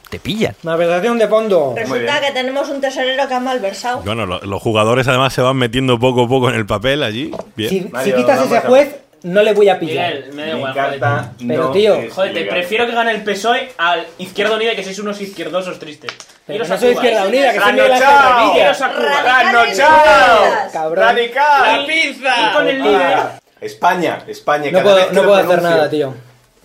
te 0.09 0.19
pillan. 0.19 0.55
Malversación 0.63 1.17
de 1.17 1.27
fondo. 1.27 1.73
Resulta 1.75 2.21
que 2.21 2.31
tenemos 2.31 2.69
un 2.69 2.79
tesorero 2.81 3.27
que 3.27 3.33
ha 3.33 3.39
malversado. 3.39 4.01
Bueno, 4.03 4.25
lo- 4.25 4.41
los 4.41 4.61
jugadores 4.61 5.07
además 5.07 5.33
se 5.33 5.41
van 5.41 5.57
metiendo 5.57 5.97
poco 5.99 6.25
a 6.25 6.27
poco 6.27 6.49
en 6.49 6.55
el 6.55 6.65
papel 6.67 7.01
allí. 7.01 7.31
Bien. 7.55 7.69
Si, 7.69 7.91
si 8.03 8.11
quitas 8.13 8.45
ese 8.45 8.59
juez, 8.61 8.95
no 9.23 9.41
le 9.41 9.53
voy 9.53 9.69
a 9.69 9.79
pillar. 9.79 10.13
Miguel, 10.13 10.33
me 10.33 10.45
da 10.45 10.57
igual. 10.57 10.73
carta 10.75 11.31
joder. 11.39 11.47
Pero, 11.47 11.63
no 11.63 11.71
tío. 11.71 11.97
Joder, 12.13 12.33
te 12.33 12.43
prefiero 12.45 12.85
que 12.85 12.91
gane 12.93 13.11
el 13.11 13.23
PSOE 13.23 13.71
al 13.77 14.05
Izquierda 14.19 14.55
Unida 14.57 14.75
que 14.75 14.83
sois 14.83 14.99
unos 14.99 15.19
izquierdosos 15.21 15.79
tristes. 15.79 16.11
Pero 16.45 16.67
no 16.67 16.73
a 16.73 16.77
soy. 16.77 16.91
Izquierda 16.91 17.25
Unida, 17.25 17.53
que 17.53 17.59
soy. 17.59 17.71
¡Rano 17.71 17.83
Radicales 17.87 19.77
chao! 19.77 20.43
Cabrón. 20.73 21.05
¡Radical! 21.05 21.81
¡La 21.81 21.87
pinza! 21.87 22.35
Y 22.49 22.53
con 22.53 22.67
el 22.67 22.81
Ah. 22.81 22.85
líder. 22.85 23.42
España, 23.63 24.23
España. 24.28 24.71
No 24.71 24.80
cada 24.80 24.84
puedo, 24.84 24.95
vez 24.95 25.06
que 25.08 25.13
no 25.13 25.21
lo 25.21 25.28
puedo 25.28 25.41
hacer 25.41 25.47
pronuncio, 25.60 25.78
nada, 25.78 25.89
tío. 25.89 26.13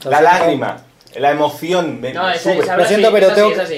La 0.04 0.20
lágrima, 0.20 0.76
la 1.16 1.30
emoción 1.30 2.00
me, 2.00 2.12
No, 2.12 2.26
me 2.26 2.34
es- 2.34 2.42
sube. 2.42 2.58
es- 2.58 2.66
Lo 2.66 2.84
siento, 2.84 3.08
sí, 3.08 3.12
pero 3.14 3.28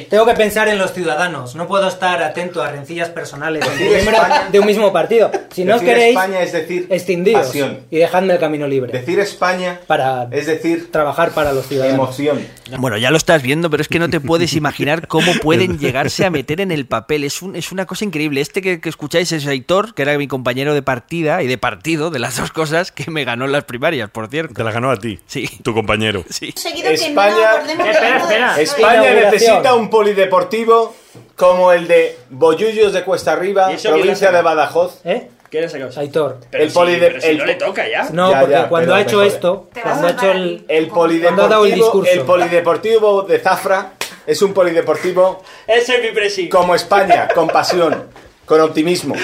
tengo, 0.08 0.26
que 0.26 0.34
pensar 0.34 0.68
en 0.68 0.78
los 0.78 0.92
ciudadanos. 0.92 1.54
No 1.54 1.66
puedo 1.66 1.88
estar 1.88 2.22
atento 2.22 2.62
a 2.62 2.70
rencillas 2.70 3.08
personales 3.08 3.64
España- 3.66 4.48
de 4.50 4.60
un 4.60 4.66
mismo 4.66 4.92
partido. 4.92 5.30
Si 5.52 5.64
no 5.64 5.74
os 5.76 5.80
Decir 5.80 5.94
queréis, 5.94 6.16
España 6.16 6.42
es 6.42 6.52
decir 6.52 6.88
pasión. 7.32 7.80
y 7.90 7.96
dejadme 7.98 8.34
el 8.34 8.38
camino 8.40 8.66
libre 8.66 8.92
Decir 8.92 9.18
España 9.20 9.80
para 9.86 10.28
es 10.30 10.46
decir 10.46 10.90
trabajar 10.90 11.30
para 11.32 11.52
los 11.52 11.66
ciudadanos. 11.66 11.94
emoción. 11.98 12.46
Bueno, 12.78 12.96
ya 12.98 13.10
lo 13.10 13.16
estás 13.16 13.42
viendo, 13.42 13.70
pero 13.70 13.80
es 13.82 13.88
que 13.88 13.98
no 13.98 14.08
te 14.10 14.20
puedes 14.20 14.54
imaginar 14.54 15.06
cómo 15.08 15.32
pueden 15.42 15.78
llegarse 15.78 16.24
a 16.24 16.30
meter 16.30 16.60
en 16.60 16.70
el 16.72 16.86
papel. 16.86 17.24
Es, 17.24 17.42
un, 17.42 17.56
es 17.56 17.72
una 17.72 17.86
cosa 17.86 18.04
increíble. 18.04 18.40
Este 18.40 18.62
que, 18.62 18.80
que 18.80 18.88
escucháis 18.88 19.32
es 19.32 19.46
Aitor, 19.46 19.94
que 19.94 20.02
era 20.02 20.16
mi 20.18 20.28
compañero 20.28 20.74
de 20.74 20.82
partida 20.82 21.42
y 21.42 21.46
de 21.46 21.58
partido, 21.58 22.10
de 22.10 22.18
las 22.18 22.36
dos 22.36 22.52
cosas, 22.52 22.92
que 22.92 23.10
me 23.10 23.24
ganó 23.24 23.44
en 23.44 23.52
las 23.52 23.64
primarias, 23.64 24.10
por 24.10 24.28
cierto. 24.28 24.54
Te 24.54 24.64
la 24.64 24.72
ganó 24.72 24.90
a 24.90 24.96
ti, 24.96 25.18
Sí. 25.26 25.48
tu 25.62 25.74
compañero. 25.74 26.24
Sí. 26.30 26.52
Seguido 26.56 26.90
que 26.90 26.96
España- 27.28 27.90
Espera, 27.90 28.16
espera. 28.18 28.52
es. 28.60 28.70
España 28.74 29.14
necesita 29.14 29.74
un 29.74 29.90
polideportivo 29.90 30.94
como 31.36 31.72
el 31.72 31.86
de 31.88 32.18
Bollullos 32.30 32.92
de 32.92 33.02
Cuesta 33.04 33.32
Arriba, 33.32 33.70
¿Y 33.70 33.74
eso 33.76 33.88
quién 33.90 34.00
provincia 34.00 34.30
de 34.32 34.42
Badajoz. 34.42 35.00
¿Eh? 35.04 35.28
¿Qué 35.50 35.60
le 35.60 35.68
sacado? 35.68 35.90
Aitor. 35.98 36.38
Pero 36.50 36.62
El 36.62 36.70
si- 36.70 36.76
polide- 36.78 37.08
pero 37.08 37.20
si 37.20 37.26
el- 37.28 37.38
no 37.38 37.44
le 37.44 37.54
toca 37.56 37.88
ya. 37.88 38.08
No, 38.12 38.30
Ya, 38.30 38.40
porque 38.40 38.54
ya, 38.54 38.68
cuando 38.68 38.94
ha 38.94 39.00
hecho 39.00 39.22
esto, 39.22 39.68
cuando 39.82 40.06
ha 40.06 40.10
hecho 40.12 40.30
el... 40.30 40.64
El 40.68 40.86
dado 40.86 40.86
el 40.86 40.88
polideportivo, 40.90 41.74
discurso. 41.74 42.12
el 42.12 42.20
polideportivo 42.20 43.22
de 43.22 43.38
Zafra 43.40 43.92
es 44.26 44.42
un 44.42 44.52
polideportivo 44.54 45.42
Ese 45.66 45.96
es 45.96 46.02
mi 46.02 46.10
presi. 46.12 46.48
como 46.48 46.74
España, 46.76 47.26
con 47.34 47.48
pasión, 47.48 48.04
con 48.46 48.60
optimismo, 48.60 49.16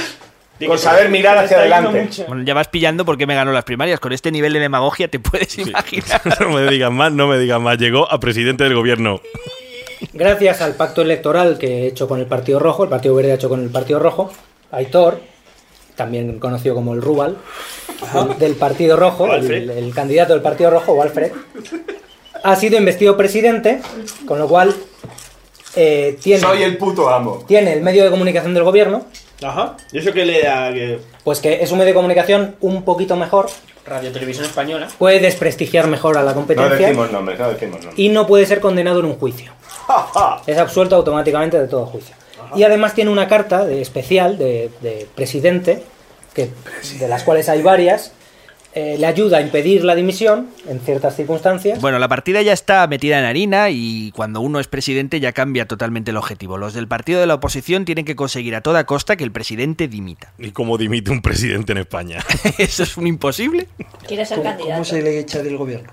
con 0.67 0.79
saber 0.79 1.11
mirar 1.11 1.37
hacia 1.39 1.59
adelante. 1.59 2.09
Bueno, 2.27 2.43
ya 2.45 2.55
vas 2.55 2.69
pillando 2.69 3.05
porque 3.05 3.27
me 3.27 3.35
ganó 3.35 3.53
las 3.53 3.65
primarias. 3.65 4.01
Con 4.01 4.13
este 4.13 4.31
nivel 4.31 4.53
de 4.53 4.61
demagogia 4.61 5.09
te 5.09 5.19
puedes 5.19 5.59
imaginar. 5.59 6.21
no 6.41 6.51
me 6.51 6.71
digas 6.71 6.93
más, 6.93 7.13
no 7.13 7.27
me 7.27 7.39
digas 7.39 7.61
más. 7.61 7.79
Llegó 7.79 8.11
a 8.11 8.19
presidente 8.21 8.65
del 8.65 8.75
gobierno. 8.75 9.21
Gracias 10.13 10.61
al 10.61 10.75
pacto 10.75 11.03
electoral 11.03 11.59
que 11.59 11.85
he 11.85 11.87
hecho 11.87 12.09
con 12.09 12.21
el 12.21 12.27
Partido 12.27 12.59
Rojo, 12.59 12.85
el 12.85 12.91
Partido 12.91 13.15
Verde 13.15 13.33
ha 13.33 13.35
hecho 13.37 13.49
con 13.49 13.63
el 13.63 13.71
Partido 13.71 13.99
Rojo, 13.99 14.31
Aitor, 14.71 15.21
también 15.95 16.39
conocido 16.39 16.75
como 16.75 16.93
el 16.93 17.01
Rubal, 17.01 17.39
del, 18.13 18.39
del 18.39 18.55
Partido 18.57 18.97
Rojo, 18.97 19.33
el, 19.35 19.71
el 19.71 19.95
candidato 19.95 20.35
del 20.35 20.43
Partido 20.43 20.71
Rojo, 20.71 20.93
Walfred, 20.93 21.33
ha 22.45 22.57
sido 22.57 22.79
investido 22.79 23.17
presidente, 23.17 23.81
con 24.27 24.39
lo 24.39 24.47
cual 24.49 24.75
eh, 25.77 26.19
tiene, 26.23 26.41
Soy 26.41 26.63
el 26.63 26.77
puto 26.77 27.09
amo. 27.09 27.45
tiene 27.47 27.73
el 27.75 27.83
medio 27.83 28.05
de 28.05 28.11
comunicación 28.11 28.55
del 28.55 28.65
gobierno, 28.65 29.05
Ajá. 29.43 29.77
¿Y 29.93 29.99
eso 29.99 30.13
que 30.13 30.25
le 30.25 30.43
da? 30.43 30.73
Que... 30.73 30.99
pues 31.23 31.41
que 31.41 31.63
es 31.63 31.71
un 31.71 31.79
medio 31.79 31.91
de 31.91 31.95
comunicación 31.95 32.57
un 32.63 32.83
poquito 32.85 33.17
mejor, 33.17 33.47
Radio 33.85 34.11
Televisión 34.11 34.47
Española. 34.47 34.89
puede 34.99 35.21
desprestigiar 35.21 35.87
mejor 35.89 36.17
a 36.19 36.23
la 36.23 36.31
No 36.31 36.37
competencia 36.39 36.75
decimos 36.89 37.13
nombres, 37.13 37.39
no 37.39 37.49
decimos 37.51 37.79
nombres. 37.81 37.99
y 37.99 38.09
no 38.09 38.27
puede 38.27 38.47
ser 38.47 38.61
condenado 38.61 39.01
en 39.01 39.07
un 39.07 39.15
juicio. 39.19 39.53
Ja, 39.87 40.09
ja. 40.13 40.43
Es 40.47 40.59
absuelto 40.59 40.97
automáticamente 40.97 41.61
de 41.61 41.69
todo 41.69 41.87
juicio. 41.87 42.17
Y 42.55 42.63
además 42.63 42.95
tiene 42.95 43.11
una 43.11 43.29
carta 43.29 43.65
de 43.65 43.83
especial 43.83 44.39
de, 44.39 44.71
de 44.81 45.07
presidente, 45.15 45.83
que, 46.33 46.51
de 46.99 47.07
las 47.09 47.23
cuales 47.23 47.49
hay 47.49 47.61
varias, 47.63 48.13
eh, 48.77 48.99
le 48.99 49.07
ayuda 49.07 49.39
a 49.39 49.41
impedir 49.41 49.85
la 49.85 49.95
dimisión 49.95 50.49
en 50.69 50.81
ciertas 50.81 51.17
circunstancias. 51.17 51.81
Bueno, 51.81 51.99
la 51.99 52.09
partida 52.09 52.43
ya 52.43 52.53
está 52.53 52.87
metida 52.87 53.19
en 53.19 53.25
harina 53.25 53.71
y 53.71 54.11
cuando 54.11 54.43
uno 54.43 54.61
es 54.61 54.69
presidente 54.69 55.19
ya 55.19 55.33
cambia 55.33 55.67
totalmente 55.67 56.11
el 56.11 56.19
objetivo. 56.19 56.59
Los 56.59 56.75
del 56.75 56.87
partido 56.87 57.19
de 57.19 57.27
la 57.27 57.33
oposición 57.33 57.87
tienen 57.87 58.05
que 58.05 58.15
conseguir 58.15 58.55
a 58.55 58.61
toda 58.61 58.85
costa 58.85 59.17
que 59.17 59.25
el 59.25 59.33
presidente 59.33 59.89
dimita. 59.89 60.35
¿Y 60.39 60.51
cómo 60.51 60.77
dimite 60.77 61.11
un 61.11 61.23
presidente 61.23 61.73
en 61.73 61.79
España? 61.79 62.19
¿Eso 62.59 62.83
es 62.83 62.99
un 62.99 63.07
imposible? 63.07 63.67
Quiere 64.07 64.27
ser 64.27 64.43
candidato. 64.43 64.95
le 64.95 65.21
echa 65.21 65.43
del 65.43 65.57
gobierno? 65.57 65.91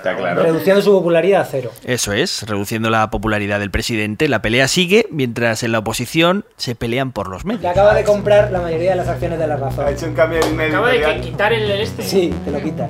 Está 0.00 0.16
claro. 0.16 0.42
Reduciendo 0.42 0.80
su 0.80 0.92
popularidad 0.92 1.42
a 1.42 1.44
cero. 1.44 1.70
Eso 1.84 2.14
es, 2.14 2.42
reduciendo 2.48 2.88
la 2.88 3.10
popularidad 3.10 3.60
del 3.60 3.70
presidente. 3.70 4.28
La 4.28 4.40
pelea 4.40 4.66
sigue 4.66 5.06
mientras 5.10 5.62
en 5.62 5.72
la 5.72 5.80
oposición 5.80 6.46
se 6.56 6.74
pelean 6.74 7.12
por 7.12 7.28
los 7.28 7.44
Le 7.44 7.54
medios. 7.54 7.70
acaba 7.70 7.92
de 7.92 8.02
comprar 8.04 8.50
la 8.50 8.60
mayoría 8.62 8.90
de 8.92 8.96
las 8.96 9.08
acciones 9.08 9.38
de 9.38 9.46
la 9.46 9.54
Ha 9.54 9.58
razón. 9.58 9.88
hecho 9.88 10.06
un 10.06 10.14
cambio 10.14 10.40
de 10.40 10.50
medio. 10.52 10.78
Acaba 10.78 10.92
de 10.92 11.00
que- 11.16 11.20
quitar 11.20 11.52
el 11.52 11.70
este. 11.70 12.02
Sí, 12.02 12.32
te 12.46 12.50
lo 12.50 12.62
quita. 12.62 12.88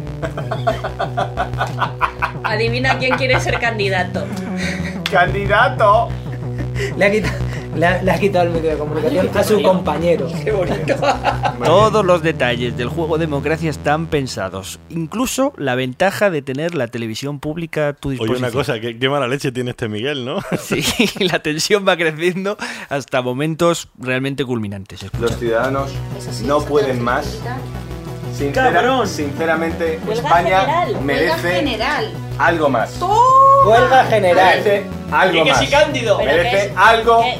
Adivina 2.44 2.96
quién 2.98 3.16
quiere 3.16 3.40
ser 3.40 3.58
candidato. 3.58 4.24
¡Candidato! 5.10 6.08
Le 6.96 7.04
ha, 7.04 7.10
quita- 7.10 7.34
Le 7.76 7.86
ha, 7.86 8.02
le 8.02 8.10
ha 8.10 8.18
quitado 8.18 8.46
el 8.46 8.50
medio 8.52 8.70
de 8.70 8.76
comunicación 8.76 9.28
a 9.36 9.44
su 9.44 9.62
compañero. 9.62 10.26
Qué 10.44 10.50
bonito. 10.50 10.94
Todos 11.64 12.04
los 12.04 12.22
detalles 12.22 12.76
del 12.76 12.88
juego 12.88 13.16
Democracia 13.16 13.70
están 13.70 14.06
pensados. 14.06 14.80
Incluso 14.88 15.52
la 15.56 15.74
ventaja 15.76 16.30
de 16.30 16.42
tener 16.42 16.74
la 16.74 16.88
televisión 16.88 17.38
pública 17.38 17.88
a 17.88 17.92
tu 17.92 18.08
Oye, 18.08 18.18
disposición. 18.18 18.44
una 18.44 18.52
cosa, 18.52 18.80
qué, 18.80 18.98
qué 18.98 19.08
mala 19.08 19.28
leche 19.28 19.52
tiene 19.52 19.70
este 19.70 19.88
Miguel, 19.88 20.24
¿no? 20.24 20.38
Sí, 20.58 20.82
la 21.20 21.38
tensión 21.38 21.86
va 21.86 21.96
creciendo 21.96 22.56
hasta 22.88 23.22
momentos 23.22 23.88
realmente 23.98 24.44
culminantes. 24.44 25.02
Escucha. 25.04 25.22
Los 25.22 25.38
ciudadanos 25.38 25.90
no 26.44 26.60
pueden 26.62 27.02
más. 27.02 27.38
Sincera- 28.36 29.06
sinceramente, 29.06 29.98
Huelga 30.06 30.14
España 30.28 30.60
general, 30.60 31.00
merece 31.02 31.50
general. 31.52 32.10
algo 32.38 32.68
más. 32.70 32.98
Huelga 33.66 34.04
general. 34.04 34.58
Merece 34.60 34.84
algo 35.12 35.40
Y 35.40 35.44
que 35.44 35.50
más. 35.50 35.58
sí, 35.60 35.66
Cándido. 35.66 36.18
Merece 36.18 36.72
algo. 36.76 37.20
¿Qué, 37.22 37.38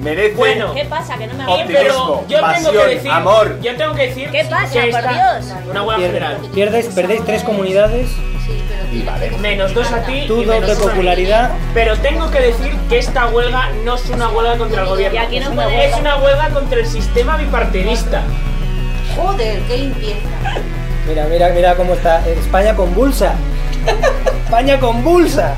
Merece. 0.00 0.34
Bueno. 0.34 0.74
qué 0.74 0.84
pasa? 0.84 1.16
Que 1.16 1.26
no 1.26 1.34
me 1.34 1.46
Optimismo, 1.46 2.24
yo 2.28 2.38
tengo 2.38 2.42
pasión, 2.42 2.74
que 2.88 2.94
decir, 2.94 3.10
amor. 3.10 3.60
yo 3.62 3.76
tengo 3.76 3.94
que 3.94 4.06
decir 4.08 4.30
¿Qué 4.30 4.44
pasa, 4.44 4.72
que 4.80 4.90
por 4.90 5.00
Dios? 5.02 5.54
Una 5.70 5.82
huelga 5.82 6.06
general. 6.06 6.38
Pierdes, 6.54 6.86
perdéis 6.88 7.24
tres 7.24 7.42
comunidades, 7.42 8.08
Menos 9.40 9.74
dos 9.74 9.90
a 9.92 10.02
ti. 10.02 10.24
tú 10.28 10.42
y 10.42 10.44
dos 10.44 10.66
de 10.66 10.76
popularidad. 10.76 11.50
Pero 11.72 11.96
tengo 11.98 12.30
que 12.30 12.40
decir 12.40 12.74
que 12.88 12.98
esta 12.98 13.26
huelga 13.26 13.70
no 13.84 13.94
es 13.96 14.08
una 14.10 14.28
huelga 14.30 14.56
contra 14.58 14.82
el 14.82 14.88
gobierno. 14.88 15.14
Y 15.18 15.18
aquí 15.24 15.36
no 15.40 15.46
es, 15.46 15.52
una, 15.52 15.64
puede- 15.64 15.84
es 15.86 15.96
una 15.96 16.16
huelga 16.18 16.50
contra 16.50 16.78
el 16.78 16.86
sistema 16.86 17.36
bipartidista. 17.36 18.22
Joder, 19.16 19.60
qué 19.62 19.78
limpieza. 19.78 20.18
Mira, 21.08 21.24
mira, 21.26 21.48
mira 21.50 21.74
cómo 21.76 21.94
está. 21.94 22.26
España 22.28 22.74
convulsa. 22.76 23.34
España 24.44 24.78
convulsa. 24.78 25.54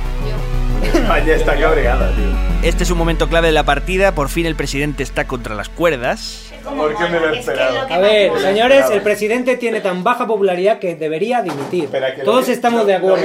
España 0.94 1.34
está 1.34 1.58
cabreada, 1.58 2.10
tío. 2.14 2.68
Este 2.68 2.84
es 2.84 2.90
un 2.90 2.98
momento 2.98 3.28
clave 3.28 3.48
de 3.48 3.52
la 3.52 3.64
partida. 3.64 4.14
Por 4.14 4.28
fin 4.28 4.46
el 4.46 4.56
presidente 4.56 5.02
está 5.02 5.26
contra 5.26 5.54
las 5.54 5.68
cuerdas. 5.68 6.52
¿Por 6.64 6.96
qué 6.96 7.08
me 7.08 7.20
lo 7.20 7.32
he 7.32 7.38
esperado? 7.38 7.86
A 7.88 7.98
ver, 7.98 8.32
señores, 8.40 8.86
el 8.90 9.02
presidente 9.02 9.56
tiene 9.56 9.80
tan 9.80 10.02
baja 10.02 10.26
popularidad 10.26 10.78
que 10.78 10.96
debería 10.96 11.42
dimitir. 11.42 11.88
Todos 12.24 12.48
estamos 12.48 12.86
de 12.86 12.94
acuerdo. 12.94 13.24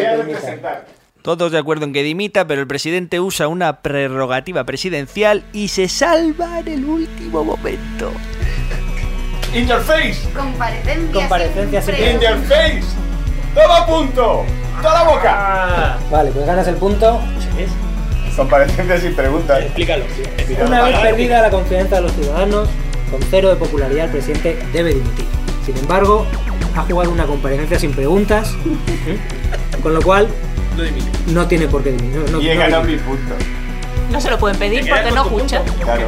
Todos 1.21 1.51
de 1.51 1.59
acuerdo 1.59 1.85
en 1.85 1.93
que 1.93 2.01
dimita, 2.01 2.47
pero 2.47 2.61
el 2.61 2.67
presidente 2.67 3.19
usa 3.19 3.47
una 3.47 3.81
prerrogativa 3.81 4.63
presidencial 4.63 5.43
y 5.53 5.67
se 5.67 5.87
salva 5.87 6.59
en 6.59 6.67
el 6.67 6.85
último 6.85 7.43
momento. 7.43 8.11
In 9.53 9.67
your 9.67 9.81
face. 9.81 10.17
Comparecencia. 10.33 11.13
Comparecencia 11.13 11.81
sin 11.81 11.95
In 11.95 12.19
your 12.21 12.37
face. 12.47 13.10
Todo 13.53 13.73
a 13.73 13.85
punto. 13.85 14.45
Toda 14.81 15.03
la 15.03 15.09
boca. 15.09 15.35
Ah, 15.37 15.97
Vale, 16.09 16.31
pues 16.31 16.45
ganas 16.45 16.67
el 16.67 16.75
punto. 16.75 17.19
Comparecencia 18.35 18.97
sin 18.99 19.13
preguntas. 19.15 19.61
explícalo. 19.61 20.05
Una 20.65 20.83
vez 20.83 20.97
perdida 20.99 21.41
la 21.41 21.49
confianza 21.49 21.97
de 21.97 22.01
los 22.03 22.11
ciudadanos, 22.13 22.69
con 23.11 23.19
cero 23.29 23.49
de 23.49 23.55
popularidad, 23.57 24.05
el 24.05 24.11
presidente 24.11 24.57
debe 24.71 24.93
dimitir. 24.93 25.25
Sin 25.65 25.77
embargo, 25.77 26.25
ha 26.75 26.81
jugado 26.83 27.11
una 27.11 27.25
comparecencia 27.25 27.77
sin 27.77 27.91
preguntas, 27.91 28.53
con 29.83 29.93
lo 29.93 30.01
cual 30.01 30.27
no 31.27 31.45
tiene 31.47 31.67
por 31.67 31.83
qué 31.83 31.91
dimitir. 31.91 32.21
No, 32.21 32.31
no- 32.37 32.41
Y 32.41 32.49
he 32.49 32.55
no 32.55 32.61
ganado 32.61 32.83
mi 32.83 32.95
punto. 32.97 33.33
No 34.11 34.19
se 34.21 34.29
lo 34.29 34.37
pueden 34.39 34.57
pedir 34.57 34.89
porque 34.89 35.11
no 35.11 35.23
escucha. 35.23 35.61
Claro. 35.83 36.07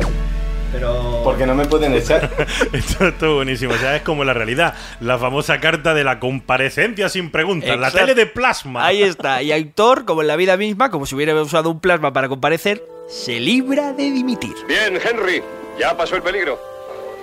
Pero. 0.74 1.21
Porque 1.24 1.45
no 1.45 1.55
me 1.55 1.65
pueden 1.65 1.93
echar. 1.95 2.30
Esto, 2.74 3.07
esto 3.07 3.26
es 3.28 3.34
buenísimo. 3.34 3.74
O 3.74 3.78
sea, 3.78 3.95
es 3.95 4.01
como 4.01 4.26
la 4.26 4.34
realidad. 4.34 4.74
La 4.99 5.17
famosa 5.17 5.59
carta 5.59 5.93
de 5.93 6.03
la 6.03 6.19
comparecencia 6.19 7.07
sin 7.07 7.32
preguntas. 7.32 7.80
La 7.80 7.91
tele 7.91 8.15
de 8.15 8.26
plasma. 8.26 8.86
Ahí 8.86 9.03
está. 9.03 9.41
Y 9.41 9.51
Aitor, 9.51 10.03
como 10.03 10.21
en 10.21 10.28
la 10.28 10.36
vida 10.36 10.57
misma, 10.57 10.89
como 10.89 11.05
si 11.05 11.15
hubiera 11.15 11.39
usado 11.41 11.69
un 11.69 11.80
plasma 11.80 12.11
para 12.11 12.28
comparecer, 12.28 12.84
se 13.07 13.39
libra 13.39 13.93
de 13.93 14.11
dimitir. 14.11 14.55
Bien, 14.67 14.99
Henry, 15.01 15.41
ya 15.80 15.95
pasó 15.95 16.15
el 16.15 16.24
peligro. 16.24 16.59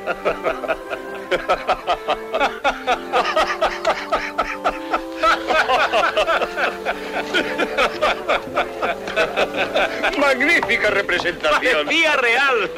Magnífica 10.21 10.91
representación. 10.91 11.89
¡Vía 11.89 12.17
real! 12.17 12.71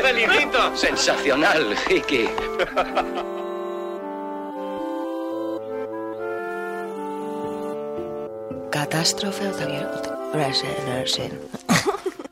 ¡Felicito! 0.00 0.76
Sensacional, 0.76 1.76
Hiki. 1.88 2.28
Catástrofe 8.70 9.50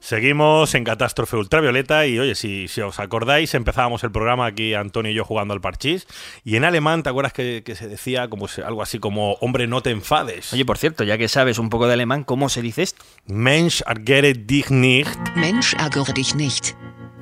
Seguimos 0.08 0.74
en 0.74 0.84
Catástrofe 0.84 1.36
Ultravioleta 1.36 2.06
y 2.06 2.18
oye, 2.18 2.34
si, 2.34 2.66
si 2.68 2.80
os 2.80 2.98
acordáis, 2.98 3.52
empezábamos 3.52 4.02
el 4.04 4.10
programa 4.10 4.46
aquí 4.46 4.72
Antonio 4.72 5.12
y 5.12 5.14
yo 5.14 5.22
jugando 5.22 5.52
al 5.52 5.60
parchís 5.60 6.06
y 6.44 6.56
en 6.56 6.64
alemán, 6.64 7.02
¿te 7.02 7.10
acuerdas 7.10 7.34
que, 7.34 7.62
que 7.62 7.74
se 7.74 7.88
decía 7.88 8.26
como 8.30 8.46
algo 8.64 8.80
así 8.80 9.00
como 9.00 9.34
hombre 9.42 9.66
no 9.66 9.82
te 9.82 9.90
enfades? 9.90 10.54
Oye, 10.54 10.64
por 10.64 10.78
cierto, 10.78 11.04
ya 11.04 11.18
que 11.18 11.28
sabes 11.28 11.58
un 11.58 11.68
poco 11.68 11.88
de 11.88 11.92
alemán, 11.92 12.24
¿cómo 12.24 12.48
se 12.48 12.62
dice 12.62 12.84
esto? 12.84 13.04
Mensch 13.26 13.82
ärgere 13.86 14.32
dich 14.32 14.70
nicht. 14.70 15.14
Mensch, 15.36 15.74
ärgere 15.74 16.14
dich 16.14 16.34
nicht. 16.34 16.74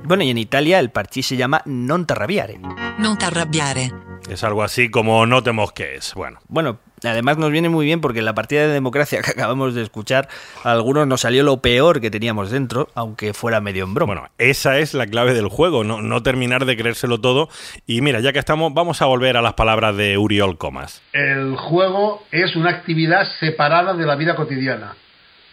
Bueno, 0.04 0.22
y 0.22 0.30
en 0.30 0.38
Italia 0.38 0.78
el 0.78 0.92
parchís 0.92 1.26
se 1.26 1.36
llama 1.36 1.62
non 1.66 2.06
t'arrabbiare. 2.06 2.60
Non 3.02 3.18
t'arrabbiare. 3.18 4.05
Es 4.30 4.42
algo 4.42 4.62
así 4.62 4.90
como 4.90 5.24
no 5.26 5.42
te 5.42 5.52
mosques. 5.52 6.12
Bueno, 6.14 6.40
Bueno, 6.48 6.78
además 7.04 7.38
nos 7.38 7.52
viene 7.52 7.68
muy 7.68 7.86
bien 7.86 8.00
porque 8.00 8.18
en 8.18 8.24
la 8.24 8.34
partida 8.34 8.62
de 8.62 8.68
democracia 8.68 9.22
que 9.24 9.30
acabamos 9.30 9.74
de 9.74 9.82
escuchar, 9.82 10.28
a 10.64 10.72
algunos 10.72 11.06
nos 11.06 11.20
salió 11.20 11.44
lo 11.44 11.60
peor 11.60 12.00
que 12.00 12.10
teníamos 12.10 12.50
dentro, 12.50 12.88
aunque 12.94 13.34
fuera 13.34 13.60
medio 13.60 13.84
en 13.84 13.94
broma. 13.94 14.14
Bueno, 14.14 14.28
esa 14.38 14.78
es 14.78 14.94
la 14.94 15.06
clave 15.06 15.32
del 15.32 15.48
juego, 15.48 15.84
no, 15.84 16.02
no 16.02 16.22
terminar 16.22 16.64
de 16.64 16.76
creérselo 16.76 17.20
todo. 17.20 17.48
Y 17.86 18.00
mira, 18.00 18.20
ya 18.20 18.32
que 18.32 18.40
estamos, 18.40 18.74
vamos 18.74 19.00
a 19.00 19.06
volver 19.06 19.36
a 19.36 19.42
las 19.42 19.54
palabras 19.54 19.96
de 19.96 20.18
Uriol 20.18 20.58
Comas. 20.58 21.02
El 21.12 21.56
juego 21.56 22.24
es 22.32 22.56
una 22.56 22.70
actividad 22.70 23.26
separada 23.38 23.94
de 23.94 24.06
la 24.06 24.16
vida 24.16 24.34
cotidiana. 24.34 24.96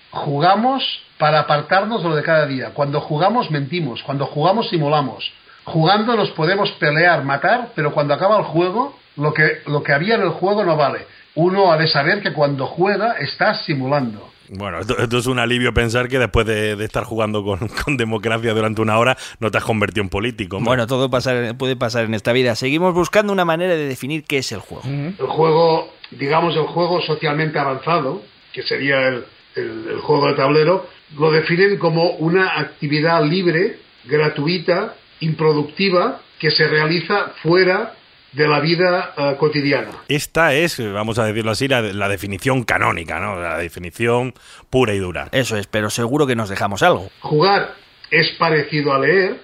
Jugamos 0.10 0.84
para 1.20 1.42
apartarnos 1.42 2.02
de 2.04 2.10
lo 2.10 2.16
de 2.16 2.24
cada 2.24 2.46
día. 2.48 2.72
Cuando 2.74 3.02
jugamos 3.02 3.52
mentimos, 3.52 4.02
cuando 4.04 4.26
jugamos 4.26 4.70
simulamos. 4.70 5.32
Jugando 5.66 6.16
nos 6.16 6.32
podemos 6.32 6.72
pelear, 6.74 7.24
matar, 7.24 7.72
pero 7.76 7.94
cuando 7.94 8.14
acaba 8.14 8.38
el 8.38 8.44
juego, 8.46 8.98
lo 9.18 9.34
que, 9.34 9.62
lo 9.68 9.82
que 9.84 9.94
había 9.94 10.16
en 10.16 10.22
el 10.24 10.30
juego 10.30 10.64
no 10.64 10.76
vale. 10.76 11.06
Uno 11.36 11.72
ha 11.72 11.78
de 11.78 11.88
saber 11.88 12.22
que 12.22 12.34
cuando 12.34 12.66
juega 12.68 13.14
está 13.14 13.54
simulando. 13.64 14.30
Bueno, 14.50 14.80
esto, 14.82 14.98
esto 15.00 15.18
es 15.18 15.26
un 15.26 15.40
alivio 15.40 15.74
pensar 15.74 16.10
que 16.10 16.20
después 16.20 16.46
de, 16.46 16.76
de 16.76 16.86
estar 16.86 17.06
jugando 17.06 17.44
con, 17.44 17.68
con 17.86 17.96
democracia 17.98 18.54
durante 18.54 18.82
una 18.82 18.98
hora 19.00 19.18
no 19.40 19.50
te 19.50 19.58
has 19.58 19.64
convertido 19.64 20.04
en 20.04 20.10
político. 20.10 20.60
Bueno, 20.62 20.86
todo 20.86 21.10
pasar- 21.10 21.58
puede 21.58 21.76
pasar 21.76 22.04
en 22.06 22.14
esta 22.14 22.34
vida. 22.34 22.54
Seguimos 22.56 22.94
buscando 22.94 23.32
una 23.34 23.46
manera 23.46 23.74
de 23.76 23.88
definir 23.88 24.26
qué 24.26 24.40
es 24.40 24.52
el 24.52 24.60
juego. 24.60 24.84
El 24.86 25.16
juego, 25.28 25.94
digamos, 26.12 26.56
el 26.56 26.64
juego 26.68 27.02
socialmente 27.02 27.58
avanzado, 27.58 28.22
que 28.52 28.62
sería 28.64 29.08
el, 29.08 29.26
el- 29.56 29.86
el 29.92 30.00
juego 30.02 30.28
de 30.28 30.34
tablero, 30.36 30.88
lo 31.18 31.32
definen 31.32 31.78
como 31.80 32.12
una 32.18 32.60
actividad 32.60 33.24
libre, 33.24 33.78
gratuita, 34.06 34.96
improductiva, 35.24 36.22
que 36.40 36.52
se 36.52 36.68
realiza 36.68 37.34
fuera 37.42 37.94
de 38.34 38.48
la 38.48 38.60
vida 38.60 39.14
eh, 39.16 39.36
cotidiana. 39.40 39.92
Esta 40.08 40.54
es, 40.54 40.80
vamos 40.92 41.20
a 41.20 41.26
decirlo 41.26 41.52
así, 41.52 41.68
la, 41.68 41.82
la 41.82 42.10
definición 42.10 42.64
canónica, 42.64 43.20
¿no? 43.20 43.40
La 43.40 43.58
definición 43.58 44.34
pura 44.70 44.94
y 44.94 45.00
dura. 45.00 45.30
Eso 45.32 45.56
es, 45.56 45.68
pero 45.68 45.90
seguro 45.90 46.28
que 46.28 46.36
nos 46.36 46.50
dejamos 46.50 46.84
algo. 46.84 47.10
Jugar 47.20 47.76
es 48.10 48.32
parecido 48.32 48.94
a 48.94 49.00
leer. 49.00 49.40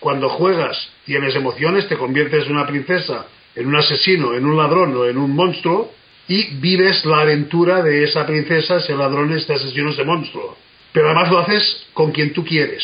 Cuando 0.00 0.28
juegas 0.30 0.90
tienes 1.04 1.36
emociones, 1.36 1.88
te 1.88 1.96
conviertes 1.96 2.46
en 2.46 2.52
una 2.52 2.66
princesa, 2.66 3.26
en 3.54 3.68
un 3.68 3.76
asesino, 3.76 4.34
en 4.34 4.44
un 4.44 4.56
ladrón 4.56 4.96
o 4.96 5.06
en 5.06 5.16
un 5.16 5.34
monstruo 5.34 5.92
y 6.26 6.54
vives 6.56 7.04
la 7.04 7.20
aventura 7.20 7.82
de 7.82 8.04
esa 8.04 8.26
princesa, 8.26 8.78
ese 8.78 8.96
ladrón, 8.96 9.32
este 9.32 9.54
asesino, 9.54 9.90
ese 9.90 10.04
monstruo. 10.04 10.56
Pero 10.92 11.06
además 11.06 11.30
lo 11.30 11.38
haces 11.38 11.86
con 11.92 12.10
quien 12.10 12.32
tú 12.32 12.44
quieres. 12.44 12.82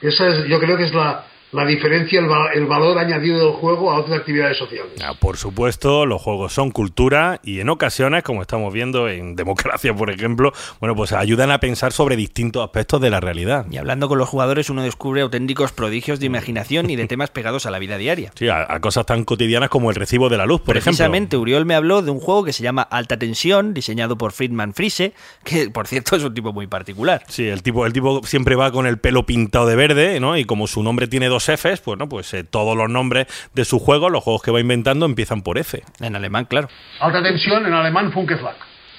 Esa 0.00 0.28
es, 0.28 0.46
yo 0.46 0.58
creo 0.58 0.76
que 0.76 0.84
es 0.84 0.94
la, 0.94 1.26
la 1.52 1.66
diferencia, 1.66 2.18
el, 2.18 2.30
va- 2.30 2.52
el 2.54 2.66
valor 2.66 2.98
añadido 2.98 3.38
del 3.38 3.52
juego 3.54 3.90
a 3.92 3.98
otras 4.00 4.18
actividades 4.20 4.56
sociales. 4.56 4.92
Ah, 5.02 5.12
Por 5.18 5.36
supuesto, 5.36 6.06
los 6.06 6.20
juegos 6.22 6.52
son 6.52 6.70
cultura 6.70 7.40
y 7.44 7.60
en 7.60 7.68
ocasiones, 7.68 8.22
como 8.22 8.40
estamos 8.42 8.72
viendo 8.72 9.08
en 9.08 9.36
democracia, 9.36 9.94
por 9.94 10.10
ejemplo, 10.10 10.52
bueno, 10.80 10.96
pues 10.96 11.12
ayudan 11.12 11.50
a 11.50 11.60
pensar 11.60 11.92
sobre 11.92 12.16
distintos 12.16 12.64
aspectos 12.64 13.00
de 13.00 13.10
la 13.10 13.20
realidad. 13.20 13.66
Y 13.70 13.76
hablando 13.76 14.08
con 14.08 14.18
los 14.18 14.28
jugadores, 14.28 14.70
uno 14.70 14.82
descubre 14.82 15.20
auténticos 15.20 15.72
prodigios 15.72 16.20
de 16.20 16.26
imaginación 16.26 16.88
y 16.90 16.96
de 16.96 17.06
temas 17.06 17.30
pegados 17.30 17.66
a 17.66 17.70
la 17.70 17.78
vida 17.78 17.98
diaria. 17.98 18.32
Sí, 18.34 18.48
a, 18.48 18.66
a 18.72 18.80
cosas 18.80 19.04
tan 19.06 19.24
cotidianas 19.24 19.68
como 19.68 19.90
el 19.90 19.96
recibo 19.96 20.28
de 20.28 20.38
la 20.38 20.46
luz, 20.46 20.60
por 20.62 20.76
ejemplo. 20.76 20.90
Precisamente, 20.90 21.36
Uriol 21.36 21.66
me 21.66 21.74
habló 21.74 22.02
de 22.02 22.10
un 22.10 22.20
juego 22.20 22.44
que 22.44 22.52
se 22.52 22.62
llama 22.62 22.82
Alta 22.82 23.18
Tensión, 23.18 23.74
diseñado 23.74 24.16
por 24.16 24.32
Friedman 24.32 24.72
Friese, 24.74 25.12
que 25.44 25.68
por 25.70 25.86
cierto 25.86 26.16
es 26.16 26.24
un 26.24 26.32
tipo 26.34 26.52
muy 26.52 26.66
particular. 26.66 27.22
Sí, 27.28 27.46
el 27.46 27.62
tipo, 27.62 27.84
el 27.86 27.92
tipo 27.92 28.22
siempre 28.24 28.56
va 28.56 28.72
con 28.72 28.86
el 28.86 28.98
pelo 28.98 29.26
pintado 29.26 29.66
de 29.66 29.76
verde, 29.76 30.18
¿no? 30.20 30.36
Y 30.38 30.44
como 30.44 30.66
su 30.66 30.82
nombre 30.82 31.06
tiene 31.08 31.28
dos 31.28 31.41
Fs, 31.48 31.80
pues 31.80 31.98
no, 31.98 32.08
pues 32.08 32.32
eh, 32.34 32.44
todos 32.44 32.76
los 32.76 32.88
nombres 32.90 33.26
de 33.54 33.64
sus 33.64 33.82
juegos, 33.82 34.10
los 34.10 34.22
juegos 34.22 34.42
que 34.42 34.50
va 34.50 34.60
inventando, 34.60 35.06
empiezan 35.06 35.42
por 35.42 35.58
F. 35.58 35.82
En 36.00 36.16
alemán, 36.16 36.44
claro. 36.46 36.68
Alta 37.00 37.22
tensión 37.22 37.66
en 37.66 37.72
alemán 37.74 38.12
Funkeschlag. 38.12 38.56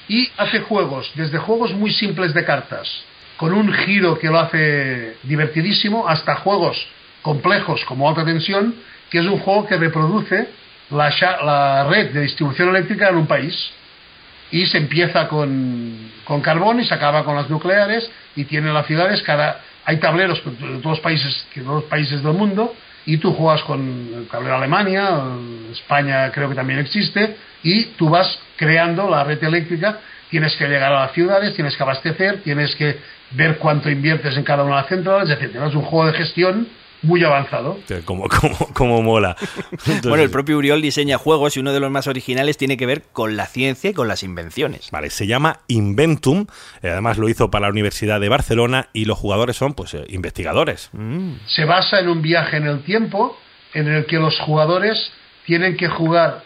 y 0.08 0.30
hace 0.38 0.62
juegos, 0.62 1.12
desde 1.16 1.38
juegos 1.38 1.74
muy 1.74 1.92
simples 1.92 2.34
de 2.34 2.44
cartas, 2.44 2.88
con 3.38 3.54
un 3.54 3.72
giro 3.74 4.18
que 4.20 4.28
lo 4.28 4.40
hace 4.40 5.18
divertidísimo, 5.24 6.08
hasta 6.08 6.36
juegos 6.36 6.78
complejos 7.22 7.84
como 7.86 8.08
alta 8.10 8.24
tensión, 8.26 8.76
que 9.10 9.20
es 9.20 9.26
un 9.26 9.40
juego 9.40 9.66
que 9.66 9.78
reproduce 9.78 10.50
la, 10.90 11.10
la 11.44 11.84
red 11.86 12.12
de 12.14 12.22
distribución 12.22 12.70
eléctrica 12.70 13.10
en 13.10 13.16
un 13.18 13.28
país. 13.28 13.72
Y 14.52 14.68
se 14.68 14.78
empieza 14.78 15.28
con, 15.28 16.12
con 16.26 16.42
carbón 16.42 16.80
y 16.80 16.86
se 16.86 16.94
acaba 16.94 17.24
con 17.24 17.36
las 17.36 17.50
nucleares 17.50 18.08
y 18.36 18.46
tiene 18.46 18.72
las 18.72 18.86
ciudades, 18.86 19.24
cada, 19.24 19.62
hay 19.86 19.98
tableros 19.98 20.42
de 20.46 20.52
todos 20.80 20.84
los 20.84 21.00
países, 21.00 21.46
de 21.56 21.62
todos 21.62 21.82
los 21.82 21.90
países 21.90 22.24
del 22.24 22.34
mundo 22.34 22.74
y 23.06 23.18
tú 23.18 23.34
juegas 23.34 23.64
con 23.64 23.82
el 23.82 24.28
tablero 24.28 24.56
Alemania, 24.56 25.24
España 25.72 26.32
creo 26.32 26.50
que 26.50 26.56
también 26.56 26.80
existe, 26.80 27.36
y 27.62 27.86
tú 27.98 28.10
vas 28.10 28.40
creando 28.56 29.10
la 29.10 29.24
red 29.24 29.44
eléctrica, 29.44 30.00
tienes 30.30 30.56
que 30.56 30.68
llegar 30.68 30.94
a 30.94 31.02
las 31.02 31.12
ciudades, 31.12 31.54
tienes 31.54 31.76
que 31.76 31.84
abastecer, 31.84 32.42
tienes 32.44 32.76
que 32.76 32.98
ver 33.32 33.58
cuánto 33.58 33.90
inviertes 33.90 34.38
en 34.38 34.44
cada 34.44 34.64
una 34.64 34.76
de 34.76 34.82
las 34.82 34.90
centrales, 34.90 35.30
etcétera. 35.30 35.68
Es 35.68 35.76
un 35.76 35.84
juego 35.84 36.12
de 36.12 36.18
gestión 36.18 36.68
muy 37.04 37.24
avanzado. 37.24 37.78
Como, 38.06 38.28
como, 38.28 38.58
como 38.74 39.02
mola. 39.02 39.36
Entonces, 39.72 40.02
Bueno, 40.14 40.24
el 40.24 40.32
propio 40.32 40.58
Uriol 40.58 40.82
diseña 40.82 41.18
juegos 41.18 41.56
y 41.56 41.60
uno 41.60 41.74
de 41.74 41.80
los 41.80 41.92
más 41.92 42.08
originales 42.08 42.58
tiene 42.58 42.78
que 42.78 42.86
ver 42.86 43.04
con 43.12 43.36
la 43.36 43.46
ciencia 43.46 43.90
y 43.90 43.94
con 43.94 44.08
las 44.08 44.24
invenciones. 44.24 44.90
Vale, 44.92 45.10
se 45.10 45.28
llama 45.28 45.60
Inventum, 45.68 46.48
eh, 46.82 46.90
además 46.90 47.18
lo 47.18 47.30
hizo 47.30 47.52
para 47.52 47.68
la 47.68 47.72
Universidad 47.72 48.20
de 48.20 48.30
Barcelona 48.30 48.88
y 48.94 49.06
los 49.06 49.18
jugadores 49.18 49.58
son 49.58 49.74
pues 49.74 49.94
eh, 49.94 50.06
investigadores. 50.10 50.90
se 51.48 51.66
basa 51.66 52.00
en 52.00 52.08
un 52.08 52.22
viaje 52.22 52.58
en 52.58 52.68
el 52.68 52.84
tiempo 52.84 53.38
en 53.74 53.88
el 53.88 54.06
que 54.06 54.18
los 54.18 54.40
jugadores 54.40 55.12
tienen 55.46 55.76
que 55.76 55.90
jugar, 55.90 56.44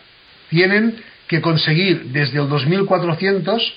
tienen 0.50 1.02
que 1.28 1.42
conseguir 1.42 2.06
desde 2.12 2.40
el 2.40 2.50
2400 2.50 3.74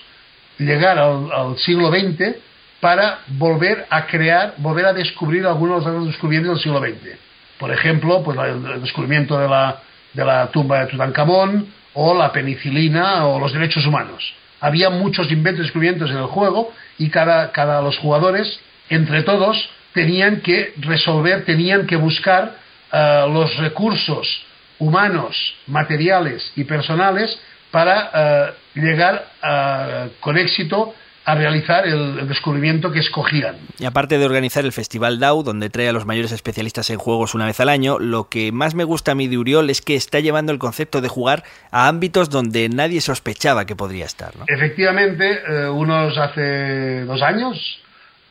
llegar 0.59 0.99
al, 0.99 1.31
al 1.33 1.59
siglo 1.59 1.91
XX 1.91 2.37
para 2.81 3.20
volver 3.28 3.87
a 3.91 4.07
crear, 4.07 4.55
volver 4.59 4.87
a 4.87 4.93
descubrir 4.93 5.47
algunos 5.47 5.85
de 5.85 5.93
los 5.93 6.07
descubrimientos 6.07 6.55
del 6.55 6.62
siglo 6.62 6.81
XX. 6.81 7.18
Por 7.59 7.70
ejemplo, 7.72 8.22
pues 8.22 8.39
el 8.39 8.81
descubrimiento 8.81 9.39
de 9.39 9.49
la, 9.49 9.81
de 10.14 10.24
la 10.24 10.47
tumba 10.47 10.81
de 10.81 10.87
Tutankamón 10.87 11.66
o 11.93 12.14
la 12.16 12.33
penicilina 12.33 13.26
o 13.26 13.39
los 13.39 13.53
derechos 13.53 13.85
humanos. 13.87 14.33
Había 14.61 14.89
muchos 14.91 15.31
inventos 15.31 15.61
y 15.61 15.62
descubrimientos 15.64 16.11
en 16.11 16.18
el 16.18 16.24
juego 16.26 16.72
y 16.99 17.11
cada, 17.11 17.53
cada 17.53 17.83
los 17.83 17.99
jugadores, 17.99 18.61
entre 18.89 19.22
todos, 19.22 19.68
tenían 19.93 20.41
que 20.41 20.72
resolver, 20.78 21.45
tenían 21.45 21.87
que 21.87 21.97
buscar 21.97 22.55
eh, 22.93 23.26
los 23.33 23.57
recursos 23.59 24.45
humanos, 24.78 25.55
materiales 25.66 26.53
y 26.57 26.64
personales 26.64 27.39
para 27.70 28.11
eh, 28.14 28.53
llegar 28.74 29.26
a- 29.43 30.07
con 30.20 30.39
éxito 30.39 30.95
a 31.25 31.35
realizar 31.35 31.87
el, 31.87 32.18
el 32.18 32.29
descubrimiento 32.29 32.91
que 32.91 33.01
escogían. 33.01 33.57
Y 33.79 33.85
aparte 33.85 34.18
de 34.18 34.25
organizar 34.25 34.64
el 34.64 34.73
Festival 34.73 35.21
DAO, 35.21 35.43
donde 35.43 35.71
trae 35.71 35.89
a 35.89 35.93
los 35.93 36.07
mayores 36.07 36.33
especialistas 36.33 36.91
en 36.91 36.99
juegos 36.99 37.35
una 37.35 37.47
vez 37.47 37.61
al 37.61 37.68
año, 37.68 37.99
lo 37.99 38.29
que 38.29 38.53
más 38.53 38.75
me 38.75 38.85
gusta 38.85 39.12
a 39.12 39.14
mí 39.14 39.29
de 39.29 39.39
Uriol 39.39 39.71
es 39.71 39.83
que 39.83 39.97
está 39.97 40.21
llevando 40.21 40.53
el 40.53 40.59
concepto 40.59 41.01
de 41.01 41.09
jugar 41.09 41.45
a 41.71 41.89
ámbitos 41.89 42.31
donde 42.31 42.68
nadie 42.68 43.01
sospechaba 43.01 43.66
que 43.66 43.77
podría 43.77 44.07
estar. 44.07 44.35
¿no? 44.37 44.45
Efectivamente, 44.49 45.41
eh, 45.47 45.68
unos 45.68 46.16
hace 46.16 47.05
dos 47.05 47.23
años, 47.23 47.81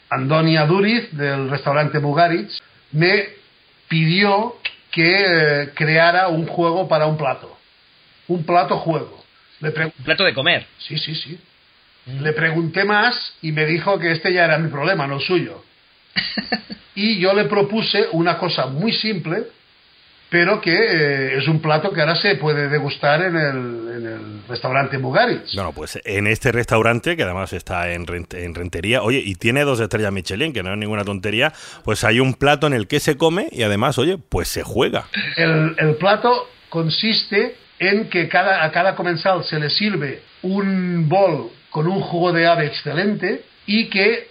Andonia 0.10 0.66
Duriz, 0.66 1.10
del 1.12 1.50
restaurante 1.50 2.00
Mugaritz, 2.00 2.60
me 2.92 3.30
pidió 3.88 4.56
que 4.92 5.62
eh, 5.64 5.70
creara 5.76 6.28
un 6.28 6.48
juego 6.48 6.88
para 6.88 7.06
un 7.06 7.18
plato. 7.18 7.56
Un 8.28 8.44
plato 8.44 8.78
juego. 8.78 9.24
Le 9.60 9.70
Un 9.70 9.92
plato 10.04 10.24
de 10.24 10.34
comer. 10.34 10.66
Sí, 10.78 10.98
sí, 10.98 11.16
sí. 11.16 11.40
Le 12.22 12.34
pregunté 12.34 12.84
más 12.86 13.34
y 13.42 13.52
me 13.52 13.66
dijo 13.66 14.00
que 14.00 14.12
este 14.12 14.34
ya 14.34 14.46
era 14.46 14.58
mi 14.58 14.70
problema, 14.70 15.08
no 15.08 15.16
el 15.18 15.22
suyo. 15.22 15.64
y 16.96 17.20
yo 17.20 17.34
le 17.34 17.46
propuse 17.46 18.08
una 18.14 18.38
cosa 18.38 18.68
muy 18.68 18.92
simple, 18.94 19.44
pero 20.30 20.62
que 20.62 20.72
eh, 20.74 21.38
es 21.38 21.48
un 21.48 21.60
plato 21.60 21.92
que 21.92 22.02
ahora 22.02 22.16
se 22.16 22.36
puede 22.36 22.70
degustar 22.70 23.22
en 23.24 23.36
el, 23.36 23.48
en 23.98 24.06
el 24.08 24.42
restaurante 24.48 24.98
Mugaritz. 25.00 25.56
Bueno, 25.56 25.72
pues 25.74 26.00
en 26.06 26.28
este 26.28 26.52
restaurante, 26.52 27.16
que 27.18 27.24
además 27.24 27.52
está 27.54 27.92
en, 27.92 28.06
Rent- 28.06 28.36
en 28.38 28.54
Rentería, 28.54 29.02
oye, 29.02 29.22
y 29.26 29.36
tiene 29.36 29.62
dos 29.64 29.80
estrellas 29.80 30.12
Michelin, 30.12 30.54
que 30.54 30.62
no 30.62 30.72
es 30.72 30.78
ninguna 30.78 31.04
tontería, 31.04 31.52
pues 31.84 32.04
hay 32.04 32.20
un 32.20 32.36
plato 32.36 32.68
en 32.68 32.74
el 32.74 32.88
que 32.88 33.00
se 33.00 33.18
come 33.18 33.48
y 33.52 33.64
además, 33.64 33.98
oye, 33.98 34.18
pues 34.18 34.48
se 34.50 34.62
juega. 34.62 35.06
El, 35.36 35.76
el 35.80 35.96
plato 35.96 36.48
consiste 36.70 37.56
en 37.80 38.10
que 38.10 38.28
cada, 38.28 38.64
a 38.64 38.72
cada 38.72 38.96
comensal 38.96 39.44
se 39.46 39.60
le 39.60 39.70
sirve 39.70 40.22
un 40.44 41.08
bol 41.10 41.50
con 41.70 41.88
un 41.88 42.02
jugo 42.02 42.32
de 42.34 42.48
ave 42.48 42.66
excelente 42.68 43.44
y 43.66 43.86
que 43.90 44.28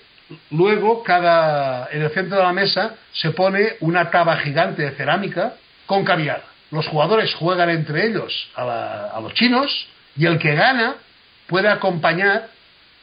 luego 0.50 1.02
cada, 1.02 1.88
en 1.92 2.02
el 2.02 2.10
centro 2.10 2.36
de 2.38 2.42
la 2.42 2.52
mesa 2.52 2.94
se 3.12 3.30
pone 3.30 3.74
una 3.80 4.10
taba 4.10 4.36
gigante 4.38 4.82
de 4.82 4.90
cerámica 4.92 5.54
con 5.86 6.04
caviar. 6.04 6.42
Los 6.70 6.86
jugadores 6.86 7.34
juegan 7.34 7.70
entre 7.70 8.06
ellos 8.08 8.50
a, 8.54 8.64
la- 8.64 9.06
a 9.08 9.20
los 9.20 9.32
chinos 9.34 9.86
y 10.16 10.26
el 10.26 10.38
que 10.38 10.54
gana 10.54 10.96
puede 11.46 11.68
acompañar 11.68 12.48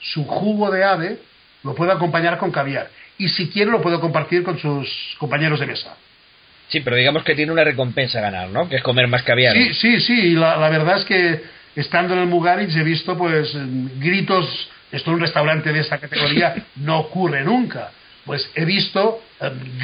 su 0.01 0.25
jugo 0.25 0.69
de 0.69 0.83
ave, 0.83 1.17
lo 1.63 1.73
puede 1.73 1.91
acompañar 1.91 2.37
con 2.37 2.51
caviar. 2.51 2.89
Y 3.17 3.29
si 3.29 3.49
quiere 3.49 3.71
lo 3.71 3.81
puede 3.81 3.99
compartir 3.99 4.43
con 4.43 4.59
sus 4.59 5.15
compañeros 5.17 5.59
de 5.59 5.65
mesa. 5.65 5.95
Sí, 6.67 6.81
pero 6.81 6.95
digamos 6.95 7.23
que 7.23 7.33
tiene 7.35 7.51
una 7.51 7.63
recompensa 7.63 8.19
ganar, 8.21 8.49
¿no? 8.49 8.67
Que 8.67 8.75
es 8.77 8.83
comer 8.83 9.07
más 9.07 9.23
caviar. 9.23 9.53
Sí, 9.53 9.73
sí, 9.73 9.99
sí. 10.01 10.31
la 10.31 10.69
verdad 10.69 10.97
es 10.97 11.05
que 11.05 11.41
estando 11.75 12.13
en 12.13 12.21
el 12.21 12.27
Mugaritz 12.27 12.75
he 12.75 12.83
visto 12.83 13.17
pues 13.17 13.55
gritos. 13.99 14.69
Esto 14.91 15.09
en 15.09 15.15
un 15.15 15.21
restaurante 15.21 15.73
de 15.73 15.79
esta 15.79 15.97
categoría 15.97 16.55
no 16.77 16.99
ocurre 16.99 17.43
nunca. 17.43 17.91
Pues 18.25 18.49
he 18.55 18.65
visto 18.65 19.21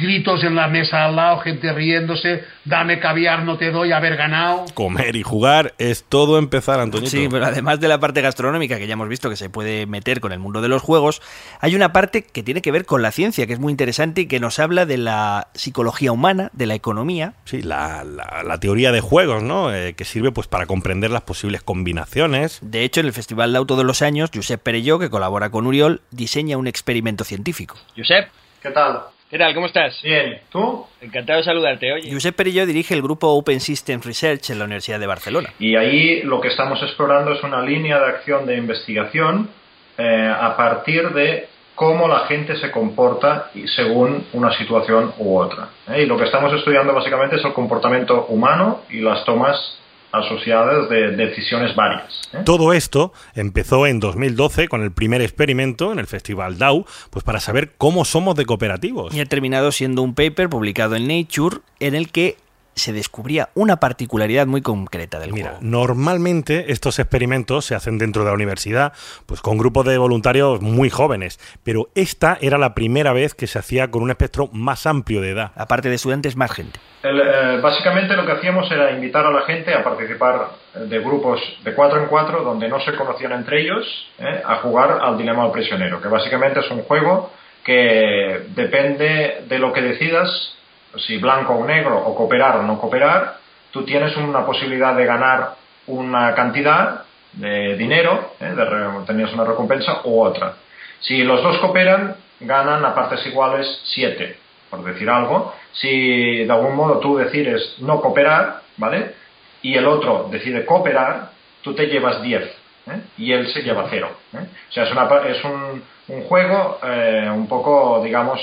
gritos 0.00 0.42
en 0.44 0.54
la 0.54 0.66
mesa 0.68 1.04
al 1.04 1.14
lado, 1.16 1.38
gente 1.40 1.72
riéndose, 1.72 2.42
dame 2.64 2.98
caviar, 2.98 3.44
no 3.44 3.58
te 3.58 3.70
doy, 3.70 3.92
haber 3.92 4.16
ganado. 4.16 4.64
Comer 4.74 5.14
y 5.16 5.22
jugar 5.22 5.74
es 5.78 6.04
todo 6.04 6.38
empezar, 6.38 6.80
Antonito. 6.80 7.10
Sí, 7.10 7.28
pero 7.30 7.44
además 7.44 7.78
de 7.80 7.88
la 7.88 8.00
parte 8.00 8.20
gastronómica 8.22 8.78
que 8.78 8.86
ya 8.86 8.94
hemos 8.94 9.08
visto 9.08 9.28
que 9.28 9.36
se 9.36 9.50
puede 9.50 9.86
meter 9.86 10.20
con 10.20 10.32
el 10.32 10.38
mundo 10.38 10.60
de 10.62 10.68
los 10.68 10.80
juegos, 10.82 11.20
hay 11.60 11.76
una 11.76 11.92
parte 11.92 12.22
que 12.24 12.42
tiene 12.42 12.62
que 12.62 12.72
ver 12.72 12.86
con 12.86 13.02
la 13.02 13.12
ciencia, 13.12 13.46
que 13.46 13.52
es 13.52 13.58
muy 13.58 13.70
interesante 13.70 14.22
y 14.22 14.26
que 14.26 14.40
nos 14.40 14.58
habla 14.58 14.86
de 14.86 14.96
la 14.96 15.48
psicología 15.54 16.12
humana, 16.12 16.50
de 16.54 16.66
la 16.66 16.74
economía. 16.74 17.34
Sí, 17.44 17.62
la, 17.62 18.04
la- 18.04 18.42
la 18.44 18.58
teoría 18.58 18.90
de 18.92 19.00
juegos, 19.00 19.42
¿no? 19.42 19.72
Eh, 19.74 19.94
que 19.94 20.04
sirve 20.04 20.32
pues 20.32 20.46
para 20.48 20.66
comprender 20.66 21.10
las 21.10 21.22
posibles 21.22 21.62
combinaciones. 21.62 22.58
De 22.62 22.84
hecho, 22.84 23.00
en 23.00 23.06
el 23.06 23.12
Festival 23.12 23.52
Dau 23.52 23.66
todos 23.66 23.84
los 23.84 24.02
años, 24.02 24.30
Josep 24.34 24.60
Perelló, 24.62 24.98
que 24.98 25.10
colabora 25.10 25.50
con 25.50 25.66
Uriol, 25.66 26.00
diseña 26.10 26.56
un 26.56 26.66
experimento 26.66 27.24
científico. 27.24 27.76
Josep, 27.96 28.28
¿Qué 28.62 28.70
tal? 28.70 29.00
¿Qué 29.32 29.38
tal? 29.38 29.54
¿Cómo 29.54 29.66
estás? 29.66 29.98
Bien, 30.02 30.40
¿tú? 30.50 30.84
Encantado 31.00 31.38
de 31.38 31.44
saludarte, 31.44 31.90
oye. 31.90 32.12
Josep 32.12 32.36
Perelló 32.36 32.66
dirige 32.66 32.92
el 32.92 33.00
grupo 33.00 33.28
Open 33.28 33.60
Systems 33.60 34.04
Research 34.04 34.50
en 34.50 34.58
la 34.58 34.66
Universidad 34.66 35.00
de 35.00 35.06
Barcelona. 35.06 35.54
Y 35.58 35.74
ahí 35.74 36.20
lo 36.22 36.38
que 36.38 36.48
estamos 36.48 36.82
explorando 36.82 37.32
es 37.32 37.42
una 37.42 37.62
línea 37.62 37.98
de 37.98 38.06
acción 38.08 38.44
de 38.44 38.58
investigación 38.58 39.48
eh, 39.96 40.30
a 40.38 40.54
partir 40.54 41.08
de 41.14 41.48
cómo 41.74 42.08
la 42.08 42.26
gente 42.26 42.56
se 42.56 42.70
comporta 42.70 43.50
según 43.74 44.26
una 44.34 44.52
situación 44.52 45.14
u 45.16 45.38
otra. 45.38 45.70
¿eh? 45.88 46.02
Y 46.02 46.06
lo 46.06 46.18
que 46.18 46.24
estamos 46.24 46.52
estudiando 46.52 46.92
básicamente 46.92 47.36
es 47.36 47.44
el 47.46 47.54
comportamiento 47.54 48.26
humano 48.26 48.82
y 48.90 49.00
las 49.00 49.24
tomas 49.24 49.78
asociadas 50.12 50.88
de 50.88 51.16
decisiones 51.16 51.74
varias. 51.74 52.28
¿eh? 52.32 52.42
Todo 52.44 52.72
esto 52.72 53.12
empezó 53.34 53.86
en 53.86 54.00
2012 54.00 54.68
con 54.68 54.82
el 54.82 54.92
primer 54.92 55.22
experimento 55.22 55.92
en 55.92 55.98
el 55.98 56.06
Festival 56.06 56.58
DAO, 56.58 56.84
pues 57.10 57.24
para 57.24 57.40
saber 57.40 57.72
cómo 57.78 58.04
somos 58.04 58.36
de 58.36 58.44
cooperativos. 58.44 59.14
Y 59.14 59.20
ha 59.20 59.26
terminado 59.26 59.72
siendo 59.72 60.02
un 60.02 60.14
paper 60.14 60.48
publicado 60.48 60.96
en 60.96 61.08
Nature 61.08 61.58
en 61.80 61.94
el 61.94 62.10
que 62.10 62.36
se 62.74 62.92
descubría 62.92 63.50
una 63.54 63.76
particularidad 63.76 64.46
muy 64.46 64.62
concreta 64.62 65.18
del 65.18 65.32
Mira, 65.32 65.50
juego. 65.50 65.62
normalmente 65.62 66.72
estos 66.72 66.98
experimentos 66.98 67.64
se 67.64 67.74
hacen 67.74 67.98
dentro 67.98 68.22
de 68.24 68.30
la 68.30 68.34
universidad, 68.34 68.92
pues 69.26 69.40
con 69.40 69.58
grupos 69.58 69.86
de 69.86 69.98
voluntarios 69.98 70.60
muy 70.60 70.90
jóvenes, 70.90 71.38
pero 71.64 71.88
esta 71.94 72.38
era 72.40 72.58
la 72.58 72.74
primera 72.74 73.12
vez 73.12 73.34
que 73.34 73.46
se 73.46 73.58
hacía 73.58 73.90
con 73.90 74.02
un 74.02 74.10
espectro 74.10 74.48
más 74.52 74.86
amplio 74.86 75.20
de 75.20 75.30
edad. 75.30 75.52
Aparte 75.56 75.88
de 75.88 75.96
estudiantes, 75.96 76.36
más 76.36 76.52
gente. 76.52 76.78
El, 77.02 77.20
eh, 77.20 77.60
básicamente 77.60 78.14
lo 78.16 78.24
que 78.24 78.32
hacíamos 78.32 78.70
era 78.70 78.92
invitar 78.92 79.26
a 79.26 79.30
la 79.30 79.42
gente 79.42 79.74
a 79.74 79.82
participar 79.82 80.50
eh, 80.74 80.80
de 80.80 80.98
grupos 81.00 81.40
de 81.64 81.74
cuatro 81.74 82.00
en 82.00 82.06
cuatro 82.06 82.42
donde 82.42 82.68
no 82.68 82.80
se 82.80 82.94
conocían 82.94 83.32
entre 83.32 83.62
ellos 83.62 83.84
eh, 84.18 84.42
a 84.44 84.56
jugar 84.56 84.98
al 85.02 85.18
dilema 85.18 85.42
del 85.44 85.52
prisionero, 85.52 86.00
que 86.00 86.08
básicamente 86.08 86.60
es 86.60 86.70
un 86.70 86.82
juego 86.82 87.30
que 87.64 88.46
depende 88.54 89.44
de 89.48 89.58
lo 89.58 89.72
que 89.72 89.80
decidas, 89.80 90.56
si 90.96 91.18
blanco 91.18 91.54
o 91.54 91.66
negro, 91.66 91.98
o 91.98 92.14
cooperar 92.14 92.56
o 92.56 92.62
no 92.62 92.78
cooperar, 92.78 93.36
tú 93.70 93.84
tienes 93.84 94.16
una 94.16 94.44
posibilidad 94.44 94.94
de 94.94 95.06
ganar 95.06 95.54
una 95.86 96.34
cantidad 96.34 97.04
de 97.32 97.76
dinero, 97.76 98.34
eh, 98.40 98.52
de 98.54 99.06
tenías 99.06 99.32
una 99.32 99.44
recompensa 99.44 100.02
u 100.04 100.20
otra. 100.20 100.54
Si 101.00 101.24
los 101.24 101.42
dos 101.42 101.58
cooperan, 101.58 102.16
ganan 102.40 102.84
a 102.84 102.94
partes 102.94 103.26
iguales 103.26 103.80
7, 103.94 104.36
por 104.70 104.84
decir 104.84 105.08
algo. 105.08 105.54
Si 105.72 106.44
de 106.44 106.52
algún 106.52 106.76
modo 106.76 106.98
tú 106.98 107.16
decides 107.16 107.76
no 107.78 108.00
cooperar, 108.00 108.60
¿vale? 108.76 109.14
Y 109.62 109.74
el 109.74 109.86
otro 109.86 110.28
decide 110.30 110.64
cooperar, 110.64 111.30
tú 111.62 111.74
te 111.74 111.86
llevas 111.86 112.22
10. 112.22 112.62
¿eh? 112.86 113.00
y 113.18 113.32
él 113.32 113.46
se 113.48 113.62
lleva 113.62 113.86
cero. 113.90 114.10
¿eh? 114.34 114.46
O 114.68 114.72
sea, 114.72 114.84
es, 114.84 114.92
una 114.92 115.08
es 115.28 115.44
un, 115.44 115.82
un 116.08 116.22
juego 116.24 116.78
eh, 116.82 117.30
un 117.32 117.46
poco, 117.46 118.02
digamos, 118.02 118.40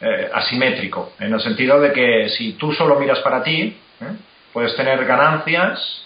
eh, 0.00 0.30
asimétrico, 0.32 1.12
en 1.18 1.32
el 1.32 1.40
sentido 1.40 1.80
de 1.80 1.92
que 1.92 2.28
si 2.28 2.54
tú 2.54 2.72
solo 2.72 2.98
miras 2.98 3.20
para 3.20 3.42
ti, 3.42 3.76
¿eh? 4.00 4.16
puedes 4.52 4.74
tener 4.76 5.04
ganancias 5.04 6.04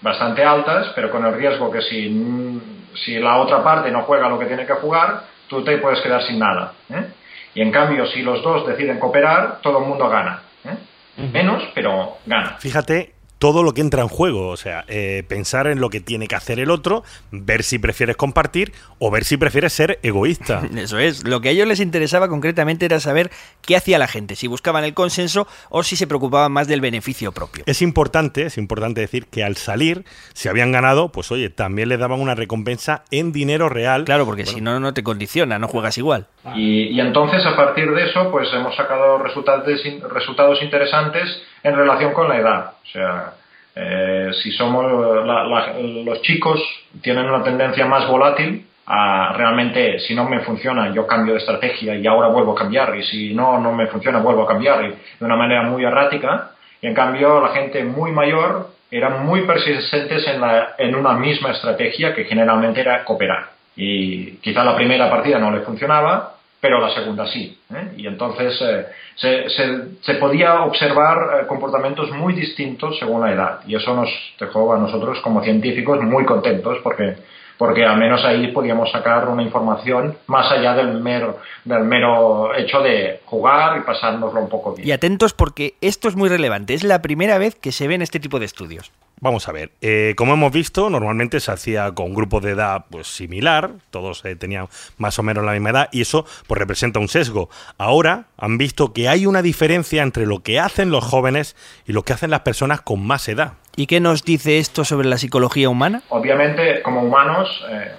bastante 0.00 0.44
altas, 0.44 0.92
pero 0.94 1.10
con 1.10 1.24
el 1.24 1.34
riesgo 1.34 1.70
que 1.70 1.82
si, 1.82 2.60
si 3.04 3.18
la 3.18 3.38
otra 3.38 3.62
parte 3.62 3.90
no 3.90 4.02
juega 4.02 4.28
lo 4.28 4.38
que 4.38 4.46
tiene 4.46 4.66
que 4.66 4.74
jugar, 4.74 5.24
tú 5.48 5.64
te 5.64 5.78
puedes 5.78 6.00
quedar 6.00 6.22
sin 6.22 6.38
nada. 6.38 6.74
¿eh? 6.90 7.06
Y 7.54 7.62
en 7.62 7.70
cambio, 7.70 8.06
si 8.06 8.22
los 8.22 8.42
dos 8.42 8.66
deciden 8.66 8.98
cooperar, 8.98 9.60
todo 9.62 9.78
el 9.78 9.86
mundo 9.86 10.08
gana. 10.08 10.42
¿eh? 10.64 11.28
Menos, 11.32 11.62
pero 11.74 12.18
gana. 12.26 12.56
Fíjate 12.58 13.13
todo 13.38 13.62
lo 13.62 13.74
que 13.74 13.80
entra 13.80 14.02
en 14.02 14.08
juego, 14.08 14.48
o 14.48 14.56
sea, 14.56 14.84
eh, 14.88 15.22
pensar 15.28 15.66
en 15.66 15.80
lo 15.80 15.90
que 15.90 16.00
tiene 16.00 16.28
que 16.28 16.34
hacer 16.34 16.60
el 16.60 16.70
otro, 16.70 17.04
ver 17.30 17.62
si 17.62 17.78
prefieres 17.78 18.16
compartir 18.16 18.72
o 18.98 19.10
ver 19.10 19.24
si 19.24 19.36
prefieres 19.36 19.72
ser 19.72 19.98
egoísta. 20.02 20.62
Eso 20.76 20.98
es. 20.98 21.24
Lo 21.24 21.40
que 21.40 21.48
a 21.48 21.52
ellos 21.52 21.66
les 21.66 21.80
interesaba 21.80 22.28
concretamente 22.28 22.86
era 22.86 23.00
saber 23.00 23.30
qué 23.62 23.76
hacía 23.76 23.98
la 23.98 24.08
gente, 24.08 24.36
si 24.36 24.46
buscaban 24.46 24.84
el 24.84 24.94
consenso 24.94 25.46
o 25.68 25.82
si 25.82 25.96
se 25.96 26.06
preocupaban 26.06 26.52
más 26.52 26.68
del 26.68 26.80
beneficio 26.80 27.32
propio. 27.32 27.64
Es 27.66 27.82
importante, 27.82 28.46
es 28.46 28.56
importante 28.56 29.00
decir 29.00 29.26
que 29.26 29.44
al 29.44 29.56
salir, 29.56 30.04
si 30.32 30.48
habían 30.48 30.72
ganado, 30.72 31.10
pues 31.10 31.30
oye, 31.30 31.50
también 31.50 31.88
les 31.88 31.98
daban 31.98 32.20
una 32.20 32.34
recompensa 32.34 33.04
en 33.10 33.32
dinero 33.32 33.68
real. 33.68 34.04
Claro, 34.04 34.24
porque 34.24 34.46
si 34.46 34.60
no, 34.60 34.80
no 34.80 34.94
te 34.94 35.02
condiciona, 35.02 35.58
no 35.58 35.68
juegas 35.68 35.98
igual. 35.98 36.28
Y, 36.54 36.88
y 36.88 37.00
entonces, 37.00 37.44
a 37.44 37.56
partir 37.56 37.90
de 37.92 38.08
eso, 38.08 38.30
pues 38.30 38.48
hemos 38.52 38.74
sacado 38.76 39.18
resultados, 39.18 39.66
resultados 40.10 40.62
interesantes 40.62 41.28
en 41.62 41.74
relación 41.74 42.12
con 42.12 42.28
la 42.28 42.38
edad. 42.38 42.73
O 42.84 42.86
sea, 42.86 43.32
eh, 43.74 44.30
si 44.42 44.52
somos 44.52 44.84
la- 45.26 45.44
la- 45.44 45.72
los 46.04 46.22
chicos 46.22 46.60
tienen 47.02 47.26
una 47.28 47.42
tendencia 47.42 47.86
más 47.86 48.06
volátil 48.06 48.66
a 48.86 49.32
realmente, 49.36 49.98
si 50.00 50.14
no 50.14 50.28
me 50.28 50.40
funciona, 50.40 50.92
yo 50.92 51.06
cambio 51.06 51.32
de 51.34 51.40
estrategia 51.40 51.94
y 51.96 52.06
ahora 52.06 52.28
vuelvo 52.28 52.52
a 52.52 52.56
cambiar, 52.56 52.94
y 52.96 53.02
si 53.02 53.34
no, 53.34 53.58
no 53.58 53.72
me 53.72 53.86
funciona, 53.86 54.18
vuelvo 54.18 54.42
a 54.42 54.48
cambiar, 54.48 54.84
y 54.84 54.88
de 54.88 55.24
una 55.24 55.36
manera 55.36 55.62
muy 55.62 55.84
errática. 55.84 56.50
Y 56.82 56.86
en 56.88 56.94
cambio, 56.94 57.40
la 57.40 57.48
gente 57.48 57.82
muy 57.84 58.12
mayor 58.12 58.68
eran 58.90 59.24
muy 59.24 59.40
persistentes 59.42 60.26
en, 60.28 60.40
la- 60.40 60.74
en 60.78 60.94
una 60.94 61.14
misma 61.14 61.50
estrategia 61.52 62.14
que 62.14 62.24
generalmente 62.24 62.80
era 62.82 63.02
cooperar. 63.04 63.46
Y 63.74 64.36
quizá 64.36 64.62
la 64.62 64.76
primera 64.76 65.10
partida 65.10 65.38
no 65.38 65.50
le 65.50 65.60
funcionaba, 65.60 66.34
pero 66.64 66.80
la 66.80 66.94
segunda 66.94 67.26
sí. 67.26 67.58
¿eh? 67.74 67.92
Y 67.98 68.06
entonces 68.06 68.58
eh, 68.62 68.86
se, 69.16 69.50
se- 69.50 70.14
podía 70.14 70.62
observar 70.62 71.42
eh, 71.42 71.46
comportamientos 71.46 72.10
muy 72.12 72.32
distintos 72.32 72.98
según 72.98 73.20
la 73.20 73.32
edad. 73.32 73.60
Y 73.66 73.76
eso 73.76 73.94
nos 73.94 74.08
dejó 74.40 74.72
a 74.72 74.78
nosotros 74.78 75.20
como 75.20 75.42
científicos 75.42 76.00
muy 76.00 76.24
contentos 76.24 76.78
porque, 76.82 77.16
porque 77.58 77.84
al 77.84 77.98
menos 77.98 78.24
ahí 78.24 78.46
podíamos 78.48 78.90
sacar 78.90 79.28
una 79.28 79.42
información 79.42 80.16
más 80.26 80.50
allá 80.50 80.72
del 80.74 81.02
mero, 81.02 81.38
del 81.66 81.84
mero 81.84 82.54
hecho 82.56 82.80
de 82.80 83.20
jugar 83.26 83.76
y 83.76 83.80
pasárnoslo 83.82 84.40
un 84.40 84.48
poco 84.48 84.72
bien. 84.74 84.88
Y 84.88 84.92
atentos 84.92 85.34
porque 85.34 85.74
esto 85.82 86.08
es 86.08 86.16
muy 86.16 86.30
relevante. 86.30 86.72
Es 86.72 86.82
la 86.82 87.02
primera 87.02 87.36
vez 87.36 87.56
que 87.56 87.72
se 87.72 87.88
ven 87.88 88.00
este 88.00 88.20
tipo 88.20 88.38
de 88.38 88.46
estudios. 88.46 88.90
Vamos 89.20 89.48
a 89.48 89.52
ver, 89.52 89.70
eh, 89.80 90.14
como 90.16 90.34
hemos 90.34 90.52
visto, 90.52 90.90
normalmente 90.90 91.40
se 91.40 91.50
hacía 91.50 91.92
con 91.92 92.14
grupos 92.14 92.42
de 92.42 92.50
edad 92.50 92.84
pues 92.90 93.06
similar, 93.06 93.70
todos 93.90 94.24
eh, 94.24 94.36
tenían 94.36 94.68
más 94.98 95.18
o 95.18 95.22
menos 95.22 95.44
la 95.44 95.52
misma 95.52 95.70
edad 95.70 95.88
y 95.92 96.02
eso 96.02 96.26
pues 96.46 96.58
representa 96.58 96.98
un 96.98 97.08
sesgo. 97.08 97.48
Ahora 97.78 98.26
han 98.36 98.58
visto 98.58 98.92
que 98.92 99.08
hay 99.08 99.26
una 99.26 99.40
diferencia 99.40 100.02
entre 100.02 100.26
lo 100.26 100.40
que 100.40 100.60
hacen 100.60 100.90
los 100.90 101.04
jóvenes 101.04 101.56
y 101.86 101.92
lo 101.92 102.02
que 102.02 102.12
hacen 102.12 102.30
las 102.30 102.40
personas 102.40 102.82
con 102.82 103.06
más 103.06 103.28
edad. 103.28 103.54
¿Y 103.76 103.86
qué 103.86 104.00
nos 104.00 104.24
dice 104.24 104.58
esto 104.58 104.84
sobre 104.84 105.08
la 105.08 105.18
psicología 105.18 105.68
humana? 105.68 106.02
Obviamente, 106.10 106.82
como 106.82 107.02
humanos, 107.02 107.64
eh, 107.70 107.92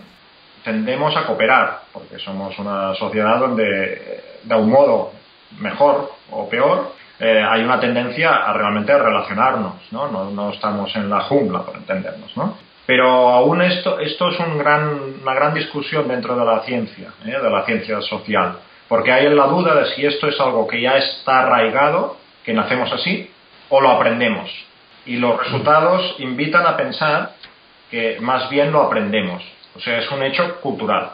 tendemos 0.63 1.15
a 1.15 1.25
cooperar, 1.25 1.81
porque 1.91 2.17
somos 2.19 2.57
una 2.59 2.95
sociedad 2.95 3.39
donde, 3.39 3.93
eh, 3.93 4.23
de 4.43 4.55
un 4.55 4.69
modo 4.69 5.11
mejor 5.59 6.11
o 6.31 6.49
peor, 6.49 6.93
eh, 7.19 7.41
hay 7.47 7.63
una 7.63 7.79
tendencia 7.79 8.35
a 8.35 8.53
realmente 8.53 8.97
relacionarnos, 8.97 9.75
¿no? 9.91 10.07
No, 10.31 10.49
estamos 10.51 10.93
en 10.95 11.09
la 11.09 11.21
jungla, 11.21 11.65
para 11.65 11.77
entendernos, 11.77 12.35
¿no? 12.35 12.57
Pero 12.85 13.29
aún 13.29 13.61
esto, 13.61 13.99
esto 13.99 14.29
es 14.29 14.39
un 14.39 14.57
gran, 14.57 15.15
una 15.21 15.33
gran 15.33 15.53
discusión 15.53 16.07
dentro 16.07 16.35
de 16.35 16.45
la 16.45 16.59
ciencia, 16.61 17.09
¿eh? 17.25 17.31
de 17.41 17.49
la 17.49 17.63
ciencia 17.65 18.01
social, 18.01 18.57
porque 18.87 19.11
hay 19.11 19.27
la 19.33 19.47
duda 19.47 19.73
de 19.75 19.85
si 19.95 20.05
esto 20.05 20.27
es 20.27 20.39
algo 20.39 20.67
que 20.67 20.81
ya 20.81 20.97
está 20.97 21.39
arraigado, 21.39 22.17
que 22.43 22.53
nacemos 22.53 22.91
así, 22.91 23.31
o 23.69 23.81
lo 23.81 23.89
aprendemos. 23.89 24.51
Y 25.05 25.17
los 25.17 25.37
resultados 25.43 26.15
invitan 26.19 26.67
a 26.67 26.77
pensar 26.77 27.31
que 27.89 28.17
más 28.19 28.49
bien 28.49 28.71
lo 28.71 28.81
aprendemos. 28.83 29.43
O 29.75 29.79
sea, 29.79 29.99
es 29.99 30.11
un 30.11 30.21
hecho 30.23 30.59
cultural. 30.61 31.11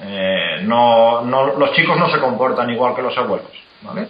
Eh, 0.00 0.60
no, 0.62 1.22
los 1.58 1.72
chicos 1.72 1.98
no 1.98 2.10
se 2.10 2.18
comportan 2.18 2.70
igual 2.70 2.94
que 2.94 3.02
los 3.02 3.16
abuelos. 3.16 3.50
¿Vale? 3.82 4.08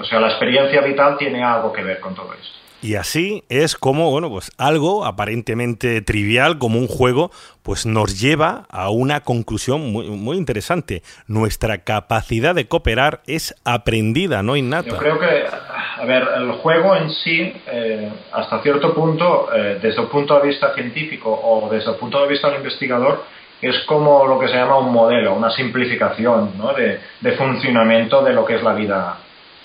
O 0.00 0.04
sea, 0.04 0.20
la 0.20 0.28
experiencia 0.28 0.80
vital 0.80 1.16
tiene 1.18 1.42
algo 1.42 1.72
que 1.72 1.82
ver 1.82 2.00
con 2.00 2.14
todo 2.14 2.32
esto. 2.32 2.56
Y 2.82 2.94
así 2.94 3.42
es 3.48 3.74
como, 3.74 4.10
bueno, 4.10 4.28
pues 4.28 4.52
algo 4.58 5.06
aparentemente 5.06 6.02
trivial 6.02 6.58
como 6.58 6.78
un 6.78 6.86
juego, 6.86 7.30
pues 7.62 7.86
nos 7.86 8.20
lleva 8.20 8.66
a 8.70 8.90
una 8.90 9.20
conclusión 9.20 9.90
muy, 9.90 10.08
muy 10.10 10.36
interesante. 10.36 11.02
Nuestra 11.26 11.78
capacidad 11.78 12.54
de 12.54 12.68
cooperar 12.68 13.22
es 13.26 13.54
aprendida, 13.64 14.42
no 14.42 14.56
innata. 14.56 14.90
Yo 14.90 14.98
creo 14.98 15.18
que, 15.18 15.26
a 15.26 16.04
ver, 16.04 16.28
el 16.36 16.52
juego 16.52 16.94
en 16.94 17.10
sí, 17.10 17.52
eh, 17.66 18.12
hasta 18.32 18.62
cierto 18.62 18.94
punto, 18.94 19.48
eh, 19.54 19.78
desde 19.82 20.02
el 20.02 20.08
punto 20.08 20.38
de 20.38 20.48
vista 20.48 20.74
científico 20.74 21.30
o 21.30 21.68
desde 21.70 21.90
el 21.90 21.96
punto 21.96 22.20
de 22.22 22.28
vista 22.28 22.48
del 22.48 22.58
investigador, 22.58 23.24
es 23.60 23.78
como 23.80 24.26
lo 24.26 24.38
que 24.38 24.48
se 24.48 24.54
llama 24.54 24.78
un 24.78 24.92
modelo, 24.92 25.34
una 25.34 25.50
simplificación 25.50 26.52
¿no? 26.58 26.72
de, 26.74 27.00
de 27.20 27.32
funcionamiento 27.32 28.22
de 28.22 28.32
lo 28.32 28.44
que 28.44 28.56
es 28.56 28.62
la 28.62 28.74
vida 28.74 29.16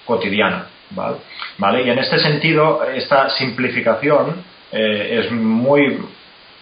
cotidiana. 0.05 0.65
¿vale? 0.91 1.17
¿Vale? 1.57 1.83
Y 1.83 1.89
en 1.89 1.99
este 1.99 2.19
sentido, 2.19 2.83
esta 2.83 3.29
simplificación 3.29 4.43
eh, 4.71 5.19
es 5.19 5.31
muy, 5.31 5.99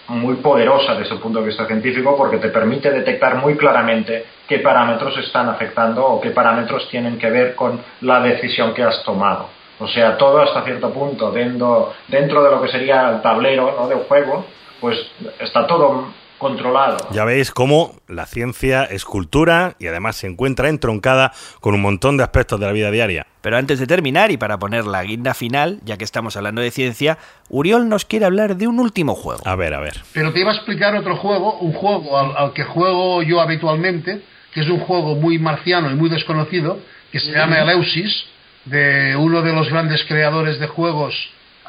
muy 0.08 0.36
poderosa 0.38 0.96
desde 0.96 1.16
el 1.16 1.22
punto 1.22 1.40
de 1.40 1.48
vista 1.48 1.66
científico 1.66 2.16
porque 2.18 2.38
te 2.38 2.50
permite 2.50 2.92
detectar 2.92 3.36
muy 3.36 3.56
claramente 3.56 4.26
qué 4.48 4.60
parámetros 4.60 5.18
están 5.18 5.50
afectando 5.50 6.06
o 6.06 6.22
qué 6.22 6.32
parámetros 6.32 6.90
tienen 6.90 7.18
que 7.18 7.30
ver 7.30 7.56
con 7.56 7.80
la 8.02 8.20
decisión 8.22 8.74
que 8.74 8.84
has 8.84 9.04
tomado. 9.04 9.50
O 9.80 9.88
sea, 9.88 10.18
todo 10.18 10.42
hasta 10.42 10.64
cierto 10.64 10.92
punto 10.92 11.32
dentro, 11.32 11.94
dentro 12.08 12.44
de 12.44 12.52
lo 12.52 12.62
que 12.62 12.68
sería 12.68 13.10
el 13.10 13.22
tablero 13.22 13.76
¿no? 13.80 13.88
del 13.88 14.00
juego, 14.00 14.46
pues 14.82 15.00
está 15.40 15.66
todo 15.66 16.08
controlado. 16.40 16.98
Ya 17.12 17.26
veis 17.26 17.52
cómo 17.52 17.94
la 18.08 18.26
ciencia 18.26 18.84
es 18.86 19.06
cultura 19.06 19.76
y 19.78 19.86
además 19.86 20.16
se 20.16 20.26
encuentra 20.26 20.70
entroncada 20.70 21.32
con 21.60 21.76
un 21.76 21.82
montón 21.82 22.18
de 22.18 22.24
aspectos 22.24 22.60
de 22.60 22.66
la 22.66 22.72
vida 22.72 22.90
diaria. 22.90 23.28
Pero 23.42 23.58
antes 23.58 23.80
de 23.80 23.86
terminar 23.86 24.32
y 24.32 24.38
para 24.38 24.58
poner 24.58 24.86
la 24.86 25.04
guinda 25.04 25.36
final, 25.36 25.80
ya 25.84 25.98
que 25.98 26.04
estamos 26.04 26.36
hablando 26.36 26.62
de 26.62 26.72
ciencia, 26.72 27.20
Uriol 27.50 27.88
nos 27.88 28.06
quiere 28.06 28.26
hablar 28.26 28.58
de 28.58 28.68
un 28.68 28.80
último 28.80 29.14
juego. 29.14 29.42
A 29.46 29.56
ver, 29.56 29.76
a 29.76 29.80
ver. 29.80 29.98
Pero 30.14 30.34
te 30.34 30.40
iba 30.40 30.52
a 30.52 30.56
explicar 30.56 30.96
otro 30.96 31.16
juego, 31.18 31.60
un 31.60 31.74
juego 31.74 32.18
al, 32.18 32.36
al 32.36 32.54
que 32.54 32.64
juego 32.64 33.22
yo 33.22 33.40
habitualmente, 33.40 34.22
que 34.54 34.62
es 34.62 34.70
un 34.70 34.80
juego 34.80 35.16
muy 35.16 35.38
marciano 35.38 35.92
y 35.92 35.96
muy 35.96 36.10
desconocido, 36.10 36.80
que 37.12 37.20
se 37.20 37.32
llama 37.32 37.60
Eleusis, 37.60 38.26
de 38.66 39.16
uno 39.16 39.42
de 39.42 39.54
los 39.54 39.70
grandes 39.70 40.04
creadores 40.06 40.60
de 40.60 40.68
juegos, 40.68 41.16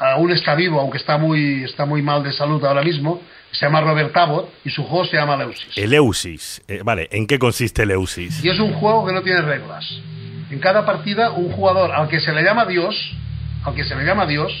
aún 0.01 0.31
está 0.31 0.55
vivo, 0.55 0.79
aunque 0.79 0.97
está 0.97 1.17
muy, 1.17 1.63
está 1.63 1.85
muy 1.85 2.01
mal 2.01 2.23
de 2.23 2.31
salud 2.33 2.63
ahora 2.65 2.81
mismo, 2.83 3.21
se 3.51 3.65
llama 3.65 3.81
Robert 3.81 4.11
Tabot 4.13 4.51
y 4.65 4.69
su 4.69 4.83
juego 4.83 5.05
se 5.05 5.17
llama 5.17 5.35
Eleusis. 5.35 5.77
Eleusis. 5.77 6.61
Eh, 6.67 6.81
vale, 6.83 7.07
¿en 7.11 7.27
qué 7.27 7.37
consiste 7.37 7.83
Eleusis? 7.83 8.43
Y 8.43 8.49
es 8.49 8.59
un 8.59 8.73
juego 8.73 9.05
que 9.05 9.13
no 9.13 9.21
tiene 9.21 9.41
reglas. 9.41 9.85
En 10.49 10.59
cada 10.59 10.85
partida, 10.85 11.31
un 11.31 11.51
jugador 11.51 11.91
al 11.91 12.07
que 12.07 12.19
se 12.19 12.31
le 12.33 12.43
llama 12.43 12.65
Dios, 12.65 12.95
al 13.63 13.73
que 13.75 13.83
se 13.83 13.95
le 13.95 14.03
llama 14.05 14.25
Dios, 14.25 14.51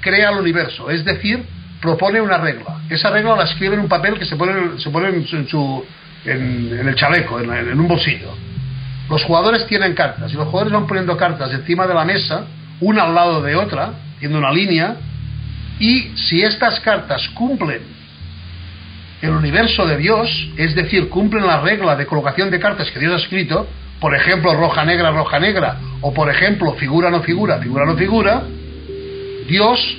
crea 0.00 0.30
el 0.30 0.38
universo. 0.38 0.90
Es 0.90 1.04
decir, 1.04 1.44
propone 1.80 2.20
una 2.20 2.38
regla. 2.38 2.80
Esa 2.90 3.10
regla 3.10 3.34
la 3.36 3.44
escribe 3.44 3.74
en 3.74 3.80
un 3.80 3.88
papel 3.88 4.18
que 4.18 4.24
se 4.26 4.36
pone, 4.36 4.78
se 4.78 4.90
pone 4.90 5.08
en, 5.08 5.26
su, 5.26 5.36
en, 5.36 5.48
su- 5.48 5.84
en- 6.24 6.78
en 6.80 6.88
el 6.88 6.94
chaleco, 6.96 7.40
en, 7.40 7.50
en 7.52 7.78
un 7.80 7.88
bolsillo. 7.88 8.30
Los 9.08 9.22
jugadores 9.24 9.66
tienen 9.66 9.94
cartas 9.94 10.32
y 10.32 10.34
los 10.36 10.46
jugadores 10.48 10.72
van 10.72 10.86
poniendo 10.86 11.16
cartas 11.16 11.52
encima 11.52 11.86
de 11.86 11.94
la 11.94 12.04
mesa, 12.04 12.44
una 12.80 13.04
al 13.04 13.14
lado 13.14 13.40
de 13.42 13.54
otra, 13.54 13.92
haciendo 14.16 14.38
una 14.38 14.52
línea, 14.52 14.96
y 15.78 16.12
si 16.16 16.42
estas 16.42 16.80
cartas 16.80 17.28
cumplen 17.34 17.82
el 19.22 19.30
universo 19.30 19.86
de 19.86 19.96
Dios, 19.96 20.28
es 20.56 20.74
decir, 20.74 21.08
cumplen 21.08 21.46
la 21.46 21.60
regla 21.60 21.96
de 21.96 22.06
colocación 22.06 22.50
de 22.50 22.58
cartas 22.58 22.90
que 22.90 22.98
Dios 22.98 23.12
ha 23.12 23.16
escrito, 23.16 23.66
por 24.00 24.14
ejemplo, 24.14 24.54
roja, 24.54 24.84
negra, 24.84 25.10
roja, 25.10 25.38
negra, 25.38 25.78
o 26.00 26.12
por 26.12 26.30
ejemplo, 26.30 26.74
figura, 26.74 27.10
no 27.10 27.22
figura, 27.22 27.58
figura, 27.58 27.86
no 27.86 27.96
figura, 27.96 28.42
Dios 29.48 29.98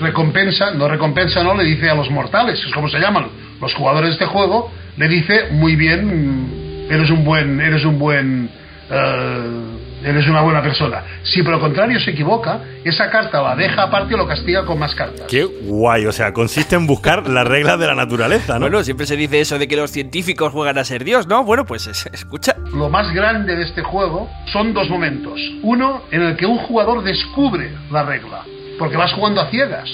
recompensa, 0.00 0.72
no 0.72 0.88
recompensa, 0.88 1.42
no, 1.42 1.54
le 1.54 1.64
dice 1.64 1.88
a 1.88 1.94
los 1.94 2.10
mortales, 2.10 2.62
es 2.64 2.72
como 2.72 2.88
se 2.88 2.98
llaman 2.98 3.28
los 3.60 3.74
jugadores 3.74 4.10
de 4.10 4.12
este 4.14 4.26
juego, 4.26 4.72
le 4.96 5.08
dice, 5.08 5.48
muy 5.52 5.76
bien, 5.76 6.86
eres 6.90 7.10
un 7.10 7.24
buen, 7.24 7.60
eres 7.60 7.84
un 7.84 7.98
buen 7.98 8.50
eh, 8.90 9.62
eres 10.04 10.26
una 10.28 10.40
buena 10.42 10.62
persona. 10.62 11.02
Si 11.22 11.42
por 11.42 11.52
lo 11.52 11.60
contrario 11.60 11.98
se 12.00 12.10
equivoca, 12.12 12.60
esa 12.84 13.10
carta 13.10 13.40
la 13.42 13.56
deja 13.56 13.82
aparte 13.84 14.14
o 14.14 14.16
lo 14.18 14.26
castiga 14.26 14.64
con 14.64 14.78
más 14.78 14.94
cartas. 14.94 15.26
Qué 15.28 15.44
guay, 15.44 16.06
o 16.06 16.12
sea, 16.12 16.32
consiste 16.32 16.76
en 16.76 16.86
buscar 16.86 17.26
las 17.28 17.46
reglas 17.46 17.78
de 17.78 17.86
la 17.86 17.94
naturaleza, 17.94 18.54
¿no? 18.54 18.60
Bueno, 18.66 18.82
siempre 18.84 19.06
se 19.06 19.16
dice 19.16 19.40
eso 19.40 19.58
de 19.58 19.68
que 19.68 19.76
los 19.76 19.90
científicos 19.90 20.52
juegan 20.52 20.78
a 20.78 20.84
ser 20.84 21.04
Dios, 21.04 21.26
¿no? 21.26 21.44
Bueno, 21.44 21.64
pues 21.64 21.86
es- 21.86 22.06
escucha. 22.12 22.56
Lo 22.74 22.88
más 22.88 23.12
grande 23.12 23.54
de 23.56 23.62
este 23.62 23.82
juego 23.82 24.28
son 24.52 24.72
dos 24.74 24.88
momentos. 24.88 25.40
Uno 25.62 26.02
en 26.10 26.22
el 26.22 26.36
que 26.36 26.46
un 26.46 26.58
jugador 26.58 27.02
descubre 27.02 27.70
la 27.90 28.02
regla, 28.04 28.42
porque 28.78 28.96
vas 28.96 29.12
jugando 29.12 29.40
a 29.40 29.48
ciegas. 29.50 29.88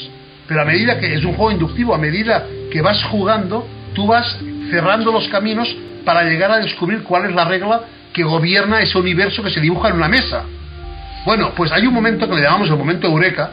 Pero 0.47 0.63
a 0.63 0.65
medida 0.65 0.99
que 0.99 1.13
es 1.15 1.25
un 1.25 1.35
juego 1.35 1.51
inductivo, 1.53 1.95
a 1.95 1.99
medida 1.99 2.47
que 2.73 2.81
vas 2.81 3.03
jugando, 3.11 3.67
tú 3.95 4.07
vas 4.07 4.39
cerrando 4.71 5.13
los 5.13 5.29
caminos 5.29 5.69
para 6.05 6.23
llegar 6.25 6.51
a 6.51 6.57
descubrir 6.59 7.03
cuál 7.03 7.27
es 7.27 7.35
la 7.35 7.45
regla 7.45 7.83
que 8.19 8.25
gobierna 8.25 8.81
ese 8.81 8.99
universo 8.99 9.45
que 9.45 9.51
se 9.51 9.61
dibuja 9.61 9.91
en 9.91 9.95
una 9.95 10.09
mesa. 10.09 10.43
Bueno, 11.25 11.53
pues 11.57 11.71
hay 11.71 11.87
un 11.87 11.95
momento 11.95 12.29
que 12.29 12.35
le 12.35 12.43
llamamos 12.43 12.69
el 12.69 12.77
momento 12.77 13.07
eureka, 13.07 13.53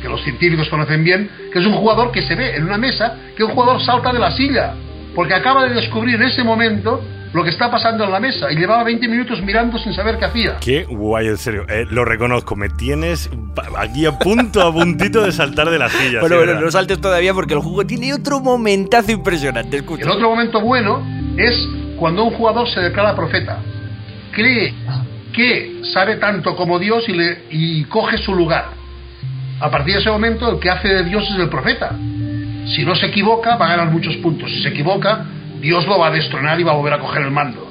que 0.00 0.08
los 0.08 0.22
científicos 0.22 0.66
conocen 0.70 1.04
bien, 1.04 1.30
que 1.52 1.58
es 1.58 1.66
un 1.66 1.74
jugador 1.74 2.10
que 2.10 2.22
se 2.22 2.34
ve 2.34 2.56
en 2.56 2.64
una 2.64 2.78
mesa, 2.78 3.18
que 3.36 3.44
un 3.44 3.50
jugador 3.50 3.82
salta 3.82 4.10
de 4.10 4.18
la 4.18 4.30
silla, 4.30 4.72
porque 5.14 5.34
acaba 5.34 5.68
de 5.68 5.74
descubrir 5.74 6.14
en 6.14 6.22
ese 6.22 6.42
momento 6.42 7.02
lo 7.34 7.44
que 7.44 7.50
está 7.50 7.70
pasando 7.70 8.04
en 8.04 8.12
la 8.12 8.18
mesa 8.18 8.50
y 8.50 8.56
llevaba 8.56 8.82
20 8.84 9.08
minutos 9.08 9.42
mirando 9.42 9.78
sin 9.78 9.92
saber 9.92 10.18
qué 10.18 10.24
hacía. 10.24 10.56
Qué 10.58 10.84
guay, 10.84 11.26
en 11.28 11.36
serio. 11.36 11.66
Eh, 11.68 11.84
lo 11.90 12.06
reconozco, 12.06 12.56
me 12.56 12.70
tienes 12.70 13.28
aquí 13.76 14.06
a 14.06 14.18
punto, 14.18 14.62
a 14.62 14.72
puntito 14.72 15.22
de 15.22 15.32
saltar 15.32 15.68
de 15.68 15.78
la 15.78 15.90
silla. 15.90 16.20
Bueno, 16.20 16.38
¿verdad? 16.38 16.60
no 16.60 16.70
saltes 16.70 16.98
todavía 16.98 17.34
porque 17.34 17.52
el 17.52 17.60
juego 17.60 17.84
tiene 17.84 18.14
otro 18.14 18.40
momentazo 18.40 19.12
impresionante. 19.12 19.76
Escucha. 19.76 20.04
El 20.04 20.10
otro 20.10 20.30
momento 20.30 20.62
bueno 20.62 21.06
es 21.36 21.54
cuando 21.98 22.24
un 22.24 22.34
jugador 22.34 22.68
se 22.68 22.80
declara 22.80 23.14
profeta. 23.14 23.60
Cree 24.32 24.74
que 25.32 25.80
sabe 25.92 26.16
tanto 26.16 26.56
como 26.56 26.78
Dios 26.78 27.08
y, 27.08 27.12
le, 27.12 27.44
y 27.50 27.84
coge 27.84 28.18
su 28.18 28.34
lugar. 28.34 28.70
A 29.60 29.70
partir 29.70 29.94
de 29.94 30.00
ese 30.00 30.10
momento, 30.10 30.50
el 30.50 30.58
que 30.58 30.70
hace 30.70 30.88
de 30.88 31.04
Dios 31.04 31.24
es 31.30 31.38
el 31.38 31.48
profeta. 31.48 31.96
Si 32.66 32.84
no 32.84 32.94
se 32.94 33.06
equivoca, 33.06 33.56
va 33.56 33.66
a 33.66 33.76
ganar 33.76 33.90
muchos 33.90 34.16
puntos. 34.16 34.50
Si 34.50 34.62
se 34.62 34.68
equivoca, 34.68 35.24
Dios 35.60 35.86
lo 35.86 35.98
va 35.98 36.08
a 36.08 36.10
destronar 36.10 36.58
y 36.60 36.64
va 36.64 36.72
a 36.72 36.74
volver 36.74 36.94
a 36.94 36.98
coger 36.98 37.22
el 37.22 37.30
mando. 37.30 37.70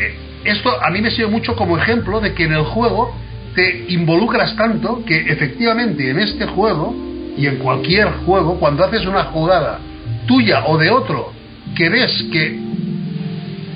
Eh, 0.00 0.16
Esto 0.44 0.82
a 0.82 0.90
mí 0.90 1.00
me 1.00 1.10
sirve 1.10 1.30
mucho 1.30 1.54
como 1.54 1.76
ejemplo 1.76 2.20
de 2.20 2.34
que 2.34 2.44
en 2.44 2.54
el 2.54 2.64
juego 2.64 3.14
te 3.54 3.86
involucras 3.88 4.56
tanto 4.56 5.04
que 5.04 5.16
efectivamente 5.30 6.10
en 6.10 6.18
este 6.18 6.46
juego 6.46 6.94
y 7.36 7.46
en 7.46 7.56
cualquier 7.56 8.08
juego, 8.24 8.58
cuando 8.58 8.84
haces 8.84 9.06
una 9.06 9.24
jugada 9.24 9.78
tuya 10.26 10.64
o 10.66 10.78
de 10.78 10.90
otro 10.90 11.32
que 11.76 11.88
ves 11.88 12.24
que 12.32 12.58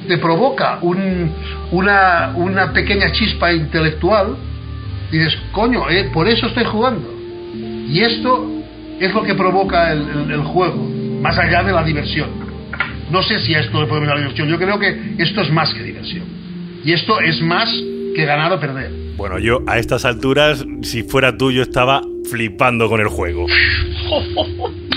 te 0.08 0.18
provoca 0.18 0.78
un- 0.82 1.30
una, 1.70 2.32
una 2.34 2.72
pequeña 2.72 3.12
chispa 3.12 3.52
intelectual, 3.52 4.36
dices, 5.12 5.36
coño, 5.52 5.88
eh, 5.90 6.10
por 6.12 6.26
eso 6.28 6.46
estoy 6.46 6.64
jugando. 6.64 7.14
Y 7.88 8.00
esto 8.00 8.50
es 9.00 9.14
lo 9.14 9.22
que 9.22 9.34
provoca 9.34 9.92
el, 9.92 10.00
el- 10.08 10.30
el 10.32 10.40
juego, 10.42 10.76
más 11.22 11.38
allá 11.38 11.62
de 11.62 11.72
la 11.72 11.84
diversión. 11.84 12.30
No 13.10 13.22
sé 13.22 13.38
si 13.40 13.54
a 13.54 13.60
esto 13.60 13.80
le 13.80 13.86
podemos 13.86 14.08
dar 14.08 14.18
diversión, 14.18 14.48
yo 14.48 14.58
creo 14.58 14.78
que 14.78 15.14
esto 15.18 15.40
es 15.42 15.50
más 15.52 15.72
que 15.72 15.82
diversión. 15.82 16.24
Y 16.84 16.92
esto 16.92 17.20
es 17.20 17.40
más 17.42 17.68
que 18.14 18.24
ganar 18.24 18.52
o 18.52 18.58
perder. 18.60 18.90
Bueno, 19.16 19.38
yo 19.38 19.60
a 19.66 19.78
estas 19.78 20.04
alturas, 20.04 20.64
si 20.82 21.02
fuera 21.02 21.36
tú, 21.36 21.50
yo 21.50 21.62
estaba 21.62 22.02
flipando 22.30 22.88
con 22.88 23.00
el 23.00 23.08
juego. 23.08 23.46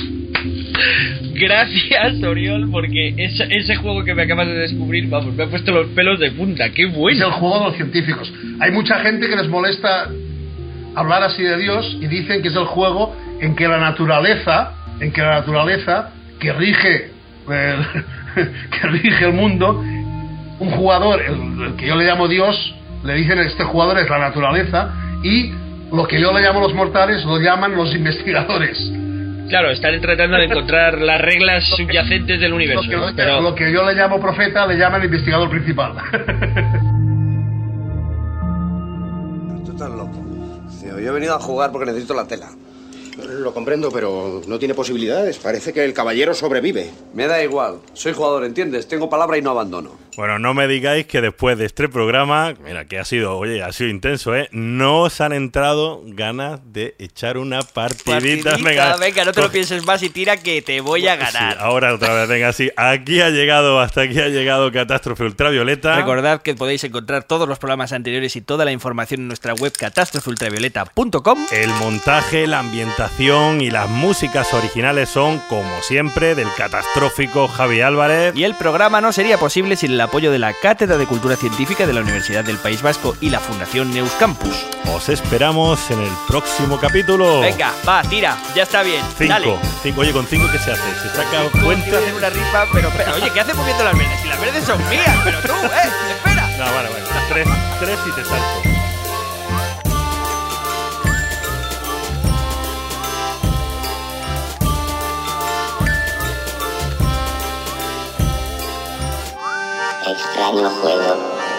Gracias, 1.34 2.24
Oriol, 2.24 2.70
porque 2.72 3.14
ese, 3.18 3.48
ese 3.50 3.76
juego 3.76 4.04
que 4.04 4.14
me 4.14 4.24
acabas 4.24 4.48
de 4.48 4.54
descubrir, 4.54 5.08
vamos, 5.10 5.34
me 5.34 5.44
ha 5.44 5.48
puesto 5.48 5.72
los 5.72 5.88
pelos 5.88 6.20
de 6.20 6.32
punta. 6.32 6.70
¡Qué 6.70 6.84
Es 6.84 6.94
bueno! 6.94 7.28
el 7.28 7.32
juego 7.34 7.60
de 7.60 7.66
los 7.66 7.76
científicos. 7.76 8.32
Hay 8.60 8.72
mucha 8.72 9.00
gente 9.00 9.28
que 9.28 9.36
les 9.36 9.48
molesta 9.48 10.10
hablar 10.96 11.24
así 11.24 11.42
de 11.42 11.58
Dios 11.58 11.98
y 12.02 12.08
dicen 12.08 12.42
que 12.42 12.50
es 12.50 12.56
el 12.56 12.66
juego 12.66 13.16
en 13.40 13.56
que 13.56 13.68
la 13.68 13.80
naturaleza, 13.80 14.74
en 15.00 15.12
que 15.12 15.22
la 15.22 15.40
naturaleza 15.40 16.12
que 16.40 16.54
rige 16.54 17.12
el, 17.50 17.86
que 18.70 18.88
rige 18.88 19.26
el 19.26 19.34
mundo, 19.34 19.84
un 20.60 20.72
jugador, 20.72 21.22
el, 21.22 21.64
el 21.64 21.76
que 21.76 21.88
yo 21.88 21.96
le 21.96 22.06
llamo 22.06 22.28
Dios, 22.28 22.76
le 23.04 23.16
dicen 23.16 23.40
este 23.40 23.64
jugador 23.64 23.98
es 24.00 24.10
la 24.10 24.20
naturaleza 24.20 24.94
y 25.24 25.52
lo 25.92 26.08
que 26.08 26.20
yo 26.20 26.32
le 26.34 26.42
llamo 26.42 26.62
los 26.62 26.74
mortales 26.74 27.24
lo 27.26 27.40
llaman 27.40 27.76
los 27.76 27.94
investigadores. 27.96 28.92
Claro, 29.52 29.70
están 29.70 30.00
tratando 30.00 30.38
de 30.38 30.46
encontrar 30.46 31.02
las 31.02 31.20
reglas 31.20 31.66
subyacentes 31.76 32.40
del 32.40 32.54
universo, 32.54 32.84
Lo 32.84 32.90
que, 32.90 32.96
¿no? 32.96 33.08
Pero 33.14 33.42
lo 33.42 33.54
que 33.54 33.70
yo 33.70 33.84
le 33.84 33.96
llamo 33.96 34.18
profeta 34.18 34.66
le 34.66 34.78
llaman 34.78 35.04
investigador 35.04 35.50
principal. 35.50 35.92
Tú 39.66 39.72
estás 39.74 39.90
loco. 39.90 40.24
Yo 40.82 40.98
he 40.98 41.12
venido 41.12 41.36
a 41.36 41.40
jugar 41.42 41.70
porque 41.74 41.88
necesito 41.88 42.14
la 42.14 42.26
tela. 42.26 42.48
Lo 43.42 43.54
comprendo, 43.54 43.92
pero 43.92 44.42
no 44.48 44.58
tiene 44.58 44.74
posibilidades. 44.74 45.38
Parece 45.38 45.74
que 45.74 45.84
el 45.84 45.92
caballero 45.92 46.34
sobrevive. 46.34 46.90
Me 47.14 47.28
da 47.28 47.44
igual. 47.44 47.80
Soy 47.92 48.14
jugador, 48.14 48.46
¿entiendes? 48.46 48.88
Tengo 48.88 49.10
palabra 49.10 49.38
y 49.38 49.42
no 49.42 49.52
abandono. 49.52 50.00
Bueno, 50.18 50.40
no 50.40 50.54
me 50.54 50.68
digáis 50.68 51.06
que 51.06 51.22
después 51.22 51.58
de 51.58 51.66
este 51.66 51.88
programa, 51.88 52.54
mira, 52.64 52.86
que 52.86 53.00
ha 53.00 53.06
sido, 53.06 53.38
oye, 53.38 53.64
ha 53.64 53.72
sido 53.72 53.90
intenso, 53.90 54.36
¿eh? 54.36 54.50
No 54.52 55.02
os 55.02 55.22
han 55.22 55.32
entrado 55.32 56.02
ganas 56.06 56.60
de 56.66 56.96
echar 57.00 57.38
una 57.38 57.62
partidita. 57.62 58.52
Partidita, 58.52 58.98
venga, 58.98 59.26
no 59.26 59.32
te 59.32 59.42
lo 59.42 59.50
pienses 59.52 59.86
más 59.86 60.04
y 60.04 60.10
tira 60.10 60.38
que 60.38 60.62
te 60.62 60.82
voy 60.82 61.08
a 61.08 61.16
ganar. 61.16 61.54
Sí, 61.54 61.60
ahora 61.60 61.94
otra 61.94 62.14
vez, 62.14 62.28
venga, 62.28 62.52
sí. 62.52 62.70
Aquí 62.76 63.22
ha 63.22 63.30
llegado, 63.30 63.80
hasta 63.80 64.02
aquí 64.02 64.20
ha 64.20 64.28
llegado 64.28 64.72
Catástrofe 64.72 65.24
Ultravioleta. 65.24 65.96
Recordad 65.96 66.42
que 66.42 66.56
podéis 66.56 66.84
encontrar 66.84 67.24
todos 67.24 67.48
los 67.48 67.58
programas 67.58 67.94
anteriores 67.94 68.36
y 68.36 68.42
toda 68.42 68.66
la 68.66 68.72
información 68.72 69.22
en 69.22 69.28
nuestra 69.28 69.54
web 69.54 69.72
catástrofeultravioleta.com. 69.72 71.48
El 71.52 71.70
montaje, 71.76 72.48
la 72.48 72.60
ambientación 72.60 73.62
y 73.62 73.72
las 73.72 73.90
músicas 73.90 74.54
originales 74.54 75.10
son, 75.10 75.40
como 75.48 75.82
siempre, 75.82 76.36
del 76.36 76.48
catastrófico 76.58 77.48
Javi 77.48 77.82
Álvarez. 77.82 78.36
Y 78.36 78.44
el 78.44 78.56
programa 78.56 79.00
no 79.00 79.14
sería 79.14 79.38
posible 79.38 79.76
sin 79.76 79.98
el 80.02 80.08
apoyo 80.08 80.32
de 80.32 80.40
la 80.40 80.52
Cátedra 80.54 80.98
de 80.98 81.06
Cultura 81.06 81.36
Científica 81.36 81.86
de 81.86 81.94
la 81.94 82.02
Universidad 82.02 82.44
del 82.44 82.58
País 82.58 82.82
Vasco 82.82 83.16
y 83.22 83.30
la 83.30 83.40
Fundación 83.40 83.92
Neus 83.92 84.10
Campus. 84.14 84.66
Os 84.92 85.10
esperamos 85.10 85.92
en 85.92 86.00
el 86.02 86.10
próximo 86.28 86.80
capítulo. 86.80 87.40
Venga, 87.42 87.72
va, 87.88 88.02
tira, 88.02 88.36
ya 88.56 88.64
está 88.64 88.82
bien. 88.82 89.06
Cinco. 89.16 89.30
Dale. 89.32 89.60
Cinco. 89.84 90.02
Oye, 90.02 90.12
con 90.12 90.26
cinco, 90.26 90.48
¿qué 90.52 90.58
se 90.58 90.72
hace? 90.72 90.82
¿Se 91.04 91.10
saca 91.10 91.30
Quiero 91.30 91.52
cuenta? 91.64 92.00
una 92.18 92.30
rifa, 92.32 92.66
pero, 92.74 92.90
pero, 92.98 93.14
oye, 93.14 93.30
¿qué 93.32 93.42
haces 93.42 93.56
moviendo 93.56 93.84
las 93.84 93.96
verdes? 93.96 94.20
Si 94.24 94.28
las 94.28 94.42
verdes 94.42 94.64
son 94.66 94.90
mías, 94.90 95.18
pero 95.24 95.40
tú, 95.42 95.54
eh, 95.54 95.92
espera. 96.16 96.48
No, 96.58 96.66
vale, 96.74 96.90
vale. 96.90 97.04
Tres, 97.30 97.48
tres 97.80 98.00
y 98.08 98.12
te 98.14 98.26
salto. 98.26 98.71
Extraño 110.08 110.68
juego. 110.82 111.16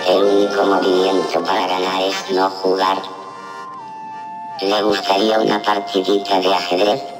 El 0.08 0.24
único 0.24 0.64
movimiento 0.64 1.44
para 1.44 1.64
ganar 1.68 2.02
es 2.02 2.30
no 2.34 2.50
jugar. 2.50 3.00
¿Le 4.60 4.82
gustaría 4.82 5.38
una 5.38 5.62
partidita 5.62 6.40
de 6.40 6.52
ajedrez? 6.52 7.11